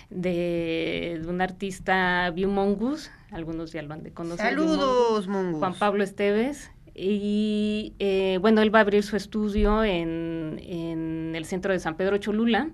de, 0.09 1.22
un 1.28 1.42
artista 1.42 2.30
View 2.30 2.50
Mongus, 2.50 3.11
algunos 3.30 3.72
ya 3.72 3.82
lo 3.82 3.92
han 3.92 4.03
de 4.03 4.12
conocer. 4.12 4.46
Saludos, 4.46 5.28
Mongus. 5.28 5.59
Juan 5.59 5.74
Pablo 5.74 6.03
Esteves. 6.03 6.70
Y 6.94 7.94
eh, 7.98 8.38
bueno, 8.40 8.62
él 8.62 8.74
va 8.74 8.80
a 8.80 8.82
abrir 8.82 9.03
su 9.03 9.16
estudio 9.16 9.84
en, 9.84 10.61
en, 10.62 11.34
el 11.34 11.44
centro 11.44 11.72
de 11.72 11.78
San 11.78 11.96
Pedro 11.96 12.16
Cholula. 12.18 12.70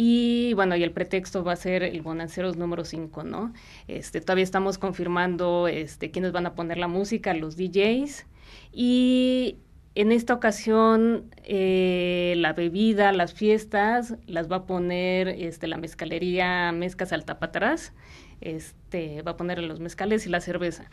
Y 0.00 0.54
bueno, 0.54 0.76
y 0.76 0.84
el 0.84 0.92
pretexto 0.92 1.42
va 1.42 1.54
a 1.54 1.56
ser 1.56 1.82
el 1.82 2.02
Bonanceros 2.02 2.56
número 2.56 2.84
5, 2.84 3.24
¿no? 3.24 3.52
Este, 3.88 4.20
todavía 4.20 4.44
estamos 4.44 4.78
confirmando 4.78 5.66
este, 5.66 6.12
quiénes 6.12 6.30
van 6.30 6.46
a 6.46 6.54
poner 6.54 6.78
la 6.78 6.86
música, 6.86 7.34
los 7.34 7.56
DJs. 7.56 8.24
Y 8.72 9.56
en 9.96 10.12
esta 10.12 10.34
ocasión, 10.34 11.24
eh, 11.42 12.34
la 12.36 12.52
bebida, 12.52 13.10
las 13.10 13.34
fiestas, 13.34 14.14
las 14.28 14.48
va 14.48 14.58
a 14.58 14.66
poner 14.66 15.26
este, 15.26 15.66
la 15.66 15.78
mezcalería 15.78 16.70
Mezcas 16.70 17.12
Altapatrás. 17.12 17.92
Este, 18.40 19.22
va 19.22 19.32
a 19.32 19.36
poner 19.36 19.60
los 19.64 19.80
mezcales 19.80 20.26
y 20.26 20.28
la 20.28 20.40
cerveza. 20.40 20.84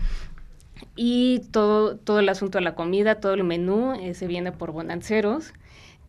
Y 0.96 1.44
todo, 1.52 1.96
todo 1.96 2.22
el 2.22 2.30
asunto 2.30 2.58
de 2.58 2.64
la 2.64 2.74
comida, 2.74 3.20
todo 3.20 3.36
el 3.36 3.44
menú, 3.44 3.94
eh, 3.94 4.16
se 4.16 4.26
viene 4.26 4.52
por 4.52 4.72
Bonanceros 4.72 5.54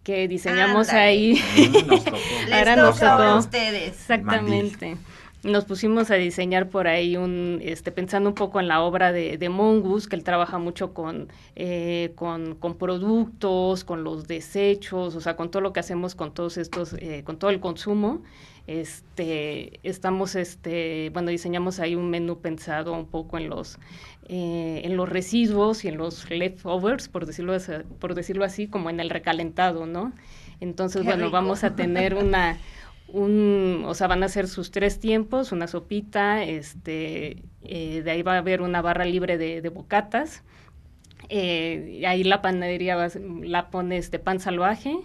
que 0.06 0.28
diseñamos 0.28 0.90
ahí. 0.90 1.42
Ahora 2.52 2.76
nos 2.76 3.00
tocó. 3.00 3.22
a 3.22 3.38
ustedes. 3.38 3.88
Exactamente. 3.88 4.96
Nos 5.42 5.64
pusimos 5.64 6.12
a 6.12 6.14
diseñar 6.14 6.68
por 6.68 6.86
ahí 6.86 7.16
un, 7.16 7.58
este, 7.60 7.90
pensando 7.90 8.28
un 8.28 8.36
poco 8.36 8.60
en 8.60 8.68
la 8.68 8.82
obra 8.82 9.10
de, 9.10 9.36
de 9.36 9.48
Mongus, 9.48 10.06
que 10.06 10.14
él 10.14 10.22
trabaja 10.22 10.58
mucho 10.58 10.94
con, 10.94 11.26
eh, 11.56 12.12
con, 12.14 12.54
con, 12.54 12.76
productos, 12.76 13.82
con 13.82 14.04
los 14.04 14.28
desechos, 14.28 15.16
o 15.16 15.20
sea, 15.20 15.34
con 15.34 15.50
todo 15.50 15.60
lo 15.60 15.72
que 15.72 15.80
hacemos 15.80 16.14
con 16.14 16.32
todos 16.32 16.56
estos, 16.56 16.92
eh, 17.00 17.22
con 17.24 17.36
todo 17.36 17.50
el 17.50 17.58
consumo. 17.58 18.22
Este, 18.68 19.78
estamos, 19.82 20.36
este, 20.36 21.10
bueno, 21.12 21.30
diseñamos 21.30 21.80
ahí 21.80 21.96
un 21.96 22.10
menú 22.10 22.40
pensado 22.40 22.92
un 22.92 23.06
poco 23.06 23.38
en 23.38 23.48
los, 23.48 23.78
eh, 24.28 24.82
en 24.84 24.96
los 24.96 25.08
residuos 25.08 25.84
y 25.84 25.88
en 25.88 25.98
los 25.98 26.28
leftovers, 26.30 27.08
por 27.08 27.26
decirlo, 27.26 27.52
así, 27.52 27.72
por 27.98 28.14
decirlo 28.14 28.44
así, 28.44 28.66
como 28.66 28.90
en 28.90 29.00
el 29.00 29.10
recalentado, 29.10 29.86
¿no? 29.86 30.12
Entonces, 30.60 31.04
bueno, 31.04 31.30
vamos 31.30 31.64
a 31.64 31.76
tener 31.76 32.14
una, 32.14 32.58
un, 33.08 33.84
o 33.86 33.94
sea, 33.94 34.06
van 34.06 34.22
a 34.22 34.28
ser 34.28 34.48
sus 34.48 34.70
tres 34.70 34.98
tiempos, 34.98 35.52
una 35.52 35.66
sopita, 35.66 36.42
este, 36.42 37.42
eh, 37.62 38.02
de 38.02 38.10
ahí 38.10 38.22
va 38.22 38.34
a 38.34 38.38
haber 38.38 38.62
una 38.62 38.82
barra 38.82 39.04
libre 39.04 39.38
de, 39.38 39.60
de 39.60 39.68
bocatas, 39.68 40.42
eh, 41.28 42.02
ahí 42.06 42.24
la 42.24 42.42
panadería 42.42 42.96
va, 42.96 43.08
la 43.42 43.70
pone 43.70 43.96
este 43.96 44.18
pan 44.18 44.40
salvaje 44.40 44.96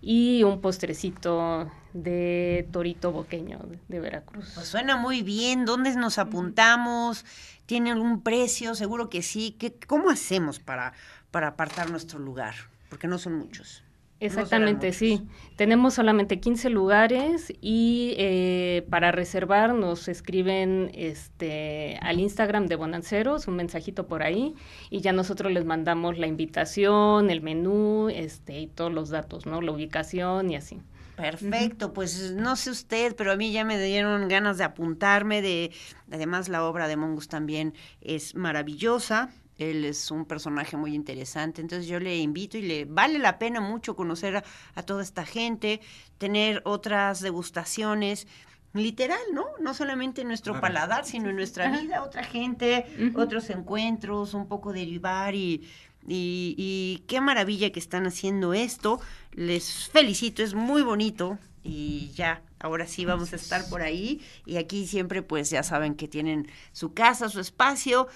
y 0.00 0.42
un 0.42 0.60
postrecito 0.60 1.70
de 1.92 2.66
torito 2.72 3.12
boqueño 3.12 3.60
de, 3.88 4.00
Veracruz. 4.00 4.52
Pues 4.54 4.66
suena 4.66 4.96
muy 4.96 5.22
bien, 5.22 5.64
¿dónde 5.64 5.94
nos 5.94 6.18
apuntamos? 6.18 7.24
¿Tiene 7.72 7.90
algún 7.90 8.20
precio? 8.20 8.74
Seguro 8.74 9.08
que 9.08 9.22
sí. 9.22 9.56
¿Qué, 9.58 9.72
¿Cómo 9.86 10.10
hacemos 10.10 10.60
para, 10.60 10.92
para 11.30 11.48
apartar 11.48 11.90
nuestro 11.90 12.18
lugar? 12.18 12.52
Porque 12.90 13.08
no 13.08 13.16
son 13.16 13.32
muchos. 13.32 13.82
Exactamente, 14.20 14.92
sí. 14.92 15.22
Tenemos 15.56 15.94
solamente 15.94 16.38
15 16.38 16.68
lugares 16.68 17.50
y 17.62 18.14
eh, 18.18 18.86
para 18.90 19.10
reservar 19.10 19.72
nos 19.72 20.06
escriben 20.08 20.90
este, 20.92 21.96
al 22.02 22.20
Instagram 22.20 22.66
de 22.66 22.76
Bonanceros, 22.76 23.48
un 23.48 23.56
mensajito 23.56 24.06
por 24.06 24.22
ahí, 24.22 24.54
y 24.90 25.00
ya 25.00 25.14
nosotros 25.14 25.50
les 25.50 25.64
mandamos 25.64 26.18
la 26.18 26.26
invitación, 26.26 27.30
el 27.30 27.40
menú 27.40 28.10
este, 28.10 28.60
y 28.60 28.66
todos 28.66 28.92
los 28.92 29.08
datos, 29.08 29.46
¿no? 29.46 29.62
La 29.62 29.72
ubicación 29.72 30.50
y 30.50 30.56
así. 30.56 30.78
Perfecto, 31.22 31.92
pues 31.92 32.32
no 32.32 32.56
sé 32.56 32.70
usted, 32.70 33.14
pero 33.14 33.30
a 33.30 33.36
mí 33.36 33.52
ya 33.52 33.64
me 33.64 33.80
dieron 33.80 34.26
ganas 34.26 34.58
de 34.58 34.64
apuntarme, 34.64 35.40
de 35.40 35.70
además 36.10 36.48
la 36.48 36.64
obra 36.64 36.88
de 36.88 36.96
Mongus 36.96 37.28
también 37.28 37.74
es 38.00 38.34
maravillosa, 38.34 39.30
él 39.56 39.84
es 39.84 40.10
un 40.10 40.24
personaje 40.24 40.76
muy 40.76 40.96
interesante, 40.96 41.60
entonces 41.60 41.86
yo 41.86 42.00
le 42.00 42.16
invito 42.16 42.58
y 42.58 42.62
le 42.62 42.86
vale 42.86 43.20
la 43.20 43.38
pena 43.38 43.60
mucho 43.60 43.94
conocer 43.94 44.42
a, 44.74 44.82
toda 44.82 45.04
esta 45.04 45.24
gente, 45.24 45.80
tener 46.18 46.60
otras 46.64 47.20
degustaciones, 47.20 48.26
literal, 48.72 49.20
¿no? 49.32 49.44
No 49.60 49.74
solamente 49.74 50.22
en 50.22 50.28
nuestro 50.28 50.60
paladar, 50.60 51.04
sino 51.04 51.30
en 51.30 51.36
nuestra 51.36 51.70
vida, 51.70 52.02
otra 52.02 52.24
gente, 52.24 53.12
otros 53.14 53.48
encuentros, 53.50 54.34
un 54.34 54.48
poco 54.48 54.72
derivar 54.72 55.36
y, 55.36 55.68
y, 56.06 56.54
y, 56.58 57.04
qué 57.06 57.20
maravilla 57.20 57.70
que 57.70 57.80
están 57.80 58.06
haciendo 58.06 58.54
esto. 58.54 59.00
Les 59.32 59.88
felicito, 59.88 60.42
es 60.42 60.54
muy 60.54 60.82
bonito 60.82 61.38
y 61.62 62.10
ya, 62.14 62.42
ahora 62.58 62.86
sí 62.86 63.04
vamos 63.04 63.32
a 63.32 63.36
estar 63.36 63.68
por 63.68 63.82
ahí 63.82 64.20
y 64.46 64.56
aquí 64.56 64.86
siempre 64.86 65.22
pues 65.22 65.50
ya 65.50 65.62
saben 65.62 65.94
que 65.94 66.08
tienen 66.08 66.48
su 66.72 66.92
casa, 66.92 67.28
su 67.28 67.40
espacio. 67.40 68.08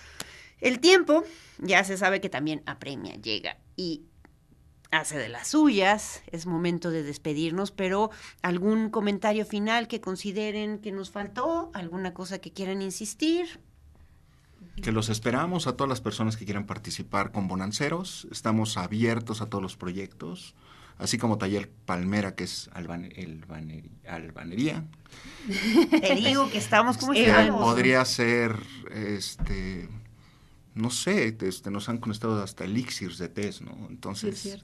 El 0.60 0.80
tiempo 0.80 1.24
ya 1.58 1.84
se 1.84 1.96
sabe 1.96 2.20
que 2.20 2.28
también 2.28 2.62
apremia, 2.66 3.14
llega 3.14 3.58
y 3.76 4.02
hace 4.90 5.18
de 5.18 5.28
las 5.28 5.48
suyas. 5.48 6.22
Es 6.30 6.46
momento 6.46 6.90
de 6.90 7.02
despedirnos, 7.02 7.70
pero 7.70 8.10
algún 8.42 8.90
comentario 8.90 9.44
final 9.44 9.88
que 9.88 10.00
consideren 10.00 10.78
que 10.78 10.92
nos 10.92 11.10
faltó, 11.10 11.70
alguna 11.74 12.14
cosa 12.14 12.38
que 12.38 12.52
quieran 12.52 12.82
insistir. 12.82 13.60
Que 14.82 14.92
los 14.92 15.08
esperamos 15.08 15.66
a 15.66 15.76
todas 15.76 15.88
las 15.88 16.00
personas 16.00 16.36
que 16.36 16.44
quieran 16.44 16.66
participar 16.66 17.32
con 17.32 17.48
Bonanceros. 17.48 18.26
Estamos 18.30 18.76
abiertos 18.76 19.40
a 19.40 19.46
todos 19.46 19.62
los 19.62 19.76
proyectos, 19.76 20.54
así 20.98 21.18
como 21.18 21.38
Taller 21.38 21.70
Palmera, 21.86 22.34
que 22.34 22.44
es 22.44 22.70
albanería. 22.74 24.84
Te 25.90 26.14
digo 26.14 26.50
que 26.50 26.58
estamos 26.58 26.98
como 26.98 27.14
estamos. 27.14 27.62
Podría 27.62 28.04
ser 28.04 28.58
este 28.90 29.88
no 30.76 30.90
sé, 30.90 31.34
este, 31.40 31.70
nos 31.70 31.88
han 31.88 31.98
conectado 31.98 32.40
hasta 32.42 32.64
elixirs 32.64 33.16
de 33.16 33.28
test, 33.28 33.62
¿no? 33.62 33.88
Entonces, 33.88 34.62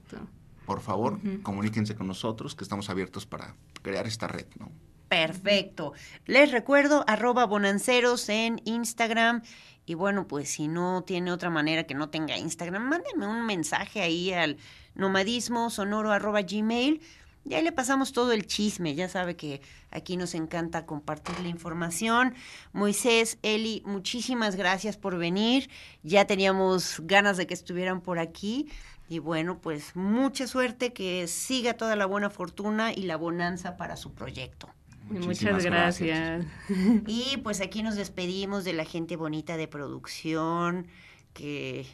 por 0.65 0.79
favor, 0.79 1.19
comuníquense 1.41 1.95
con 1.95 2.07
nosotros, 2.07 2.55
que 2.55 2.63
estamos 2.63 2.89
abiertos 2.91 3.25
para 3.25 3.55
crear 3.81 4.05
esta 4.05 4.27
red, 4.27 4.45
¿no? 4.59 4.71
Perfecto. 5.09 5.93
Les 6.25 6.51
recuerdo, 6.51 7.03
arroba 7.07 7.45
bonanceros 7.45 8.29
en 8.29 8.61
Instagram. 8.65 9.41
Y 9.85 9.95
bueno, 9.95 10.27
pues 10.27 10.49
si 10.49 10.67
no 10.67 11.03
tiene 11.03 11.31
otra 11.31 11.49
manera 11.49 11.83
que 11.83 11.93
no 11.93 12.09
tenga 12.09 12.37
Instagram, 12.37 12.83
mándenme 12.83 13.27
un 13.27 13.45
mensaje 13.45 14.01
ahí 14.01 14.31
al 14.31 14.57
nomadismo 14.95 15.69
sonoro 15.69 16.11
arroba 16.11 16.41
gmail 16.41 17.01
Ya 17.43 17.61
le 17.61 17.73
pasamos 17.73 18.13
todo 18.13 18.31
el 18.31 18.47
chisme, 18.47 18.95
ya 18.95 19.09
sabe 19.09 19.35
que 19.35 19.61
aquí 19.91 20.15
nos 20.15 20.35
encanta 20.35 20.85
compartir 20.85 21.37
la 21.41 21.49
información. 21.49 22.33
Moisés, 22.71 23.37
Eli, 23.41 23.83
muchísimas 23.85 24.55
gracias 24.55 24.95
por 24.95 25.17
venir. 25.17 25.69
Ya 26.03 26.25
teníamos 26.25 27.01
ganas 27.01 27.35
de 27.35 27.45
que 27.45 27.53
estuvieran 27.53 27.99
por 27.99 28.19
aquí. 28.19 28.69
Y 29.09 29.19
bueno, 29.19 29.59
pues 29.59 29.97
mucha 29.97 30.47
suerte, 30.47 30.93
que 30.93 31.27
siga 31.27 31.73
toda 31.73 31.97
la 31.97 32.05
buena 32.05 32.29
fortuna 32.29 32.93
y 32.93 33.03
la 33.03 33.17
bonanza 33.17 33.75
para 33.75 33.97
su 33.97 34.13
proyecto. 34.13 34.69
Muchas 35.09 35.63
gracias. 35.63 36.45
Y 37.07 37.37
pues 37.43 37.61
aquí 37.61 37.83
nos 37.83 37.95
despedimos 37.95 38.63
de 38.63 38.73
la 38.73 38.85
gente 38.85 39.15
bonita 39.15 39.57
de 39.57 39.67
producción, 39.67 40.87
que 41.33 41.85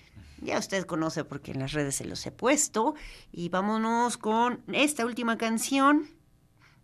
ya 0.41 0.57
usted 0.57 0.85
conoce 0.85 1.23
porque 1.23 1.51
en 1.51 1.59
las 1.59 1.73
redes 1.73 1.95
se 1.95 2.05
los 2.05 2.25
he 2.25 2.31
puesto. 2.31 2.95
Y 3.31 3.49
vámonos 3.49 4.17
con 4.17 4.61
esta 4.71 5.05
última 5.05 5.37
canción 5.37 6.09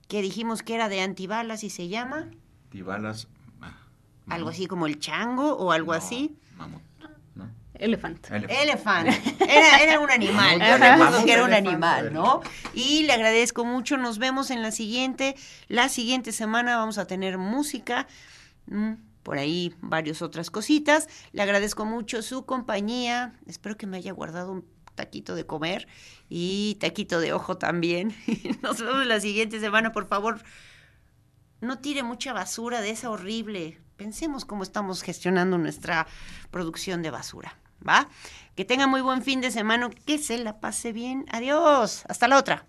que 0.08 0.22
dijimos 0.22 0.62
que 0.64 0.76
era 0.76 0.90
de 0.90 1.02
antibalas 1.02 1.64
y 1.64 1.70
se 1.70 1.88
llama 1.88 2.30
Antibalas. 2.66 3.28
ah, 3.62 3.76
algo 4.28 4.50
así 4.50 4.68
como 4.68 4.88
el 4.88 5.00
chango 5.00 5.56
o 5.56 5.72
algo 5.72 5.94
así. 5.94 6.38
Mamut. 6.58 6.82
¿No? 7.80 7.86
Elephant. 7.86 8.28
Elephant. 8.32 9.08
Era, 9.42 9.78
era 9.84 10.00
un 10.00 10.12
animal. 10.12 10.60
Yo 10.60 10.78
recuerdo 10.78 11.26
que 11.26 11.32
era 11.34 11.44
un 11.44 11.50
Elefante. 11.54 11.70
animal, 11.70 12.14
¿no? 12.14 12.42
Y 12.74 13.04
le 13.04 13.14
agradezco 13.14 13.66
mucho. 13.66 13.98
Nos 13.98 14.18
vemos 14.18 14.52
en 14.52 14.62
la 14.62 14.72
siguiente. 14.72 15.36
La 15.68 15.90
siguiente 15.90 16.32
semana 16.32 16.78
vamos 16.78 16.98
a 16.98 17.06
tener 17.08 17.38
música. 17.38 18.08
mm, 18.68 18.94
Por 19.24 19.38
ahí 19.38 19.74
varias 19.82 20.22
otras 20.22 20.50
cositas. 20.52 21.08
Le 21.32 21.42
agradezco 21.42 21.86
mucho 21.86 22.22
su 22.22 22.46
compañía. 22.46 23.34
Espero 23.48 23.76
que 23.78 23.88
me 23.88 23.98
haya 23.98 24.12
guardado 24.14 24.52
un 24.52 24.66
taquito 24.96 25.36
de 25.36 25.46
comer 25.46 25.88
y 26.30 26.78
taquito 26.80 27.20
de 27.20 27.34
ojo 27.34 27.58
también. 27.58 28.16
Nos 28.62 28.80
vemos 28.80 29.06
la 29.06 29.20
siguiente 29.20 29.60
semana. 29.60 29.92
Por 29.92 30.08
favor, 30.08 30.42
no 31.62 31.80
tire 31.80 32.04
mucha 32.04 32.34
basura 32.34 32.82
de 32.82 32.92
esa 32.92 33.10
horrible. 33.10 33.80
Pensemos 33.98 34.46
cómo 34.46 34.62
estamos 34.64 35.02
gestionando 35.02 35.58
nuestra 35.58 36.06
producción 36.52 37.02
de 37.02 37.12
basura, 37.12 37.58
¿va? 37.88 38.08
Que 38.56 38.66
tenga 38.66 38.88
muy 38.88 39.02
buen 39.02 39.22
fin 39.22 39.42
de 39.42 39.52
semana, 39.52 39.90
que 40.06 40.18
se 40.18 40.38
la 40.38 40.60
pase 40.60 40.92
bien. 40.92 41.26
Adiós, 41.32 42.04
hasta 42.08 42.28
la 42.28 42.38
otra. 42.38 42.66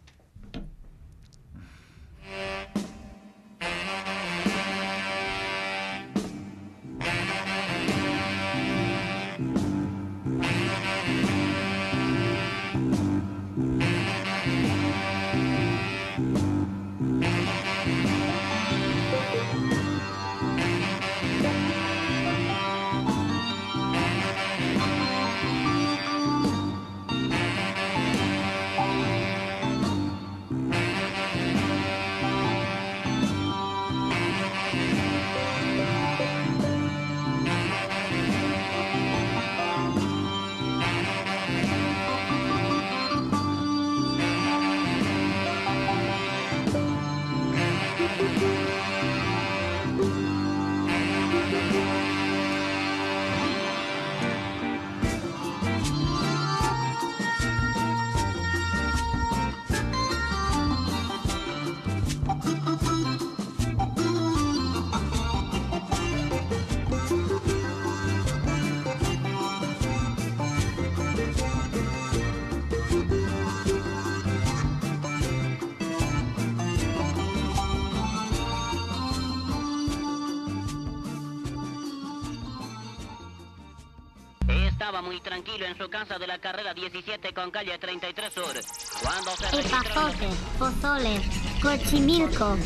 Tranquilo 85.47 85.66
en 85.66 85.78
su 85.78 85.88
casa 85.88 86.18
de 86.18 86.26
la 86.26 86.38
carrera 86.38 86.74
17 86.74 87.32
con 87.32 87.51
calle 87.51 87.78
33 87.78 88.32
Sur. 88.32 88.55
Cuando 89.03 89.30
se. 89.36 89.61
Epazote, 89.61 90.28
pozole, 90.59 91.20
cochimilco, 91.62 92.57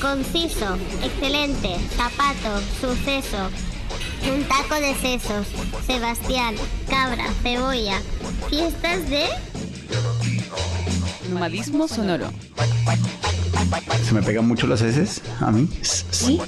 conciso, 0.00 0.76
excelente, 1.02 1.76
zapato, 1.96 2.60
suceso, 2.80 3.50
un 4.32 4.44
taco 4.44 4.74
de 4.76 4.94
sesos, 4.94 5.46
Sebastián, 5.86 6.54
cabra, 6.88 7.24
cebolla, 7.42 8.00
fiestas 8.48 9.08
de... 9.10 9.26
Nomadismo 11.30 11.88
sonoro. 11.88 12.30
¿Se 14.04 14.14
me 14.14 14.22
pegan 14.22 14.46
mucho 14.46 14.66
las 14.66 14.80
heces 14.80 15.20
a 15.40 15.50
mí? 15.50 15.68
¿Sí? 15.82 16.40